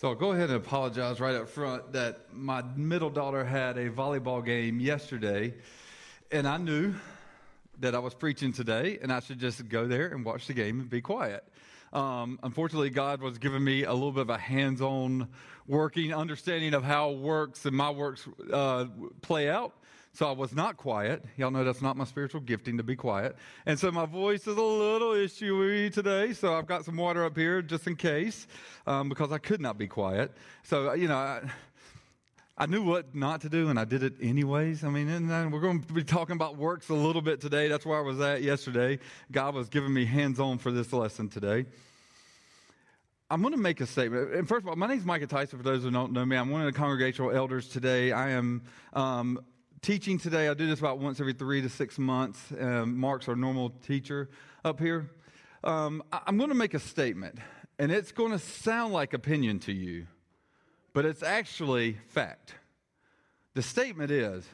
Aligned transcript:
So 0.00 0.10
I'll 0.10 0.14
go 0.14 0.30
ahead 0.30 0.50
and 0.50 0.58
apologize 0.58 1.18
right 1.18 1.34
up 1.34 1.48
front 1.48 1.94
that 1.94 2.32
my 2.32 2.62
middle 2.76 3.10
daughter 3.10 3.44
had 3.44 3.76
a 3.76 3.90
volleyball 3.90 4.44
game 4.44 4.78
yesterday, 4.78 5.54
and 6.30 6.46
I 6.46 6.56
knew 6.56 6.94
that 7.80 7.96
I 7.96 7.98
was 7.98 8.14
preaching 8.14 8.52
today, 8.52 9.00
and 9.02 9.12
I 9.12 9.18
should 9.18 9.40
just 9.40 9.68
go 9.68 9.88
there 9.88 10.06
and 10.06 10.24
watch 10.24 10.46
the 10.46 10.54
game 10.54 10.78
and 10.78 10.88
be 10.88 11.00
quiet. 11.00 11.42
Um, 11.92 12.38
unfortunately, 12.44 12.90
God 12.90 13.20
was 13.20 13.38
giving 13.38 13.64
me 13.64 13.82
a 13.82 13.92
little 13.92 14.12
bit 14.12 14.20
of 14.20 14.30
a 14.30 14.38
hands 14.38 14.80
on 14.80 15.26
working 15.66 16.14
understanding 16.14 16.74
of 16.74 16.84
how 16.84 17.10
works 17.10 17.66
and 17.66 17.76
my 17.76 17.90
works 17.90 18.28
uh, 18.52 18.84
play 19.20 19.50
out. 19.50 19.72
So 20.12 20.26
I 20.28 20.32
was 20.32 20.54
not 20.54 20.76
quiet. 20.76 21.24
Y'all 21.36 21.50
know 21.50 21.64
that's 21.64 21.82
not 21.82 21.96
my 21.96 22.04
spiritual 22.04 22.40
gifting 22.40 22.76
to 22.78 22.82
be 22.82 22.96
quiet. 22.96 23.36
And 23.66 23.78
so 23.78 23.90
my 23.90 24.06
voice 24.06 24.46
is 24.46 24.56
a 24.56 24.62
little 24.62 25.12
issuey 25.12 25.92
today. 25.92 26.32
So 26.32 26.54
I've 26.54 26.66
got 26.66 26.84
some 26.84 26.96
water 26.96 27.24
up 27.24 27.36
here 27.36 27.62
just 27.62 27.86
in 27.86 27.96
case 27.96 28.46
um, 28.86 29.08
because 29.08 29.30
I 29.30 29.38
could 29.38 29.60
not 29.60 29.78
be 29.78 29.86
quiet. 29.86 30.32
So, 30.64 30.92
you 30.94 31.08
know, 31.08 31.16
I, 31.16 31.42
I 32.56 32.66
knew 32.66 32.82
what 32.82 33.14
not 33.14 33.42
to 33.42 33.48
do 33.48 33.68
and 33.68 33.78
I 33.78 33.84
did 33.84 34.02
it 34.02 34.14
anyways. 34.20 34.82
I 34.82 34.88
mean, 34.88 35.08
and 35.08 35.52
we're 35.52 35.60
going 35.60 35.82
to 35.82 35.92
be 35.92 36.02
talking 36.02 36.34
about 36.34 36.56
works 36.56 36.88
a 36.88 36.94
little 36.94 37.22
bit 37.22 37.40
today. 37.40 37.68
That's 37.68 37.86
where 37.86 37.98
I 37.98 38.02
was 38.02 38.20
at 38.20 38.42
yesterday. 38.42 38.98
God 39.30 39.54
was 39.54 39.68
giving 39.68 39.94
me 39.94 40.04
hands 40.04 40.40
on 40.40 40.58
for 40.58 40.72
this 40.72 40.92
lesson 40.92 41.28
today. 41.28 41.66
I'm 43.30 43.42
going 43.42 43.52
to 43.52 43.60
make 43.60 43.80
a 43.80 43.86
statement. 43.86 44.34
And 44.34 44.48
first 44.48 44.64
of 44.64 44.68
all, 44.68 44.76
my 44.76 44.86
name 44.86 44.98
is 44.98 45.04
Micah 45.04 45.26
Tyson. 45.26 45.58
For 45.58 45.62
those 45.62 45.82
who 45.82 45.90
don't 45.90 46.12
know 46.12 46.24
me, 46.24 46.36
I'm 46.36 46.50
one 46.50 46.62
of 46.62 46.72
the 46.72 46.76
congregational 46.76 47.30
elders 47.30 47.68
today. 47.68 48.10
I 48.10 48.30
am 48.30 48.62
um, 48.94 49.38
teaching 49.82 50.18
today. 50.18 50.48
I 50.48 50.54
do 50.54 50.66
this 50.66 50.78
about 50.78 50.98
once 50.98 51.20
every 51.20 51.32
three 51.32 51.62
to 51.62 51.68
six 51.68 51.98
months. 51.98 52.40
Um, 52.58 52.98
Mark's 52.98 53.28
our 53.28 53.36
normal 53.36 53.70
teacher 53.70 54.28
up 54.64 54.80
here. 54.80 55.10
Um, 55.64 56.02
I'm 56.12 56.36
going 56.36 56.50
to 56.50 56.54
make 56.54 56.74
a 56.74 56.78
statement, 56.78 57.38
and 57.78 57.90
it's 57.90 58.12
going 58.12 58.32
to 58.32 58.38
sound 58.38 58.92
like 58.92 59.14
opinion 59.14 59.58
to 59.60 59.72
you, 59.72 60.06
but 60.92 61.04
it's 61.04 61.22
actually 61.22 61.98
fact. 62.08 62.54
The 63.54 63.62
statement 63.62 64.10
is 64.10 64.46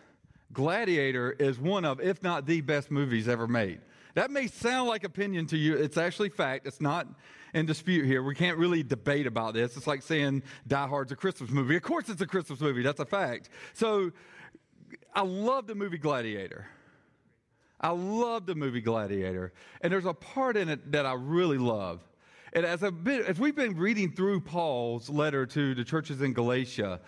Gladiator 0.53 1.33
is 1.33 1.59
one 1.59 1.85
of, 1.85 2.01
if 2.01 2.23
not 2.23 2.47
the 2.47 2.61
best 2.61 2.91
movies 2.91 3.29
ever 3.29 3.47
made. 3.47 3.81
That 4.15 4.31
may 4.31 4.47
sound 4.47 4.89
like 4.89 5.05
opinion 5.05 5.47
to 5.49 5.57
you. 5.57 5.77
It's 5.77 5.97
actually 5.97 6.29
fact. 6.29 6.67
It's 6.67 6.81
not 6.81 7.09
in 7.53 7.67
dispute 7.67 8.07
here. 8.07 8.23
We 8.23 8.35
can't 8.35 8.59
really 8.59 8.83
debate 8.83 9.27
about 9.27 9.55
this. 9.55 9.77
It's 9.77 9.87
like 9.87 10.03
saying 10.03 10.45
Die 10.67 10.87
Hard's 10.87 11.11
a 11.13 11.17
Christmas 11.17 11.51
movie. 11.51 11.77
Of 11.77 11.83
course, 11.83 12.09
it's 12.09 12.21
a 12.21 12.27
Christmas 12.27 12.61
movie. 12.61 12.83
That's 12.83 13.01
a 13.01 13.05
fact. 13.05 13.49
So 13.73 14.13
I 15.15 15.23
love 15.23 15.67
the 15.67 15.75
movie 15.75 15.99
Gladiator. 15.99 16.67
I 17.81 17.91
love 17.91 18.47
the 18.47 18.55
movie 18.55 18.81
Gladiator. 18.81 19.53
And 19.81 19.93
there's 19.93 20.07
a 20.07 20.15
part 20.15 20.57
in 20.57 20.69
it 20.69 20.93
that 20.93 21.07
I 21.07 21.15
really 21.15 21.59
love. 21.59 22.01
And 22.53 22.65
as, 22.65 22.83
as 22.83 23.39
we've 23.39 23.57
been 23.57 23.77
reading 23.77 24.13
through 24.13 24.41
Paul's 24.41 25.11
letter 25.11 25.45
to 25.47 25.75
the 25.75 25.85
churches 25.85 26.23
in 26.23 26.33
Galatia, 26.33 27.01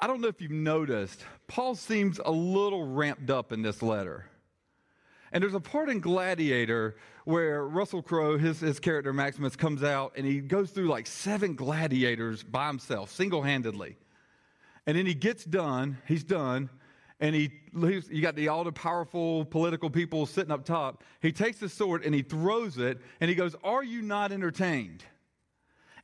I 0.00 0.06
don't 0.06 0.20
know 0.20 0.28
if 0.28 0.40
you've 0.40 0.50
noticed, 0.50 1.24
Paul 1.46 1.74
seems 1.74 2.18
a 2.24 2.30
little 2.30 2.84
ramped 2.84 3.30
up 3.30 3.52
in 3.52 3.62
this 3.62 3.82
letter. 3.82 4.26
And 5.32 5.42
there's 5.42 5.54
a 5.54 5.60
part 5.60 5.90
in 5.90 6.00
Gladiator 6.00 6.96
where 7.24 7.66
Russell 7.66 8.02
Crowe, 8.02 8.38
his, 8.38 8.60
his 8.60 8.80
character 8.80 9.12
Maximus, 9.12 9.54
comes 9.54 9.82
out 9.82 10.14
and 10.16 10.26
he 10.26 10.40
goes 10.40 10.70
through 10.70 10.88
like 10.88 11.06
seven 11.06 11.54
gladiators 11.54 12.42
by 12.42 12.68
himself, 12.68 13.10
single 13.10 13.42
handedly. 13.42 13.96
And 14.88 14.96
then 14.96 15.04
he 15.04 15.12
gets 15.12 15.44
done, 15.44 15.98
he's 16.06 16.24
done, 16.24 16.70
and 17.20 17.34
he 17.34 17.52
leaves, 17.74 18.08
you 18.08 18.22
got 18.22 18.36
the 18.36 18.48
all 18.48 18.64
the 18.64 18.72
powerful 18.72 19.44
political 19.44 19.90
people 19.90 20.24
sitting 20.24 20.50
up 20.50 20.64
top. 20.64 21.04
He 21.20 21.30
takes 21.30 21.58
the 21.58 21.68
sword 21.68 22.06
and 22.06 22.14
he 22.14 22.22
throws 22.22 22.78
it 22.78 22.98
and 23.20 23.28
he 23.28 23.34
goes, 23.34 23.54
Are 23.62 23.84
you 23.84 24.00
not 24.00 24.32
entertained? 24.32 25.04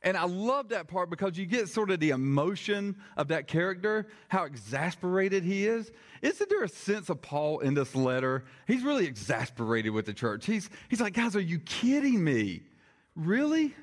And 0.03 0.15
I 0.15 0.25
love 0.25 0.69
that 0.69 0.87
part 0.87 1.09
because 1.09 1.35
you 1.35 1.47
get 1.47 1.67
sort 1.67 1.89
of 1.89 1.99
the 1.99 2.11
emotion 2.11 2.97
of 3.17 3.29
that 3.29 3.47
character, 3.47 4.05
how 4.27 4.43
exasperated 4.43 5.43
he 5.43 5.65
is. 5.65 5.91
Isn't 6.21 6.47
there 6.47 6.63
a 6.63 6.69
sense 6.69 7.09
of 7.09 7.23
Paul 7.23 7.61
in 7.61 7.73
this 7.73 7.95
letter? 7.95 8.45
He's 8.67 8.83
really 8.83 9.07
exasperated 9.07 9.93
with 9.93 10.05
the 10.05 10.13
church. 10.13 10.45
He's, 10.45 10.69
he's 10.89 11.01
like, 11.01 11.13
guys, 11.13 11.35
are 11.35 11.41
you 11.41 11.57
kidding 11.57 12.23
me? 12.23 12.61
Really? 13.15 13.73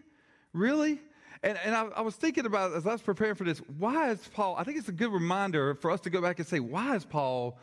Really? 0.52 1.00
And, 1.42 1.58
and 1.64 1.74
I, 1.74 1.86
I, 1.96 2.00
was 2.02 2.14
thinking 2.14 2.46
about 2.46 2.72
as 2.72 2.86
I 2.86 2.92
was 2.92 3.02
preparing 3.02 3.34
for 3.34 3.44
this, 3.44 3.58
why 3.78 4.10
is 4.10 4.28
Paul, 4.32 4.54
I 4.56 4.64
think 4.64 4.78
it's 4.78 4.88
a 4.88 4.92
good 4.92 5.12
reminder 5.12 5.74
for 5.74 5.90
us 5.90 6.00
to 6.02 6.10
go 6.10 6.22
back 6.22 6.38
and 6.38 6.46
say, 6.46 6.60
why 6.60 6.94
is 6.94 7.04
Paul 7.04 7.58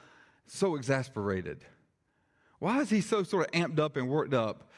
so 0.47 0.75
exasperated? 0.75 1.63
Why 2.59 2.79
is 2.81 2.89
he 2.89 2.99
so 2.99 3.23
sort 3.23 3.47
of 3.47 3.51
amped 3.53 3.79
up 3.79 3.95
and 3.95 4.09
worked 4.09 4.33
up? 4.33 4.69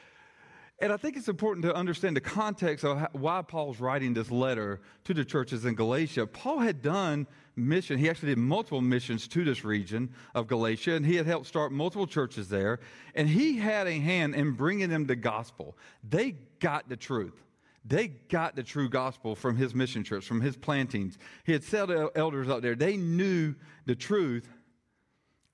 And 0.78 0.92
I 0.92 0.96
think 0.96 1.16
it's 1.16 1.28
important 1.28 1.64
to 1.64 1.74
understand 1.74 2.16
the 2.16 2.20
context 2.20 2.84
of 2.84 2.98
how, 2.98 3.08
why 3.12 3.42
Paul's 3.42 3.80
writing 3.80 4.14
this 4.14 4.30
letter 4.30 4.80
to 5.04 5.14
the 5.14 5.24
churches 5.24 5.64
in 5.64 5.74
Galatia. 5.74 6.26
Paul 6.26 6.58
had 6.58 6.82
done 6.82 7.26
mission. 7.54 7.98
He 7.98 8.08
actually 8.08 8.30
did 8.30 8.38
multiple 8.38 8.80
missions 8.80 9.28
to 9.28 9.44
this 9.44 9.64
region 9.64 10.12
of 10.34 10.46
Galatia, 10.46 10.94
and 10.94 11.06
he 11.06 11.16
had 11.16 11.26
helped 11.26 11.46
start 11.46 11.70
multiple 11.70 12.06
churches 12.06 12.48
there. 12.48 12.80
And 13.14 13.28
he 13.28 13.58
had 13.58 13.86
a 13.86 13.98
hand 13.98 14.34
in 14.34 14.52
bringing 14.52 14.90
them 14.90 15.06
the 15.06 15.16
gospel. 15.16 15.76
They 16.08 16.36
got 16.60 16.88
the 16.88 16.96
truth. 16.96 17.44
They 17.84 18.08
got 18.08 18.54
the 18.54 18.62
true 18.62 18.88
gospel 18.88 19.34
from 19.34 19.56
his 19.56 19.74
mission 19.74 20.04
trips, 20.04 20.26
from 20.26 20.40
his 20.40 20.56
plantings. 20.56 21.18
He 21.44 21.52
had 21.52 21.64
set 21.64 21.90
elders 22.14 22.48
out 22.48 22.62
there. 22.62 22.76
They 22.76 22.96
knew 22.96 23.54
the 23.86 23.96
truth, 23.96 24.48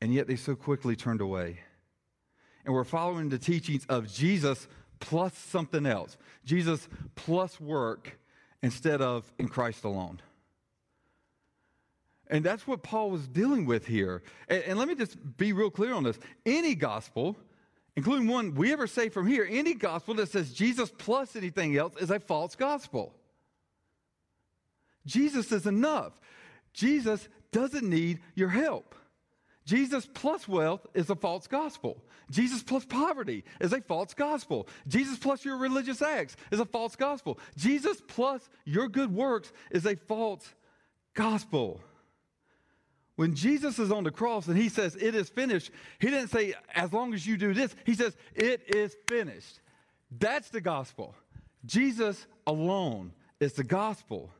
and 0.00 0.12
yet 0.12 0.26
they 0.26 0.36
so 0.36 0.54
quickly 0.54 0.94
turned 0.94 1.22
away. 1.22 1.60
And 2.64 2.74
we're 2.74 2.84
following 2.84 3.30
the 3.30 3.38
teachings 3.38 3.86
of 3.88 4.12
Jesus 4.12 4.68
plus 5.00 5.36
something 5.36 5.86
else 5.86 6.16
Jesus 6.44 6.88
plus 7.14 7.60
work 7.60 8.18
instead 8.62 9.00
of 9.00 9.30
in 9.38 9.48
Christ 9.48 9.84
alone. 9.84 10.20
And 12.30 12.44
that's 12.44 12.66
what 12.66 12.82
Paul 12.82 13.10
was 13.10 13.26
dealing 13.26 13.64
with 13.64 13.86
here. 13.86 14.22
And, 14.48 14.62
and, 14.64 14.78
let 14.78 14.88
me 14.88 14.94
just 14.94 15.16
be 15.36 15.52
real 15.52 15.70
clear 15.70 15.94
on 15.94 16.04
this. 16.04 16.18
Any 16.44 16.74
gospel 16.74 17.36
including 17.98 18.28
one 18.28 18.54
we 18.54 18.72
ever 18.72 18.86
say 18.86 19.08
from 19.08 19.26
here, 19.26 19.44
any 19.50 19.74
gospel 19.74 20.14
that 20.14 20.28
says 20.28 20.52
Jesus 20.52 20.88
plus 20.98 21.34
anything 21.34 21.76
else 21.76 21.94
is 22.00 22.12
a 22.12 22.20
false 22.20 22.54
gospel. 22.54 23.12
Jesus 25.04 25.50
is 25.50 25.66
enough. 25.66 26.12
Jesus 26.72 27.28
doesn't 27.50 27.82
need 27.82 28.20
your 28.36 28.50
help. 28.50 28.94
Jesus 29.64 30.06
plus 30.14 30.46
wealth 30.46 30.86
is 30.94 31.10
a 31.10 31.16
false 31.16 31.48
gospel. 31.48 32.04
Jesus 32.30 32.62
plus 32.62 32.84
poverty 32.84 33.42
is 33.60 33.72
a 33.72 33.80
false 33.80 34.14
gospel. 34.14 34.68
Jesus 34.86 35.18
plus 35.18 35.44
your 35.44 35.56
religious 35.56 36.00
acts 36.00 36.36
is 36.52 36.60
a 36.60 36.66
false 36.66 36.94
gospel. 36.94 37.36
Jesus 37.56 38.00
plus 38.06 38.48
your 38.64 38.86
good 38.86 39.12
works 39.12 39.52
is 39.72 39.86
a 39.86 39.96
false 39.96 40.54
gospel. 41.14 41.80
When 43.18 43.34
Jesus 43.34 43.80
is 43.80 43.90
on 43.90 44.04
the 44.04 44.12
cross 44.12 44.46
and 44.46 44.56
he 44.56 44.68
says, 44.68 44.94
It 44.94 45.16
is 45.16 45.28
finished, 45.28 45.72
he 45.98 46.06
didn't 46.06 46.28
say, 46.28 46.54
As 46.72 46.92
long 46.92 47.12
as 47.14 47.26
you 47.26 47.36
do 47.36 47.52
this. 47.52 47.74
He 47.84 47.94
says, 47.94 48.16
It 48.32 48.72
is 48.72 48.96
finished. 49.08 49.58
That's 50.20 50.50
the 50.50 50.60
gospel. 50.60 51.16
Jesus 51.66 52.28
alone 52.46 53.10
is 53.40 53.54
the 53.54 53.64
gospel. 53.64 54.30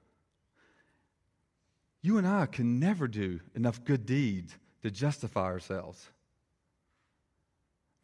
You 2.03 2.19
and 2.19 2.29
I 2.29 2.47
can 2.47 2.79
never 2.79 3.09
do 3.09 3.41
enough 3.57 3.85
good 3.85 4.07
deeds 4.07 4.55
to 4.83 4.93
justify 4.93 5.47
ourselves. 5.47 6.09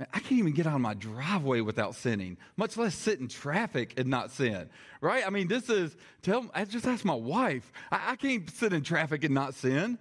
Man, 0.01 0.09
I 0.13 0.19
can't 0.19 0.41
even 0.41 0.55
get 0.55 0.67
out 0.67 0.75
of 0.75 0.81
my 0.81 0.95
driveway 0.95 1.61
without 1.61 1.95
sinning, 1.95 2.37
much 2.57 2.77
less 2.77 2.97
sit 2.97 3.21
in 3.21 3.29
traffic 3.29 3.95
and 3.97 4.09
not 4.09 4.33
sin. 4.33 4.69
Right? 5.01 5.25
I 5.25 5.31
mean, 5.31 5.47
this 5.47 5.71
is, 5.71 5.97
tell, 6.23 6.51
I 6.53 6.65
just 6.65 6.84
asked 6.84 7.05
my 7.05 7.15
wife. 7.15 7.73
I, 7.93 8.11
I 8.11 8.17
can't 8.17 8.51
sit 8.51 8.73
in 8.73 8.83
traffic 8.83 9.23
and 9.23 9.33
not 9.33 9.55
sin. 9.55 10.01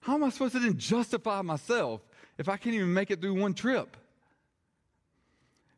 How 0.00 0.14
am 0.14 0.24
I 0.24 0.30
supposed 0.30 0.54
to 0.54 0.60
then 0.60 0.76
justify 0.76 1.42
myself 1.42 2.00
if 2.38 2.48
I 2.48 2.56
can't 2.56 2.74
even 2.74 2.92
make 2.92 3.10
it 3.10 3.20
through 3.20 3.34
one 3.34 3.54
trip? 3.54 3.96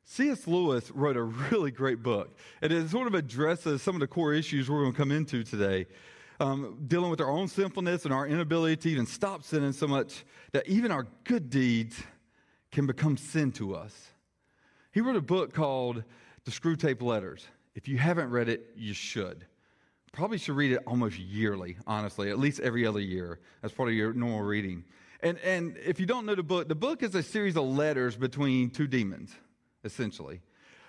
C.S. 0.04 0.48
Lewis 0.48 0.90
wrote 0.90 1.16
a 1.16 1.22
really 1.22 1.70
great 1.70 2.02
book, 2.02 2.36
and 2.62 2.72
it 2.72 2.88
sort 2.90 3.06
of 3.06 3.14
addresses 3.14 3.80
some 3.80 3.94
of 3.94 4.00
the 4.00 4.08
core 4.08 4.34
issues 4.34 4.68
we're 4.68 4.80
going 4.80 4.92
to 4.92 4.98
come 4.98 5.12
into 5.12 5.44
today. 5.44 5.86
Um, 6.40 6.84
dealing 6.86 7.10
with 7.10 7.20
our 7.20 7.30
own 7.30 7.48
sinfulness 7.48 8.06
and 8.06 8.14
our 8.14 8.26
inability 8.26 8.76
to 8.76 8.88
even 8.90 9.06
stop 9.06 9.44
sinning 9.44 9.72
so 9.72 9.86
much 9.86 10.24
that 10.52 10.66
even 10.66 10.90
our 10.90 11.06
good 11.24 11.50
deeds 11.50 12.02
can 12.72 12.86
become 12.86 13.16
sin 13.16 13.52
to 13.52 13.74
us. 13.76 14.10
He 14.90 15.00
wrote 15.00 15.16
a 15.16 15.20
book 15.20 15.52
called 15.52 16.02
The 16.44 16.50
Screwtape 16.50 17.02
Letters. 17.02 17.46
If 17.74 17.88
you 17.88 17.98
haven't 17.98 18.30
read 18.30 18.48
it, 18.48 18.72
you 18.74 18.94
should. 18.94 19.46
Probably 20.12 20.38
should 20.38 20.56
read 20.56 20.72
it 20.72 20.82
almost 20.86 21.18
yearly, 21.18 21.76
honestly, 21.86 22.30
at 22.30 22.38
least 22.38 22.60
every 22.60 22.86
other 22.86 23.00
year 23.00 23.38
as 23.62 23.72
part 23.72 23.88
of 23.88 23.94
your 23.94 24.12
normal 24.12 24.42
reading. 24.42 24.84
And, 25.22 25.38
and 25.38 25.76
if 25.84 26.00
you 26.00 26.06
don't 26.06 26.26
know 26.26 26.34
the 26.34 26.42
book, 26.42 26.68
the 26.68 26.74
book 26.74 27.02
is 27.02 27.14
a 27.14 27.22
series 27.22 27.56
of 27.56 27.64
letters 27.64 28.16
between 28.16 28.70
two 28.70 28.86
demons, 28.86 29.34
essentially. 29.84 30.40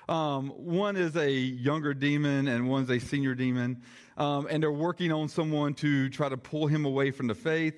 Um, 0.10 0.50
one 0.50 0.98
is 0.98 1.16
a 1.16 1.30
younger 1.32 1.94
demon 1.94 2.48
and 2.48 2.68
one's 2.68 2.90
a 2.90 3.00
senior 3.00 3.36
demon. 3.36 3.84
Um, 4.18 4.48
and 4.50 4.62
they're 4.62 4.72
working 4.72 5.12
on 5.12 5.30
someone 5.30 5.74
to 5.76 6.10
try 6.10 6.28
to 6.28 6.38
pull 6.38 6.68
him 6.68 6.86
away 6.86 7.12
from 7.12 7.28
the 7.28 7.36
faith. 7.36 7.76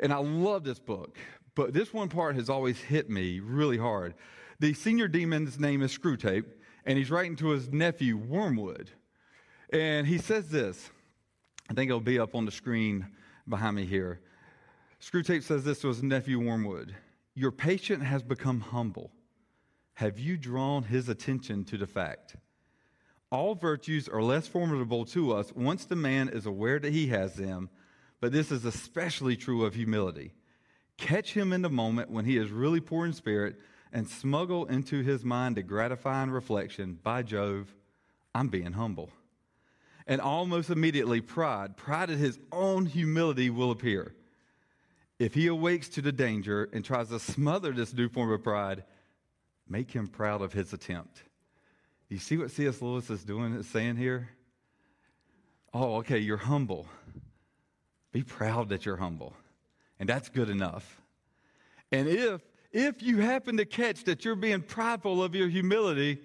And 0.00 0.12
I 0.12 0.18
love 0.18 0.64
this 0.64 0.78
book, 0.78 1.18
but 1.54 1.74
this 1.74 1.92
one 1.92 2.08
part 2.08 2.36
has 2.36 2.48
always 2.48 2.78
hit 2.78 3.10
me 3.10 3.40
really 3.40 3.78
hard. 3.78 4.14
The 4.60 4.74
senior 4.74 5.08
demon's 5.08 5.58
name 5.58 5.82
is 5.82 5.96
Screwtape, 5.96 6.46
and 6.84 6.96
he's 6.96 7.10
writing 7.10 7.36
to 7.36 7.48
his 7.48 7.70
nephew, 7.72 8.16
Wormwood. 8.16 8.90
And 9.72 10.06
he 10.06 10.18
says 10.18 10.48
this 10.48 10.90
I 11.70 11.74
think 11.74 11.88
it'll 11.88 12.00
be 12.00 12.18
up 12.18 12.34
on 12.34 12.44
the 12.44 12.50
screen 12.50 13.06
behind 13.48 13.76
me 13.76 13.84
here. 13.84 14.20
Screwtape 15.00 15.42
says 15.42 15.64
this 15.64 15.80
to 15.80 15.88
his 15.88 16.02
nephew 16.02 16.38
Wormwood 16.40 16.94
Your 17.34 17.52
patient 17.52 18.02
has 18.02 18.22
become 18.22 18.60
humble. 18.60 19.10
Have 19.94 20.18
you 20.18 20.36
drawn 20.36 20.84
his 20.84 21.08
attention 21.08 21.64
to 21.64 21.76
the 21.76 21.86
fact? 21.86 22.36
All 23.30 23.54
virtues 23.54 24.08
are 24.08 24.22
less 24.22 24.46
formidable 24.46 25.04
to 25.06 25.34
us 25.34 25.52
once 25.54 25.84
the 25.84 25.96
man 25.96 26.28
is 26.28 26.46
aware 26.46 26.78
that 26.78 26.92
he 26.92 27.08
has 27.08 27.34
them, 27.34 27.68
but 28.20 28.32
this 28.32 28.50
is 28.50 28.64
especially 28.64 29.36
true 29.36 29.64
of 29.64 29.74
humility. 29.74 30.32
Catch 30.96 31.34
him 31.34 31.52
in 31.52 31.62
the 31.62 31.68
moment 31.68 32.10
when 32.10 32.24
he 32.24 32.38
is 32.38 32.50
really 32.50 32.80
poor 32.80 33.06
in 33.06 33.12
spirit 33.12 33.56
and 33.92 34.08
smuggle 34.08 34.66
into 34.66 35.02
his 35.02 35.24
mind 35.24 35.58
a 35.58 35.62
gratifying 35.62 36.30
reflection 36.30 36.98
by 37.02 37.22
Jove, 37.22 37.74
I'm 38.34 38.48
being 38.48 38.72
humble. 38.72 39.10
And 40.08 40.20
almost 40.20 40.70
immediately, 40.70 41.20
pride, 41.20 41.76
pride 41.76 42.10
at 42.10 42.18
his 42.18 42.40
own 42.50 42.86
humility 42.86 43.50
will 43.50 43.70
appear. 43.70 44.14
If 45.18 45.34
he 45.34 45.46
awakes 45.48 45.88
to 45.90 46.02
the 46.02 46.12
danger 46.12 46.68
and 46.72 46.84
tries 46.84 47.10
to 47.10 47.20
smother 47.20 47.72
this 47.72 47.92
new 47.92 48.08
form 48.08 48.32
of 48.32 48.42
pride, 48.42 48.84
make 49.68 49.90
him 49.90 50.08
proud 50.08 50.42
of 50.42 50.52
his 50.52 50.72
attempt. 50.72 51.22
You 52.08 52.18
see 52.18 52.38
what 52.38 52.50
C.S. 52.50 52.80
Lewis 52.80 53.10
is 53.10 53.22
doing, 53.22 53.52
is 53.54 53.68
saying 53.68 53.96
here? 53.96 54.30
Oh, 55.74 55.96
okay, 55.96 56.18
you're 56.18 56.38
humble. 56.38 56.86
Be 58.10 58.22
proud 58.22 58.70
that 58.70 58.86
you're 58.86 58.96
humble. 58.96 59.34
And 60.00 60.08
that's 60.08 60.30
good 60.30 60.48
enough. 60.48 61.02
And 61.92 62.08
if 62.08 62.40
if 62.72 63.02
you 63.02 63.18
happen 63.18 63.56
to 63.56 63.64
catch 63.64 64.04
that 64.04 64.24
you're 64.24 64.36
being 64.36 64.60
prideful 64.60 65.22
of 65.22 65.34
your 65.34 65.48
humility, 65.48 66.18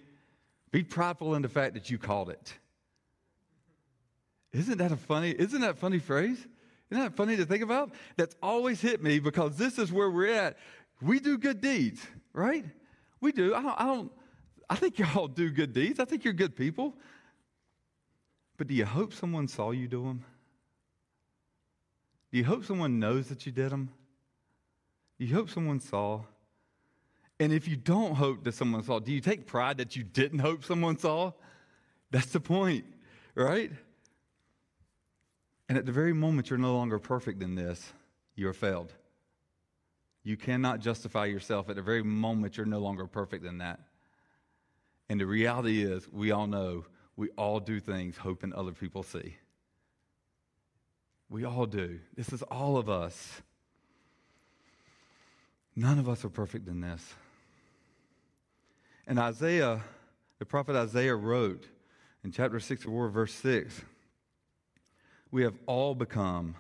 be 0.71 0.83
prideful 0.83 1.35
in 1.35 1.41
the 1.41 1.49
fact 1.49 1.73
that 1.73 1.89
you 1.89 1.97
called 1.97 2.29
it. 2.29 2.53
Isn't 4.53 4.77
that 4.77 4.91
a 4.91 4.97
funny, 4.97 5.31
isn't 5.31 5.61
that 5.61 5.77
funny 5.77 5.99
phrase? 5.99 6.37
Isn't 6.91 7.03
that 7.03 7.15
funny 7.15 7.35
to 7.37 7.45
think 7.45 7.63
about? 7.63 7.91
That's 8.17 8.35
always 8.41 8.79
hit 8.79 9.01
me 9.01 9.19
because 9.19 9.57
this 9.57 9.79
is 9.79 9.91
where 9.91 10.11
we're 10.11 10.31
at. 10.31 10.57
We 11.01 11.19
do 11.19 11.37
good 11.37 11.59
deeds, 11.59 12.05
right? 12.33 12.63
We 13.19 13.31
do. 13.31 13.55
I 13.55 13.61
don't, 13.61 13.81
I 13.81 13.85
don't 13.85 14.11
I 14.69 14.75
think 14.75 14.97
y'all 14.99 15.27
do 15.27 15.49
good 15.51 15.73
deeds. 15.73 15.99
I 15.99 16.05
think 16.05 16.23
you're 16.23 16.33
good 16.33 16.55
people. 16.55 16.95
But 18.57 18.67
do 18.67 18.73
you 18.73 18.85
hope 18.85 19.13
someone 19.13 19.47
saw 19.47 19.71
you 19.71 19.87
do 19.87 20.03
them? 20.03 20.23
Do 22.31 22.37
you 22.37 22.45
hope 22.45 22.65
someone 22.65 22.99
knows 22.99 23.29
that 23.29 23.45
you 23.45 23.51
did 23.51 23.71
them? 23.71 23.89
Do 25.19 25.25
you 25.25 25.35
hope 25.35 25.49
someone 25.49 25.79
saw? 25.79 26.21
And 27.39 27.51
if 27.51 27.67
you 27.67 27.75
don't 27.75 28.15
hope 28.15 28.43
that 28.45 28.53
someone 28.53 28.83
saw, 28.83 28.99
do 28.99 29.11
you 29.11 29.21
take 29.21 29.45
pride 29.45 29.77
that 29.77 29.95
you 29.95 30.03
didn't 30.03 30.39
hope 30.39 30.63
someone 30.63 30.97
saw? 30.97 31.33
That's 32.11 32.31
the 32.31 32.39
point, 32.39 32.85
right? 33.35 33.71
And 35.69 35.77
at 35.77 35.85
the 35.85 35.91
very 35.91 36.13
moment 36.13 36.49
you're 36.49 36.59
no 36.59 36.75
longer 36.75 36.99
perfect 36.99 37.41
in 37.41 37.55
this, 37.55 37.93
you 38.35 38.47
are 38.47 38.53
failed. 38.53 38.93
You 40.23 40.37
cannot 40.37 40.79
justify 40.79 41.25
yourself 41.25 41.69
at 41.69 41.75
the 41.75 41.81
very 41.81 42.03
moment 42.03 42.57
you're 42.57 42.65
no 42.65 42.79
longer 42.79 43.07
perfect 43.07 43.45
in 43.45 43.59
that. 43.59 43.79
And 45.09 45.19
the 45.19 45.25
reality 45.25 45.83
is, 45.83 46.07
we 46.11 46.31
all 46.31 46.47
know 46.47 46.85
we 47.15 47.29
all 47.37 47.59
do 47.59 47.79
things 47.79 48.17
hoping 48.17 48.53
other 48.53 48.71
people 48.71 49.03
see. 49.03 49.35
We 51.29 51.45
all 51.45 51.65
do. 51.65 51.99
This 52.15 52.31
is 52.31 52.41
all 52.43 52.77
of 52.77 52.89
us. 52.89 53.41
None 55.75 55.99
of 55.99 56.07
us 56.07 56.23
are 56.23 56.29
perfect 56.29 56.67
in 56.67 56.81
this. 56.81 57.13
And 59.07 59.19
Isaiah, 59.19 59.81
the 60.39 60.45
prophet 60.45 60.75
Isaiah 60.75 61.15
wrote 61.15 61.65
in 62.23 62.31
chapter 62.31 62.59
64, 62.59 63.09
verse 63.09 63.33
6 63.33 63.81
We 65.33 65.41
have 65.45 65.57
all 65.65 65.95
become 65.95 66.55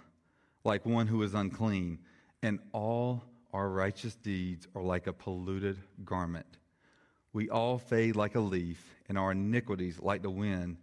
like 0.63 0.83
one 0.83 1.05
who 1.05 1.21
is 1.21 1.35
unclean, 1.35 1.99
and 2.41 2.57
all 2.71 3.23
our 3.53 3.69
righteous 3.69 4.15
deeds 4.15 4.67
are 4.73 4.81
like 4.81 5.05
a 5.05 5.13
polluted 5.13 5.77
garment. 6.03 6.47
We 7.33 7.51
all 7.51 7.77
fade 7.77 8.15
like 8.15 8.33
a 8.33 8.39
leaf, 8.39 8.83
and 9.07 9.15
our 9.15 9.33
iniquities, 9.33 9.99
like 9.99 10.23
the 10.23 10.31
wind, 10.31 10.77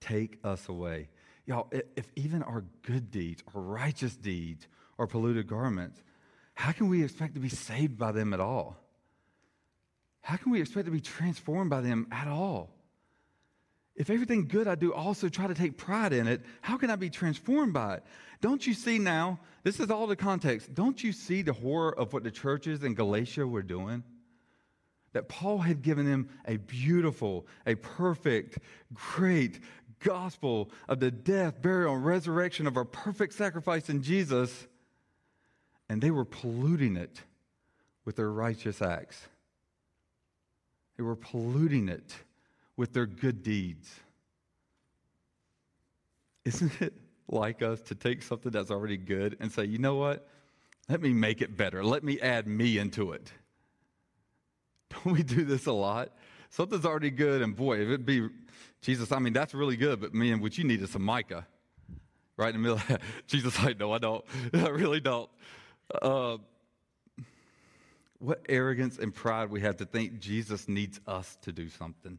take 0.00 0.40
us 0.42 0.68
away. 0.68 1.08
Y'all, 1.46 1.70
if 1.70 2.10
even 2.16 2.42
our 2.42 2.64
good 2.82 3.12
deeds, 3.12 3.44
our 3.54 3.62
righteous 3.62 4.16
deeds, 4.16 4.66
are 4.98 5.06
polluted 5.06 5.46
garments, 5.46 6.02
how 6.54 6.72
can 6.72 6.88
we 6.88 7.04
expect 7.04 7.34
to 7.34 7.40
be 7.40 7.48
saved 7.48 7.96
by 7.96 8.10
them 8.10 8.34
at 8.34 8.40
all? 8.40 8.76
How 10.20 10.36
can 10.36 10.50
we 10.50 10.60
expect 10.60 10.86
to 10.86 10.90
be 10.90 11.00
transformed 11.00 11.70
by 11.70 11.80
them 11.80 12.08
at 12.10 12.26
all? 12.26 12.75
If 13.96 14.10
everything 14.10 14.46
good 14.46 14.68
I 14.68 14.74
do 14.74 14.92
also 14.92 15.28
try 15.28 15.46
to 15.46 15.54
take 15.54 15.78
pride 15.78 16.12
in 16.12 16.28
it, 16.28 16.42
how 16.60 16.76
can 16.76 16.90
I 16.90 16.96
be 16.96 17.08
transformed 17.08 17.72
by 17.72 17.96
it? 17.96 18.04
Don't 18.42 18.66
you 18.66 18.74
see 18.74 18.98
now? 18.98 19.40
This 19.62 19.80
is 19.80 19.90
all 19.90 20.06
the 20.06 20.16
context. 20.16 20.74
Don't 20.74 21.02
you 21.02 21.12
see 21.12 21.40
the 21.40 21.54
horror 21.54 21.98
of 21.98 22.12
what 22.12 22.22
the 22.22 22.30
churches 22.30 22.84
in 22.84 22.94
Galatia 22.94 23.46
were 23.46 23.62
doing? 23.62 24.04
That 25.14 25.30
Paul 25.30 25.58
had 25.58 25.80
given 25.80 26.04
them 26.04 26.28
a 26.46 26.58
beautiful, 26.58 27.46
a 27.66 27.74
perfect, 27.74 28.58
great 28.92 29.60
gospel 30.00 30.70
of 30.88 31.00
the 31.00 31.10
death, 31.10 31.62
burial, 31.62 31.94
and 31.94 32.04
resurrection 32.04 32.66
of 32.66 32.76
our 32.76 32.84
perfect 32.84 33.32
sacrifice 33.32 33.88
in 33.88 34.02
Jesus, 34.02 34.66
and 35.88 36.02
they 36.02 36.10
were 36.10 36.26
polluting 36.26 36.96
it 36.96 37.22
with 38.04 38.16
their 38.16 38.30
righteous 38.30 38.82
acts. 38.82 39.26
They 40.98 41.02
were 41.02 41.16
polluting 41.16 41.88
it 41.88 42.14
with 42.76 42.92
their 42.92 43.06
good 43.06 43.42
deeds. 43.42 43.88
Isn't 46.44 46.80
it 46.80 46.94
like 47.28 47.62
us 47.62 47.80
to 47.82 47.94
take 47.94 48.22
something 48.22 48.52
that's 48.52 48.70
already 48.70 48.96
good 48.96 49.36
and 49.40 49.50
say, 49.50 49.64
you 49.64 49.78
know 49.78 49.96
what? 49.96 50.28
Let 50.88 51.00
me 51.00 51.12
make 51.12 51.42
it 51.42 51.56
better. 51.56 51.82
Let 51.82 52.04
me 52.04 52.20
add 52.20 52.46
me 52.46 52.78
into 52.78 53.12
it. 53.12 53.32
Don't 54.90 55.14
we 55.14 55.22
do 55.22 55.44
this 55.44 55.66
a 55.66 55.72
lot? 55.72 56.12
Something's 56.50 56.86
already 56.86 57.10
good, 57.10 57.42
and 57.42 57.56
boy, 57.56 57.80
if 57.80 57.88
it 57.88 58.06
be 58.06 58.28
Jesus, 58.80 59.10
I 59.10 59.18
mean, 59.18 59.32
that's 59.32 59.52
really 59.52 59.76
good, 59.76 60.00
but 60.00 60.14
man, 60.14 60.40
what 60.40 60.56
you 60.56 60.64
need 60.64 60.80
is 60.80 60.90
some 60.90 61.02
Micah. 61.02 61.46
Right 62.36 62.54
in 62.54 62.62
the 62.62 62.68
middle. 62.68 62.98
Jesus, 63.26 63.60
like, 63.64 63.78
no, 63.78 63.92
I 63.92 63.98
don't. 63.98 64.24
I 64.54 64.68
really 64.68 65.00
don't. 65.00 65.28
Uh, 66.00 66.36
what 68.18 68.42
arrogance 68.48 68.98
and 68.98 69.14
pride 69.14 69.50
we 69.50 69.60
have 69.62 69.76
to 69.78 69.86
think 69.86 70.20
Jesus 70.20 70.68
needs 70.68 71.00
us 71.06 71.36
to 71.42 71.52
do 71.52 71.68
something. 71.68 72.18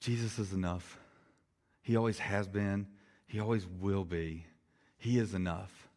Jesus 0.00 0.38
is 0.38 0.52
enough. 0.52 0.98
He 1.82 1.96
always 1.96 2.18
has 2.18 2.46
been, 2.48 2.86
He 3.26 3.40
always 3.40 3.66
will 3.66 4.04
be. 4.04 4.46
He 4.98 5.18
is 5.18 5.34
enough. 5.34 5.88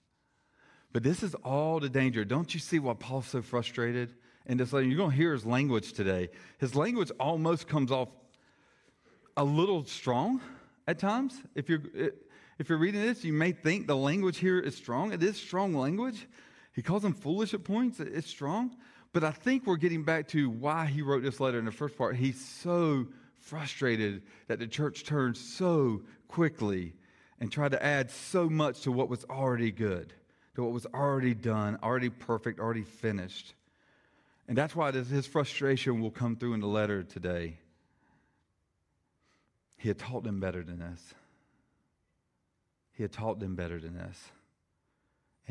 But 0.94 1.04
this 1.04 1.24
is 1.24 1.34
all 1.36 1.80
the 1.80 1.90
danger. 1.90 2.26
Don't 2.26 2.54
you 2.54 2.60
see 2.60 2.80
why 2.80 2.94
Paul's 2.94 3.28
so 3.28 3.42
frustrated? 3.42 4.14
And 4.46 4.60
this, 4.60 4.72
you're 4.72 4.96
going 4.96 5.12
to 5.12 5.16
hear 5.16 5.34
his 5.34 5.46
language 5.46 5.94
today. 5.94 6.30
His 6.58 6.76
language 6.76 7.12
almost 7.20 7.68
comes 7.68 7.92
off 7.92 8.10
a 9.38 9.44
little 9.44 9.86
strong 9.86 10.42
at 10.88 11.00
times. 11.00 11.42
If 11.56 11.70
you're, 11.70 11.82
if 12.60 12.68
you're 12.68 12.78
reading 12.78 13.02
this, 13.02 13.24
you 13.24 13.34
may 13.34 13.52
think 13.54 13.88
the 13.88 13.96
language 13.96 14.38
here 14.38 14.60
is 14.60 14.76
strong. 14.76 15.14
It 15.14 15.24
is 15.24 15.38
strong 15.38 15.74
language. 15.74 16.28
He 16.74 16.82
calls 16.82 17.04
them 17.04 17.14
foolish 17.14 17.54
at 17.54 17.64
points. 17.64 18.00
It's 18.00 18.28
strong. 18.28 18.76
But 19.14 19.24
I 19.24 19.32
think 19.32 19.66
we're 19.66 19.78
getting 19.78 20.04
back 20.04 20.28
to 20.30 20.50
why 20.50 20.86
he 20.86 21.02
wrote 21.02 21.24
this 21.24 21.40
letter 21.40 21.60
in 21.60 21.66
the 21.66 21.72
first 21.72 21.98
part. 21.98 22.16
He's 22.16 22.44
so 22.44 23.08
frustrated 23.42 24.24
that 24.48 24.60
the 24.60 24.68
church 24.68 25.04
turned 25.04 25.38
so 25.38 26.02
quickly 26.28 26.94
and 27.40 27.52
tried 27.52 27.72
to 27.72 27.84
add 27.84 28.10
so 28.10 28.50
much 28.50 28.82
to 28.82 28.92
what 28.92 29.10
was 29.10 29.26
already 29.26 29.72
good, 29.72 30.14
to 30.56 30.64
what 30.64 30.72
was 30.72 30.86
already 30.94 31.34
done, 31.34 31.78
already 31.84 32.10
perfect, 32.10 32.60
already 32.60 32.84
finished. 32.84 33.54
And 34.48 34.58
that's 34.58 34.76
why 34.76 34.92
his 34.92 35.28
frustration 35.28 36.02
will 36.02 36.12
come 36.12 36.36
through 36.36 36.54
in 36.54 36.60
the 36.60 36.68
letter 36.68 37.04
today. 37.04 37.58
He 39.78 39.88
had 39.88 39.98
taught 39.98 40.24
them 40.24 40.40
better 40.40 40.64
than 40.64 40.80
this. 40.80 41.14
He 42.94 43.04
had 43.04 43.12
taught 43.12 43.40
them 43.40 43.56
better 43.56 43.80
than 43.80 43.96
this 43.96 44.18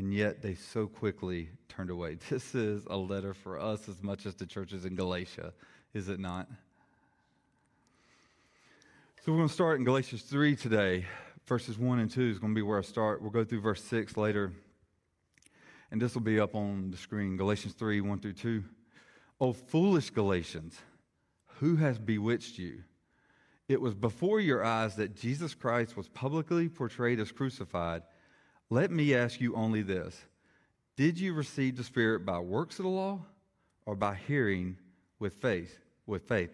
and 0.01 0.15
yet 0.15 0.41
they 0.41 0.55
so 0.55 0.87
quickly 0.87 1.51
turned 1.69 1.91
away. 1.91 2.17
This 2.31 2.55
is 2.55 2.87
a 2.89 2.97
letter 2.97 3.35
for 3.35 3.59
us 3.61 3.89
as 3.89 4.03
much 4.03 4.25
as 4.25 4.35
the 4.35 4.47
churches 4.47 4.87
in 4.87 4.95
Galatia, 4.95 5.53
is 5.93 6.09
it 6.09 6.19
not? 6.19 6.49
So 9.31 9.35
we're 9.35 9.43
going 9.43 9.49
to 9.49 9.55
start 9.55 9.79
in 9.79 9.85
Galatians 9.85 10.23
3 10.23 10.57
today. 10.57 11.07
Verses 11.47 11.79
1 11.79 12.01
and 12.01 12.11
2 12.11 12.21
is 12.21 12.41
going 12.41 12.53
to 12.53 12.59
be 12.59 12.63
where 12.63 12.81
I 12.81 12.83
start. 12.83 13.23
We'll 13.23 13.31
go 13.31 13.45
through 13.45 13.61
verse 13.61 13.81
6 13.85 14.17
later. 14.17 14.53
And 15.93 16.03
this 16.03 16.15
will 16.15 16.21
be 16.21 16.41
up 16.41 16.57
on 16.57 16.91
the 16.91 16.97
screen 16.97 17.37
Galatians 17.37 17.75
3 17.75 18.01
1 18.01 18.19
through 18.19 18.33
2. 18.33 18.65
Oh, 19.41 19.53
foolish 19.53 20.11
Galatians, 20.11 20.81
who 21.61 21.77
has 21.77 21.97
bewitched 21.97 22.59
you? 22.59 22.83
It 23.69 23.81
was 23.81 23.95
before 23.95 24.41
your 24.41 24.65
eyes 24.65 24.97
that 24.97 25.15
Jesus 25.15 25.55
Christ 25.55 25.97
was 25.97 26.09
publicly 26.09 26.69
portrayed 26.69 27.21
as 27.21 27.31
crucified. 27.31 28.03
Let 28.69 28.91
me 28.91 29.15
ask 29.15 29.41
you 29.41 29.55
only 29.55 29.83
this 29.83 30.25
Did 30.97 31.21
you 31.21 31.35
receive 31.35 31.77
the 31.77 31.85
Spirit 31.85 32.27
by 32.27 32.41
works 32.41 32.81
of 32.81 32.83
the 32.83 32.91
law 32.91 33.21
or 33.87 33.95
by 33.95 34.17
hearing 34.17 34.77
with 35.21 35.35
faith? 35.35 35.79
With 36.05 36.27
faith? 36.27 36.51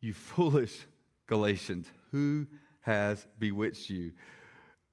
You 0.00 0.14
foolish 0.14 0.86
Galatians, 1.26 1.86
who 2.12 2.46
has 2.80 3.26
bewitched 3.38 3.90
you. 3.90 4.12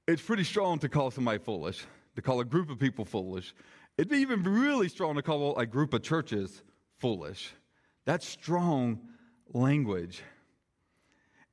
It's 0.07 0.21
pretty 0.21 0.43
strong 0.43 0.79
to 0.79 0.89
call 0.89 1.11
somebody 1.11 1.37
foolish, 1.37 1.85
to 2.15 2.21
call 2.21 2.39
a 2.39 2.45
group 2.45 2.69
of 2.69 2.79
people 2.79 3.05
foolish. 3.05 3.53
It'd 3.97 4.09
be 4.09 4.17
even 4.17 4.43
really 4.43 4.89
strong 4.89 5.15
to 5.15 5.21
call 5.21 5.55
a 5.57 5.65
group 5.65 5.93
of 5.93 6.01
churches 6.01 6.63
foolish. 6.97 7.53
That's 8.05 8.27
strong 8.27 8.99
language. 9.53 10.21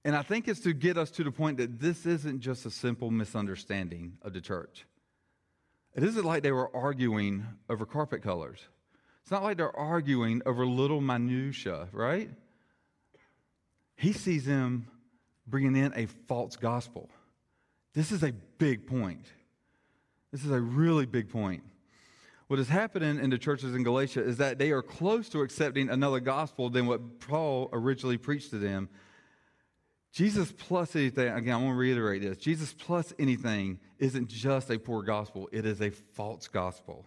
And 0.04 0.16
I 0.16 0.22
think 0.22 0.49
it's 0.49 0.60
to 0.60 0.72
get 0.72 0.96
us 0.96 1.10
to 1.12 1.25
the 1.25 1.30
point 1.30 1.58
that 1.58 1.78
this 1.78 2.06
isn't 2.06 2.40
just 2.40 2.64
a 2.64 2.70
simple 2.70 3.10
misunderstanding 3.10 4.14
of 4.22 4.32
the 4.32 4.40
church. 4.40 4.87
It 5.94 6.02
isn't 6.02 6.25
like 6.25 6.42
they 6.42 6.52
were 6.52 6.75
arguing 6.75 7.44
over 7.68 7.84
carpet 7.84 8.22
colors. 8.22 8.60
It's 9.22 9.30
not 9.30 9.42
like 9.42 9.58
they're 9.58 9.76
arguing 9.76 10.40
over 10.46 10.64
little 10.64 11.00
minutia, 11.00 11.88
right? 11.92 12.30
He 14.00 14.14
sees 14.14 14.47
them 14.47 14.87
bringing 15.47 15.76
in 15.76 15.92
a 15.95 16.07
false 16.07 16.57
gospel. 16.57 17.11
This 17.92 18.12
is 18.12 18.23
a 18.23 18.33
big 18.57 18.87
point. 18.87 19.26
This 20.33 20.42
is 20.42 20.50
a 20.50 20.61
really 20.61 21.04
big 21.04 21.28
point. 21.28 21.62
What 22.47 22.59
is 22.59 22.71
happening 22.71 23.19
in 23.19 23.28
the 23.28 23.37
churches 23.37 23.75
in 23.75 23.83
Galatia 23.83 24.25
is 24.25 24.38
that 24.38 24.59
they 24.59 24.71
are 24.71 24.80
close 24.80 25.28
to 25.28 25.42
accepting 25.42 25.90
another 25.90 26.19
gospel 26.19 26.71
than 26.71 26.87
what 26.87 27.21
Paul 27.21 27.69
originally 27.75 28.16
preached 28.16 28.49
to 28.50 28.59
them. 28.59 28.88
Jesus 30.12 30.50
plus 30.50 30.97
anything, 30.97 31.28
again, 31.28 31.52
I 31.52 31.57
want 31.59 31.75
to 31.75 31.78
reiterate 31.78 32.23
this 32.23 32.38
Jesus 32.38 32.73
plus 32.73 33.12
anything 33.19 33.80
isn't 33.99 34.28
just 34.28 34.71
a 34.71 34.78
poor 34.78 35.02
gospel, 35.02 35.47
it 35.52 35.66
is 35.66 35.83
a 35.83 35.90
false 35.90 36.49
gospel. 36.49 37.04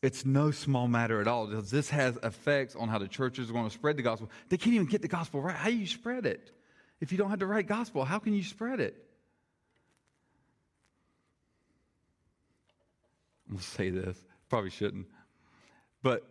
It's 0.00 0.24
no 0.24 0.52
small 0.52 0.86
matter 0.86 1.20
at 1.20 1.26
all 1.26 1.46
because 1.46 1.70
this 1.70 1.90
has 1.90 2.16
effects 2.22 2.76
on 2.76 2.88
how 2.88 2.98
the 2.98 3.08
churches 3.08 3.50
are 3.50 3.52
going 3.52 3.66
to 3.66 3.74
spread 3.74 3.96
the 3.96 4.02
gospel. 4.02 4.30
They 4.48 4.56
can't 4.56 4.74
even 4.74 4.86
get 4.86 5.02
the 5.02 5.08
gospel 5.08 5.40
right. 5.40 5.56
How 5.56 5.70
do 5.70 5.76
you 5.76 5.86
spread 5.86 6.24
it? 6.24 6.52
If 7.00 7.10
you 7.10 7.18
don't 7.18 7.30
have 7.30 7.40
the 7.40 7.46
right 7.46 7.66
gospel, 7.66 8.04
how 8.04 8.18
can 8.18 8.32
you 8.32 8.44
spread 8.44 8.80
it? 8.80 8.94
I'm 13.48 13.54
going 13.54 13.62
to 13.62 13.70
say 13.70 13.90
this. 13.90 14.16
Probably 14.48 14.70
shouldn't. 14.70 15.06
But 16.02 16.24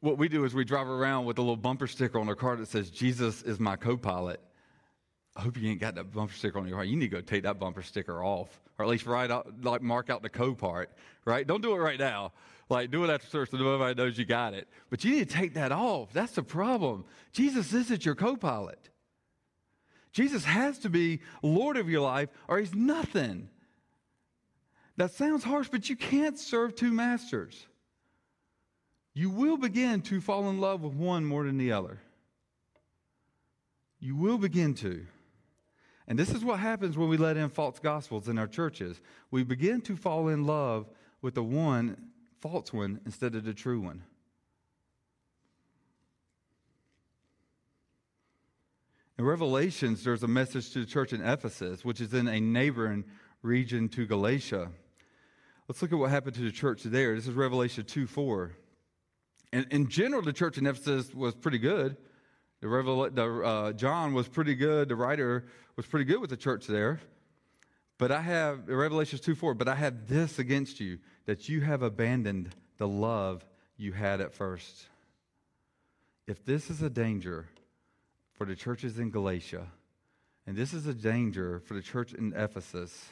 what 0.00 0.18
we 0.18 0.28
do 0.28 0.44
is 0.44 0.52
we 0.52 0.64
drive 0.64 0.88
around 0.88 1.24
with 1.24 1.38
a 1.38 1.40
little 1.40 1.56
bumper 1.56 1.86
sticker 1.86 2.18
on 2.18 2.28
our 2.28 2.34
car 2.34 2.56
that 2.56 2.68
says, 2.68 2.90
Jesus 2.90 3.42
is 3.42 3.58
my 3.58 3.76
co 3.76 3.96
pilot. 3.96 4.40
I 5.34 5.40
hope 5.40 5.56
you 5.56 5.70
ain't 5.70 5.80
got 5.80 5.94
that 5.94 6.12
bumper 6.12 6.34
sticker 6.34 6.58
on 6.58 6.66
your 6.66 6.76
car. 6.76 6.84
You 6.84 6.96
need 6.96 7.10
to 7.10 7.16
go 7.16 7.20
take 7.22 7.44
that 7.44 7.58
bumper 7.58 7.82
sticker 7.82 8.22
off, 8.22 8.60
or 8.78 8.84
at 8.84 8.90
least 8.90 9.06
write 9.06 9.30
out, 9.30 9.62
like 9.62 9.80
mark 9.80 10.10
out 10.10 10.22
the 10.22 10.28
co 10.28 10.54
part, 10.54 10.90
right? 11.24 11.46
Don't 11.46 11.62
do 11.62 11.72
it 11.72 11.78
right 11.78 11.98
now. 11.98 12.32
Like, 12.68 12.90
do 12.90 13.04
it 13.04 13.10
after 13.10 13.28
church 13.28 13.52
nobody 13.52 13.94
knows 13.94 14.16
you 14.16 14.24
got 14.24 14.54
it. 14.54 14.68
But 14.88 15.04
you 15.04 15.12
need 15.12 15.28
to 15.28 15.34
take 15.34 15.54
that 15.54 15.72
off. 15.72 16.12
That's 16.12 16.32
the 16.32 16.42
problem. 16.42 17.04
Jesus 17.32 17.72
isn't 17.72 18.04
your 18.04 18.14
co 18.14 18.36
pilot. 18.36 18.88
Jesus 20.12 20.44
has 20.44 20.78
to 20.80 20.90
be 20.90 21.20
Lord 21.42 21.76
of 21.76 21.88
your 21.88 22.02
life, 22.02 22.28
or 22.48 22.58
he's 22.58 22.74
nothing. 22.74 23.48
That 24.96 25.12
sounds 25.12 25.42
harsh, 25.42 25.68
but 25.70 25.88
you 25.88 25.96
can't 25.96 26.38
serve 26.38 26.74
two 26.74 26.92
masters. 26.92 27.66
You 29.14 29.30
will 29.30 29.56
begin 29.56 30.02
to 30.02 30.20
fall 30.20 30.48
in 30.50 30.60
love 30.60 30.82
with 30.82 30.94
one 30.94 31.24
more 31.24 31.44
than 31.44 31.58
the 31.58 31.72
other. 31.72 31.98
You 34.00 34.16
will 34.16 34.38
begin 34.38 34.74
to. 34.76 35.06
And 36.08 36.18
this 36.18 36.30
is 36.30 36.44
what 36.44 36.58
happens 36.58 36.98
when 36.98 37.08
we 37.08 37.16
let 37.16 37.36
in 37.36 37.48
false 37.48 37.78
gospels 37.78 38.28
in 38.28 38.38
our 38.38 38.46
churches. 38.46 39.00
We 39.30 39.44
begin 39.44 39.80
to 39.82 39.96
fall 39.96 40.28
in 40.28 40.44
love 40.44 40.86
with 41.22 41.34
the 41.34 41.42
one 41.42 41.96
false 42.42 42.72
one 42.72 43.00
instead 43.06 43.36
of 43.36 43.44
the 43.44 43.54
true 43.54 43.80
one. 43.80 44.02
In 49.16 49.24
Revelations, 49.24 50.02
there's 50.02 50.24
a 50.24 50.28
message 50.28 50.72
to 50.72 50.80
the 50.80 50.86
church 50.86 51.12
in 51.12 51.22
Ephesus, 51.22 51.84
which 51.84 52.00
is 52.00 52.12
in 52.12 52.26
a 52.26 52.40
neighboring 52.40 53.04
region 53.42 53.88
to 53.90 54.06
Galatia. 54.06 54.72
Let's 55.68 55.80
look 55.80 55.92
at 55.92 55.98
what 55.98 56.10
happened 56.10 56.34
to 56.34 56.42
the 56.42 56.50
church 56.50 56.82
there. 56.82 57.14
This 57.14 57.28
is 57.28 57.34
Revelation 57.34 57.84
2 57.84 58.08
4. 58.08 58.50
And 59.52 59.66
in 59.70 59.88
general, 59.88 60.22
the 60.22 60.32
church 60.32 60.58
in 60.58 60.66
Ephesus 60.66 61.14
was 61.14 61.36
pretty 61.36 61.58
good. 61.58 61.96
The, 62.60 62.68
Revel- 62.68 63.10
the 63.10 63.42
uh, 63.42 63.72
John 63.72 64.14
was 64.14 64.26
pretty 64.26 64.56
good. 64.56 64.88
The 64.88 64.96
writer 64.96 65.44
was 65.76 65.86
pretty 65.86 66.06
good 66.06 66.20
with 66.20 66.30
the 66.30 66.36
church 66.36 66.66
there. 66.66 67.00
But 67.98 68.10
I 68.10 68.20
have, 68.20 68.66
Revelations 68.66 69.20
2 69.20 69.36
4, 69.36 69.54
but 69.54 69.68
I 69.68 69.76
have 69.76 70.08
this 70.08 70.40
against 70.40 70.80
you, 70.80 70.98
that 71.26 71.48
you 71.48 71.60
have 71.60 71.82
abandoned 71.82 72.50
the 72.78 72.88
love 72.88 73.44
you 73.76 73.92
had 73.92 74.20
at 74.20 74.32
first. 74.32 74.86
If 76.26 76.44
this 76.44 76.70
is 76.70 76.82
a 76.82 76.90
danger 76.90 77.48
for 78.32 78.44
the 78.44 78.56
churches 78.56 78.98
in 78.98 79.10
Galatia, 79.10 79.66
and 80.46 80.56
this 80.56 80.72
is 80.72 80.86
a 80.86 80.94
danger 80.94 81.60
for 81.60 81.74
the 81.74 81.82
church 81.82 82.12
in 82.12 82.32
Ephesus, 82.34 83.06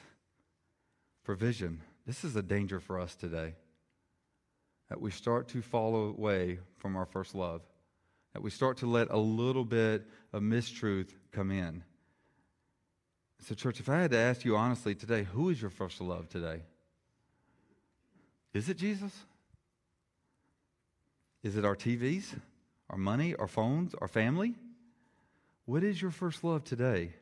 provision, 1.25 1.81
this 2.07 2.25
is 2.25 2.35
a 2.35 2.43
danger 2.43 2.81
for 2.81 2.99
us 2.99 3.14
today. 3.14 3.55
That 4.88 5.00
we 5.00 5.12
start 5.12 5.49
to 5.49 5.62
fall 5.62 5.95
away 6.09 6.59
from 6.79 6.97
our 6.97 7.07
first 7.07 7.35
love, 7.35 7.62
that 8.33 8.43
we 8.43 8.50
start 8.50 8.79
to 8.79 8.87
let 8.87 9.11
a 9.11 9.19
little 9.19 9.64
bit 9.64 10.07
of 10.33 10.43
mistruth 10.43 11.11
come 11.31 11.50
in. 11.50 11.85
So, 13.43 13.55
church, 13.55 13.81
if 13.81 13.88
I 13.88 14.00
had 14.00 14.11
to 14.11 14.19
ask 14.19 14.45
you 14.45 14.57
honestly 14.57 14.95
today, 14.95 15.25
who 15.25 15.49
is 15.49 15.61
your 15.61 15.71
first 15.71 16.00
love 16.00 16.29
today? 16.29 16.62
Is 18.52 18.69
it 18.69 18.76
Jesus? 18.76 19.12
Is 21.42 21.57
it 21.57 21.64
our 21.64 21.76
TVs, 21.76 22.38
our 22.90 22.99
money, 22.99 23.35
our 23.37 23.47
phones, 23.47 23.95
our 23.95 24.09
family? 24.09 24.54
What 25.64 25.85
is 25.85 26.02
your 26.02 26.11
first 26.11 26.42
love 26.42 26.64
today? 26.64 27.12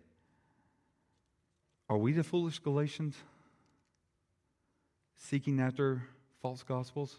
Are 1.89 1.99
we 1.99 2.13
the 2.13 2.25
foolish 2.25 2.59
Galatians? 2.59 3.17
Seeking 5.17 5.61
after 5.61 6.03
false 6.41 6.63
gospels? 6.63 7.17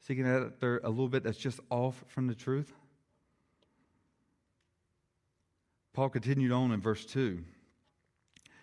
Seeking 0.00 0.26
after 0.26 0.78
a 0.82 0.88
little 0.88 1.08
bit 1.08 1.22
that's 1.22 1.38
just 1.38 1.60
off 1.70 2.04
from 2.08 2.26
the 2.26 2.34
truth? 2.34 2.72
Paul 5.92 6.08
continued 6.08 6.52
on 6.52 6.72
in 6.72 6.80
verse 6.80 7.04
2. 7.06 7.42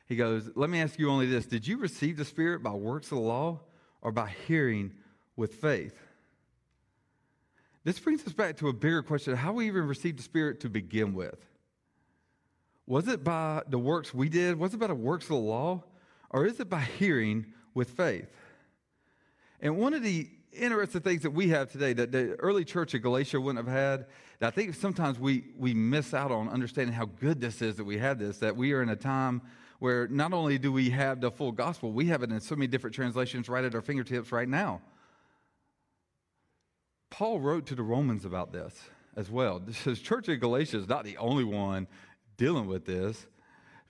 He 0.07 0.15
goes, 0.15 0.49
Let 0.55 0.69
me 0.69 0.81
ask 0.81 0.97
you 0.97 1.09
only 1.09 1.27
this 1.27 1.45
Did 1.45 1.67
you 1.67 1.77
receive 1.77 2.17
the 2.17 2.25
Spirit 2.25 2.63
by 2.63 2.71
works 2.71 3.11
of 3.11 3.17
the 3.17 3.23
law 3.23 3.59
or 4.07 4.11
by 4.13 4.33
hearing 4.47 4.93
with 5.35 5.55
faith? 5.55 5.99
This 7.83 7.99
brings 7.99 8.25
us 8.25 8.31
back 8.31 8.55
to 8.59 8.69
a 8.69 8.73
bigger 8.73 9.03
question 9.03 9.35
how 9.35 9.51
we 9.51 9.67
even 9.67 9.85
received 9.85 10.17
the 10.19 10.23
Spirit 10.23 10.61
to 10.61 10.69
begin 10.69 11.13
with. 11.13 11.35
Was 12.85 13.09
it 13.09 13.21
by 13.21 13.63
the 13.67 13.77
works 13.77 14.13
we 14.13 14.29
did? 14.29 14.57
Was 14.57 14.73
it 14.73 14.77
by 14.77 14.87
the 14.87 14.95
works 14.95 15.25
of 15.25 15.31
the 15.31 15.35
law? 15.35 15.83
Or 16.29 16.45
is 16.45 16.57
it 16.61 16.69
by 16.69 16.79
hearing 16.79 17.47
with 17.73 17.89
faith? 17.89 18.31
And 19.59 19.77
one 19.77 19.93
of 19.93 20.03
the 20.03 20.29
interesting 20.53 21.01
things 21.01 21.23
that 21.23 21.31
we 21.31 21.49
have 21.49 21.69
today 21.69 21.91
that 21.91 22.13
the 22.13 22.35
early 22.35 22.63
church 22.63 22.93
of 22.93 23.01
Galatia 23.01 23.41
wouldn't 23.41 23.67
have 23.67 23.75
had. 23.75 24.05
I 24.41 24.51
think 24.51 24.73
sometimes 24.73 25.19
we, 25.19 25.43
we 25.57 25.73
miss 25.73 26.13
out 26.13 26.31
on 26.31 26.47
understanding 26.47 26.93
how 26.93 27.07
good 27.19 27.41
this 27.41 27.61
is 27.61 27.75
that 27.75 27.83
we 27.83 27.97
have 27.97 28.19
this, 28.19 28.37
that 28.37 28.55
we 28.55 28.71
are 28.71 28.81
in 28.81 28.87
a 28.87 28.95
time 28.95 29.41
where 29.79 30.07
not 30.07 30.33
only 30.33 30.57
do 30.57 30.71
we 30.71 30.89
have 30.89 31.21
the 31.21 31.31
full 31.31 31.51
gospel, 31.51 31.91
we 31.91 32.05
have 32.07 32.23
it 32.23 32.31
in 32.31 32.39
so 32.39 32.55
many 32.55 32.67
different 32.67 32.95
translations 32.95 33.47
right 33.47 33.63
at 33.63 33.75
our 33.75 33.81
fingertips 33.81 34.31
right 34.31 34.49
now. 34.49 34.81
Paul 37.09 37.39
wrote 37.39 37.67
to 37.67 37.75
the 37.75 37.83
Romans 37.83 38.25
about 38.25 38.51
this 38.51 38.73
as 39.15 39.29
well. 39.29 39.59
This 39.59 39.87
is 39.87 39.99
the 39.99 40.03
church 40.03 40.27
of 40.27 40.39
Galatia 40.39 40.77
is 40.77 40.87
not 40.87 41.03
the 41.03 41.17
only 41.17 41.43
one 41.43 41.87
dealing 42.37 42.67
with 42.67 42.85
this. 42.85 43.27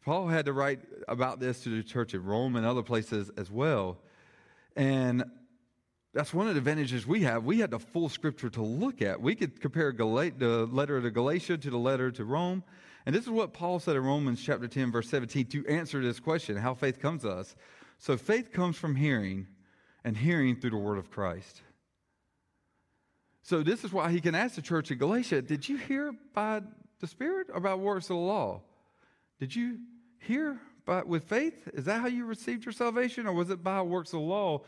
Paul 0.05 0.27
had 0.27 0.45
to 0.45 0.53
write 0.53 0.79
about 1.07 1.39
this 1.39 1.63
to 1.63 1.69
the 1.69 1.83
church 1.83 2.13
of 2.13 2.27
Rome 2.27 2.55
and 2.55 2.65
other 2.65 2.83
places 2.83 3.29
as 3.37 3.51
well. 3.51 3.97
And 4.75 5.25
that's 6.13 6.33
one 6.33 6.47
of 6.47 6.53
the 6.53 6.59
advantages 6.59 7.05
we 7.05 7.23
have. 7.23 7.43
We 7.43 7.59
had 7.59 7.71
the 7.71 7.79
full 7.79 8.07
scripture 8.07 8.49
to 8.51 8.61
look 8.61 9.01
at. 9.01 9.21
We 9.21 9.35
could 9.35 9.59
compare 9.59 9.91
the 9.91 10.05
letter 10.05 11.01
to 11.01 11.11
Galatia 11.11 11.57
to 11.57 11.69
the 11.69 11.77
letter 11.77 12.09
to 12.11 12.23
Rome. 12.23 12.63
And 13.07 13.15
this 13.15 13.23
is 13.23 13.29
what 13.29 13.53
Paul 13.53 13.79
said 13.79 13.95
in 13.95 14.03
Romans 14.03 14.43
chapter 14.43 14.67
10, 14.67 14.91
verse 14.91 15.07
17, 15.07 15.45
to 15.45 15.65
answer 15.67 16.01
this 16.01 16.19
question 16.19 16.57
how 16.57 16.73
faith 16.73 16.99
comes 16.99 17.21
to 17.21 17.29
us. 17.29 17.55
So 17.99 18.17
faith 18.17 18.51
comes 18.51 18.75
from 18.75 18.97
hearing, 18.97 19.47
and 20.03 20.17
hearing 20.17 20.57
through 20.57 20.71
the 20.71 20.77
word 20.77 20.97
of 20.97 21.09
Christ. 21.09 21.61
So 23.43 23.63
this 23.63 23.85
is 23.85 23.93
why 23.93 24.11
he 24.11 24.19
can 24.19 24.35
ask 24.35 24.55
the 24.55 24.61
church 24.61 24.91
in 24.91 24.97
Galatia, 24.97 25.41
Did 25.41 25.69
you 25.69 25.77
hear 25.77 26.13
by 26.33 26.63
the 26.99 27.07
Spirit 27.07 27.47
or 27.53 27.61
by 27.61 27.75
works 27.75 28.09
of 28.09 28.17
the 28.17 28.21
law? 28.21 28.59
Did 29.39 29.55
you 29.55 29.79
hear 30.19 30.59
by, 30.83 31.03
with 31.03 31.23
faith? 31.23 31.55
Is 31.75 31.85
that 31.85 32.01
how 32.01 32.07
you 32.07 32.25
received 32.25 32.65
your 32.65 32.73
salvation, 32.73 33.25
or 33.25 33.31
was 33.31 33.49
it 33.49 33.63
by 33.63 33.81
works 33.83 34.09
of 34.09 34.19
the 34.19 34.25
law? 34.25 34.63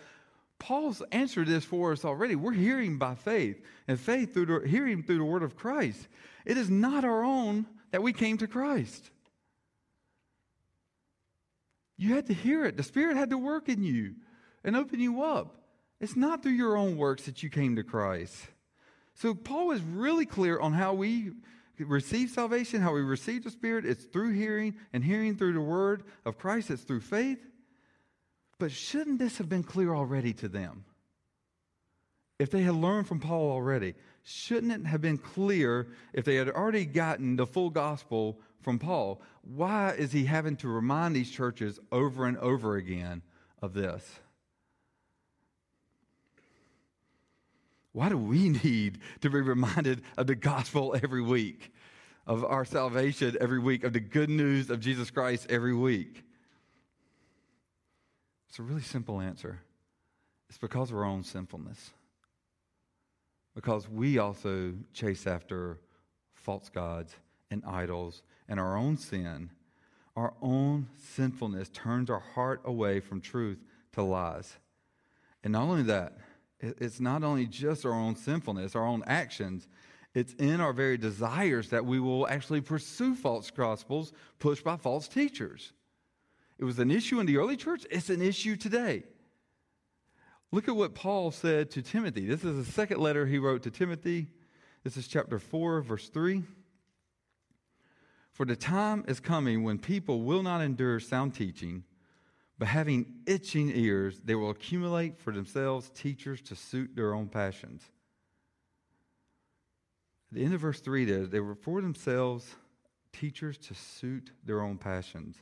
Paul's 0.60 1.04
answered 1.12 1.48
this 1.48 1.66
for 1.66 1.92
us 1.92 2.06
already. 2.06 2.38
We're 2.38 2.54
hearing 2.54 2.98
by 3.00 3.16
faith, 3.16 3.62
and 3.86 4.00
faith 4.00 4.34
through 4.34 4.46
the, 4.46 4.66
hearing 4.66 5.04
through 5.04 5.18
the 5.18 5.26
word 5.26 5.44
of 5.44 5.58
Christ. 5.58 6.08
It 6.46 6.58
is 6.58 6.70
not 6.70 7.04
our 7.04 7.26
own 7.26 7.66
that 7.92 8.04
we 8.04 8.14
came 8.14 8.38
to 8.38 8.48
Christ. 8.48 9.10
You 11.98 12.14
had 12.16 12.28
to 12.28 12.34
hear 12.34 12.66
it. 12.66 12.78
The 12.78 12.84
Spirit 12.84 13.18
had 13.18 13.32
to 13.32 13.38
work 13.38 13.68
in 13.68 13.84
you 13.84 14.16
and 14.64 14.76
open 14.76 15.00
you 15.00 15.22
up. 15.22 15.56
It's 16.00 16.16
not 16.16 16.42
through 16.42 16.54
your 16.54 16.78
own 16.78 16.96
works 16.96 17.24
that 17.24 17.44
you 17.44 17.50
came 17.50 17.76
to 17.76 17.84
Christ. 17.84 18.36
So 19.16 19.34
Paul 19.34 19.72
is 19.72 19.82
really 19.82 20.26
clear 20.26 20.60
on 20.60 20.72
how 20.72 20.94
we 20.94 21.32
receive 21.78 22.30
salvation, 22.30 22.82
how 22.82 22.94
we 22.94 23.02
receive 23.02 23.44
the 23.44 23.52
Spirit, 23.52 23.86
it's 23.86 24.06
through 24.06 24.32
hearing, 24.32 24.76
and 24.94 25.04
hearing 25.04 25.36
through 25.36 25.54
the 25.54 25.62
word 25.62 26.04
of 26.26 26.38
Christ, 26.38 26.72
it's 26.72 26.84
through 26.84 27.02
faith. 27.02 27.40
But 28.60 28.72
shouldn't 28.72 29.20
this 29.20 29.38
have 29.38 29.50
been 29.50 29.64
clear 29.64 29.94
already 29.94 30.34
to 30.34 30.48
them? 30.48 30.86
If 32.38 32.52
they 32.52 32.62
had 32.62 32.76
learned 32.76 33.08
from 33.08 33.20
Paul 33.20 33.52
already, 33.52 33.96
shouldn't 34.24 34.72
it 34.72 34.86
have 34.86 35.02
been 35.02 35.18
clear 35.18 35.88
if 36.14 36.26
they 36.26 36.36
had 36.36 36.50
already 36.50 36.86
gotten 36.86 37.36
the 37.36 37.46
full 37.46 37.70
gospel 37.70 38.40
from 38.62 38.80
Paul? 38.80 39.22
Why 39.42 39.92
is 39.92 40.12
he 40.12 40.26
having 40.26 40.56
to 40.58 40.68
remind 40.68 41.16
these 41.16 41.32
churches 41.32 41.80
over 41.92 42.26
and 42.26 42.38
over 42.38 42.76
again 42.76 43.22
of 43.62 43.74
this? 43.74 44.20
Why 47.92 48.10
do 48.10 48.18
we 48.18 48.50
need 48.64 49.00
to 49.22 49.30
be 49.30 49.42
reminded 49.42 50.04
of 50.18 50.28
the 50.28 50.36
gospel 50.36 50.96
every 51.02 51.22
week, 51.22 51.74
of 52.28 52.46
our 52.46 52.66
salvation 52.66 53.38
every 53.42 53.60
week, 53.60 53.84
of 53.84 53.94
the 53.94 54.00
good 54.00 54.30
news 54.30 54.70
of 54.70 54.80
Jesus 54.80 55.10
Christ 55.10 55.48
every 55.50 55.76
week? 55.76 56.24
It's 58.50 58.60
a 58.60 58.64
really 58.64 58.82
simple 58.82 59.22
answer. 59.22 59.60
It's 60.50 60.58
because 60.58 60.90
of 60.92 60.98
our 60.98 61.06
own 61.06 61.24
sinfulness. 61.24 61.92
Because 63.60 63.90
we 63.90 64.20
also 64.20 64.72
chase 64.94 65.28
after 65.28 65.82
false 66.34 66.70
gods 66.70 67.14
and 67.52 67.62
idols 67.66 68.24
and 68.48 68.58
our 68.58 68.78
own 68.78 68.96
sin. 68.96 69.50
Our 70.16 70.34
own 70.42 70.88
sinfulness 70.96 71.68
turns 71.68 72.10
our 72.10 72.22
heart 72.22 72.62
away 72.64 73.02
from 73.02 73.20
truth 73.20 73.58
to 73.96 74.02
lies. 74.02 74.56
And 75.44 75.52
not 75.52 75.64
only 75.64 75.84
that, 75.84 76.20
it's 76.62 77.02
not 77.02 77.22
only 77.22 77.48
just 77.48 77.86
our 77.86 77.92
own 77.92 78.16
sinfulness, 78.16 78.78
our 78.78 78.86
own 78.86 79.04
actions, 79.06 79.68
it's 80.16 80.32
in 80.36 80.62
our 80.62 80.72
very 80.72 80.98
desires 80.98 81.68
that 81.72 81.84
we 81.86 82.00
will 82.00 82.30
actually 82.30 82.62
pursue 82.62 83.14
false 83.14 83.52
gospels 83.52 84.14
pushed 84.40 84.64
by 84.64 84.78
false 84.78 85.10
teachers. 85.10 85.74
It 86.60 86.64
was 86.64 86.80
an 86.80 86.92
issue 86.92 87.20
in 87.20 87.26
the 87.26 87.36
early 87.36 87.58
church, 87.58 87.86
it's 87.92 88.10
an 88.10 88.22
issue 88.22 88.56
today. 88.56 89.04
Look 90.52 90.68
at 90.68 90.76
what 90.76 90.96
Paul 90.96 91.30
said 91.32 91.70
to 91.72 91.82
Timothy. 91.84 92.26
This 92.26 92.44
is 92.44 92.66
the 92.66 92.72
second 92.72 93.00
letter 93.00 93.28
he 93.28 93.38
wrote 93.38 93.64
to 93.64 93.72
Timothy. 93.72 94.28
This 94.84 94.98
is 94.98 95.08
chapter 95.08 95.38
4, 95.38 95.82
verse 95.82 96.10
3. 96.10 96.44
For 98.32 98.46
the 98.46 98.56
time 98.56 99.04
is 99.08 99.20
coming 99.20 99.64
when 99.64 99.78
people 99.78 100.22
will 100.24 100.42
not 100.42 100.62
endure 100.62 101.00
sound 101.00 101.36
teaching, 101.36 101.84
but 102.58 102.68
having 102.68 103.06
itching 103.28 103.72
ears, 103.76 104.22
they 104.24 104.34
will 104.34 104.50
accumulate 104.50 105.20
for 105.20 105.32
themselves 105.32 105.92
teachers 105.94 106.42
to 106.44 106.56
suit 106.56 106.96
their 106.96 107.14
own 107.14 107.28
passions. 107.28 107.84
At 110.32 110.38
the 110.38 110.46
end 110.46 110.54
of 110.56 110.62
verse 110.62 110.80
3 110.80 111.06
there, 111.06 111.28
they 111.28 111.40
were 111.40 111.56
for 111.56 111.82
themselves 111.82 112.56
teachers 113.14 113.58
to 113.58 113.76
suit 113.76 114.32
their 114.44 114.62
own 114.62 114.78
passions 114.78 115.36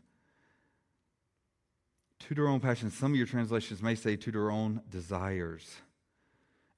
to 2.19 2.35
their 2.35 2.47
own 2.47 2.59
passions. 2.59 2.95
Some 2.95 3.11
of 3.11 3.17
your 3.17 3.27
translations 3.27 3.81
may 3.81 3.95
say 3.95 4.15
to 4.15 4.31
their 4.31 4.51
own 4.51 4.81
desires. 4.89 5.67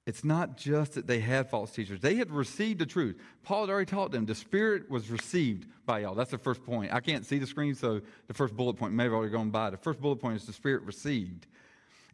It's 0.06 0.24
not 0.24 0.58
just 0.58 0.96
that 0.96 1.06
they 1.06 1.20
had 1.20 1.50
false 1.50 1.72
teachers. 1.72 2.00
They 2.00 2.16
had 2.16 2.32
received 2.32 2.80
the 2.80 2.86
truth. 2.86 3.16
Paul 3.44 3.62
had 3.62 3.70
already 3.70 3.86
taught 3.86 4.12
them 4.12 4.26
the 4.26 4.34
Spirit 4.34 4.90
was 4.90 5.12
received 5.12 5.68
by 5.86 6.00
y'all. 6.00 6.16
That's 6.16 6.32
the 6.32 6.38
first 6.40 6.64
point. 6.64 6.92
I 6.92 7.00
can't 7.00 7.26
see 7.26 7.38
the 7.38 7.46
screen, 7.46 7.76
so 7.76 8.02
the 8.28 8.34
first 8.34 8.56
bullet 8.56 8.76
point 8.76 8.94
may 8.94 9.04
have 9.04 9.14
already 9.14 9.32
gone 9.32 9.52
by. 9.52 9.70
The 9.70 9.78
first 9.78 10.02
bullet 10.02 10.16
point 10.16 10.38
is 10.38 10.46
the 10.46 10.54
Spirit 10.54 10.82
received. 10.84 11.46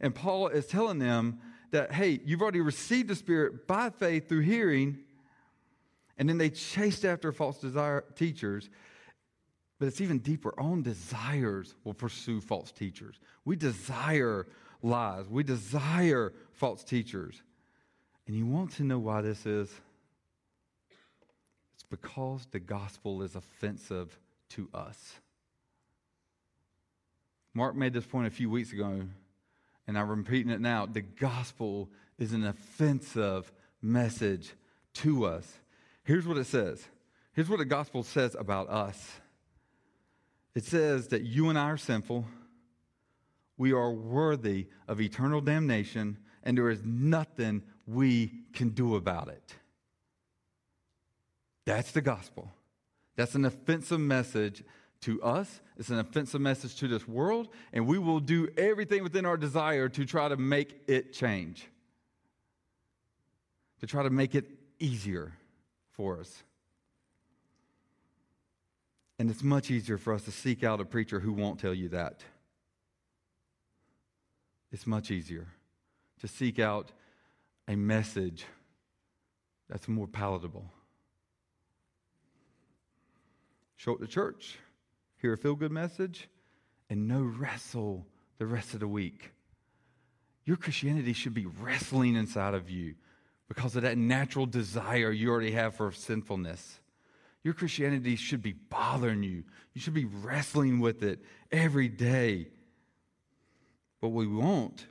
And 0.00 0.14
Paul 0.14 0.48
is 0.48 0.66
telling 0.66 0.98
them 0.98 1.40
that, 1.70 1.90
hey, 1.90 2.20
you've 2.24 2.42
already 2.42 2.60
received 2.60 3.08
the 3.08 3.16
Spirit 3.16 3.66
by 3.66 3.88
faith 3.88 4.28
through 4.28 4.40
hearing, 4.40 4.98
and 6.18 6.28
then 6.28 6.36
they 6.36 6.50
chased 6.50 7.04
after 7.04 7.32
false 7.32 7.58
desire 7.58 8.04
teachers. 8.14 8.68
But 9.78 9.88
it's 9.88 10.00
even 10.00 10.18
deeper. 10.20 10.54
Our 10.56 10.64
own 10.64 10.82
desires 10.82 11.74
will 11.84 11.94
pursue 11.94 12.40
false 12.40 12.72
teachers. 12.72 13.18
We 13.44 13.56
desire 13.56 14.46
lies. 14.82 15.28
We 15.28 15.42
desire 15.42 16.32
false 16.52 16.82
teachers. 16.82 17.42
And 18.26 18.36
you 18.36 18.46
want 18.46 18.72
to 18.72 18.84
know 18.84 18.98
why 18.98 19.20
this 19.20 19.44
is? 19.44 19.70
It's 21.74 21.84
because 21.90 22.46
the 22.50 22.58
gospel 22.58 23.22
is 23.22 23.36
offensive 23.36 24.18
to 24.50 24.68
us. 24.72 25.14
Mark 27.52 27.74
made 27.74 27.92
this 27.92 28.06
point 28.06 28.26
a 28.26 28.30
few 28.30 28.50
weeks 28.50 28.72
ago, 28.72 29.02
and 29.86 29.98
I'm 29.98 30.08
repeating 30.08 30.52
it 30.52 30.60
now. 30.60 30.86
The 30.86 31.00
gospel 31.00 31.88
is 32.18 32.32
an 32.32 32.44
offensive 32.46 33.50
message 33.80 34.52
to 34.94 35.26
us. 35.26 35.50
Here's 36.04 36.26
what 36.26 36.36
it 36.38 36.46
says. 36.46 36.84
Here's 37.32 37.48
what 37.48 37.58
the 37.58 37.64
gospel 37.64 38.02
says 38.02 38.34
about 38.34 38.68
us 38.68 39.20
it 40.56 40.64
says 40.64 41.08
that 41.08 41.22
you 41.22 41.50
and 41.50 41.58
I 41.58 41.66
are 41.66 41.76
sinful, 41.76 42.24
we 43.58 43.72
are 43.72 43.92
worthy 43.92 44.68
of 44.88 45.02
eternal 45.02 45.42
damnation, 45.42 46.16
and 46.42 46.56
there 46.56 46.70
is 46.70 46.82
nothing 46.82 47.62
we 47.86 48.32
can 48.54 48.70
do 48.70 48.96
about 48.96 49.28
it. 49.28 49.54
That's 51.66 51.92
the 51.92 52.00
gospel. 52.00 52.50
That's 53.16 53.34
an 53.34 53.44
offensive 53.44 54.00
message 54.00 54.64
to 55.02 55.22
us. 55.22 55.60
It's 55.76 55.90
an 55.90 55.98
offensive 55.98 56.40
message 56.40 56.76
to 56.76 56.88
this 56.88 57.06
world, 57.06 57.48
and 57.74 57.86
we 57.86 57.98
will 57.98 58.20
do 58.20 58.48
everything 58.56 59.02
within 59.02 59.26
our 59.26 59.36
desire 59.36 59.90
to 59.90 60.06
try 60.06 60.28
to 60.28 60.38
make 60.38 60.80
it 60.88 61.12
change, 61.12 61.68
to 63.80 63.86
try 63.86 64.02
to 64.02 64.10
make 64.10 64.34
it 64.34 64.46
easier 64.78 65.34
for 65.90 66.18
us. 66.18 66.42
And 69.18 69.30
it's 69.30 69.42
much 69.42 69.70
easier 69.70 69.98
for 69.98 70.12
us 70.12 70.22
to 70.24 70.30
seek 70.30 70.62
out 70.62 70.80
a 70.80 70.84
preacher 70.84 71.20
who 71.20 71.32
won't 71.32 71.58
tell 71.58 71.72
you 71.72 71.88
that. 71.90 72.22
It's 74.72 74.86
much 74.86 75.10
easier 75.10 75.46
to 76.20 76.28
seek 76.28 76.58
out 76.58 76.92
a 77.68 77.76
message 77.76 78.44
that's 79.68 79.88
more 79.88 80.06
palatable. 80.06 80.70
Show 83.76 83.94
up 83.94 84.00
to 84.00 84.06
church, 84.06 84.58
hear 85.18 85.32
a 85.32 85.36
feel 85.36 85.54
good 85.54 85.72
message, 85.72 86.28
and 86.88 87.08
no 87.08 87.22
wrestle 87.22 88.06
the 88.38 88.46
rest 88.46 88.74
of 88.74 88.80
the 88.80 88.88
week. 88.88 89.32
Your 90.44 90.56
Christianity 90.56 91.12
should 91.12 91.34
be 91.34 91.46
wrestling 91.46 92.16
inside 92.16 92.54
of 92.54 92.70
you 92.70 92.94
because 93.48 93.76
of 93.76 93.82
that 93.82 93.98
natural 93.98 94.46
desire 94.46 95.10
you 95.10 95.30
already 95.30 95.52
have 95.52 95.74
for 95.74 95.90
sinfulness. 95.92 96.80
Your 97.46 97.54
Christianity 97.54 98.16
should 98.16 98.42
be 98.42 98.54
bothering 98.54 99.22
you. 99.22 99.44
You 99.72 99.80
should 99.80 99.94
be 99.94 100.04
wrestling 100.04 100.80
with 100.80 101.04
it 101.04 101.20
every 101.52 101.86
day. 101.86 102.48
But 104.00 104.08
we 104.08 104.26
won't, 104.26 104.84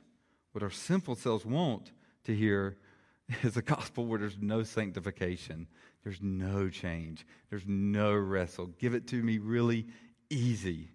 what 0.52 0.64
our 0.64 0.70
sinful 0.70 1.16
selves 1.16 1.44
want 1.44 1.92
to 2.24 2.34
hear 2.34 2.78
is 3.42 3.58
a 3.58 3.62
gospel 3.62 4.06
where 4.06 4.18
there's 4.18 4.38
no 4.40 4.62
sanctification, 4.62 5.66
there's 6.02 6.22
no 6.22 6.70
change, 6.70 7.26
there's 7.50 7.66
no 7.66 8.14
wrestle. 8.14 8.68
Give 8.78 8.94
it 8.94 9.06
to 9.08 9.22
me 9.22 9.36
really 9.36 9.88
easy. 10.30 10.88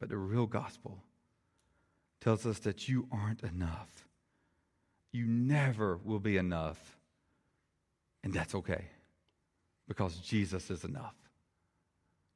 But 0.00 0.08
the 0.08 0.16
real 0.16 0.48
gospel 0.48 0.98
tells 2.20 2.44
us 2.44 2.58
that 2.58 2.88
you 2.88 3.06
aren't 3.12 3.44
enough. 3.44 4.08
You 5.12 5.26
never 5.26 5.96
will 6.02 6.18
be 6.18 6.36
enough 6.36 6.94
and 8.24 8.32
that's 8.32 8.54
okay 8.54 8.86
because 9.86 10.16
Jesus 10.16 10.70
is 10.70 10.82
enough. 10.84 11.14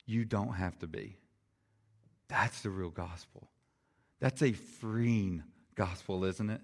You 0.07 0.25
don't 0.25 0.53
have 0.53 0.79
to 0.81 0.87
be. 0.87 1.17
That's 2.29 2.61
the 2.61 2.71
real 2.71 2.91
gospel. 2.91 3.49
That's 4.21 4.43
a 4.43 4.53
freeing 4.53 5.43
gospel, 5.75 6.25
isn't 6.25 6.51
it? 6.51 6.61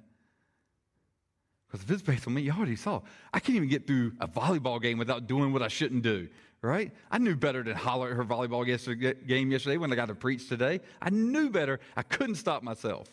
Because 1.66 1.84
if 1.84 1.90
it's 1.90 2.02
based 2.02 2.26
on 2.26 2.34
me, 2.34 2.42
you 2.42 2.52
already 2.52 2.76
saw. 2.76 3.00
I 3.32 3.40
can't 3.40 3.56
even 3.56 3.68
get 3.68 3.86
through 3.86 4.12
a 4.20 4.28
volleyball 4.28 4.80
game 4.80 4.98
without 4.98 5.26
doing 5.26 5.52
what 5.52 5.62
I 5.62 5.68
shouldn't 5.68 6.02
do, 6.02 6.28
right? 6.60 6.92
I 7.10 7.18
knew 7.18 7.34
better 7.34 7.62
than 7.62 7.74
holler 7.74 8.10
at 8.10 8.16
her 8.16 8.24
volleyball 8.24 8.62
uh, 8.62 9.14
game 9.26 9.50
yesterday 9.50 9.78
when 9.78 9.90
I 9.90 9.96
got 9.96 10.08
to 10.08 10.14
preach 10.14 10.48
today. 10.48 10.80
I 11.00 11.10
knew 11.10 11.48
better. 11.48 11.80
I 11.96 12.02
couldn't 12.02 12.36
stop 12.36 12.62
myself. 12.62 13.08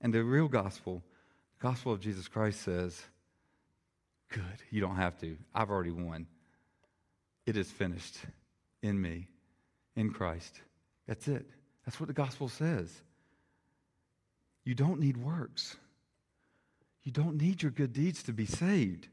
And 0.00 0.12
the 0.12 0.22
real 0.24 0.48
gospel 0.48 1.02
gospel 1.58 1.92
of 1.92 2.00
Jesus 2.00 2.28
Christ 2.28 2.62
says, 2.62 3.00
Good, 4.30 4.42
you 4.70 4.80
don't 4.80 4.96
have 4.96 5.18
to. 5.20 5.36
I've 5.54 5.70
already 5.70 5.90
won. 5.90 6.26
It 7.46 7.56
is 7.56 7.70
finished 7.70 8.18
in 8.82 9.00
me, 9.00 9.28
in 9.96 10.12
Christ. 10.12 10.60
That's 11.06 11.26
it. 11.28 11.46
That's 11.84 11.98
what 11.98 12.08
the 12.08 12.12
gospel 12.12 12.48
says. 12.48 12.92
You 14.64 14.74
don't 14.74 15.00
need 15.00 15.16
works. 15.16 15.76
You 17.02 17.12
don't 17.12 17.40
need 17.40 17.62
your 17.62 17.72
good 17.72 17.94
deeds 17.94 18.22
to 18.24 18.34
be 18.34 18.44
saved. 18.44 19.08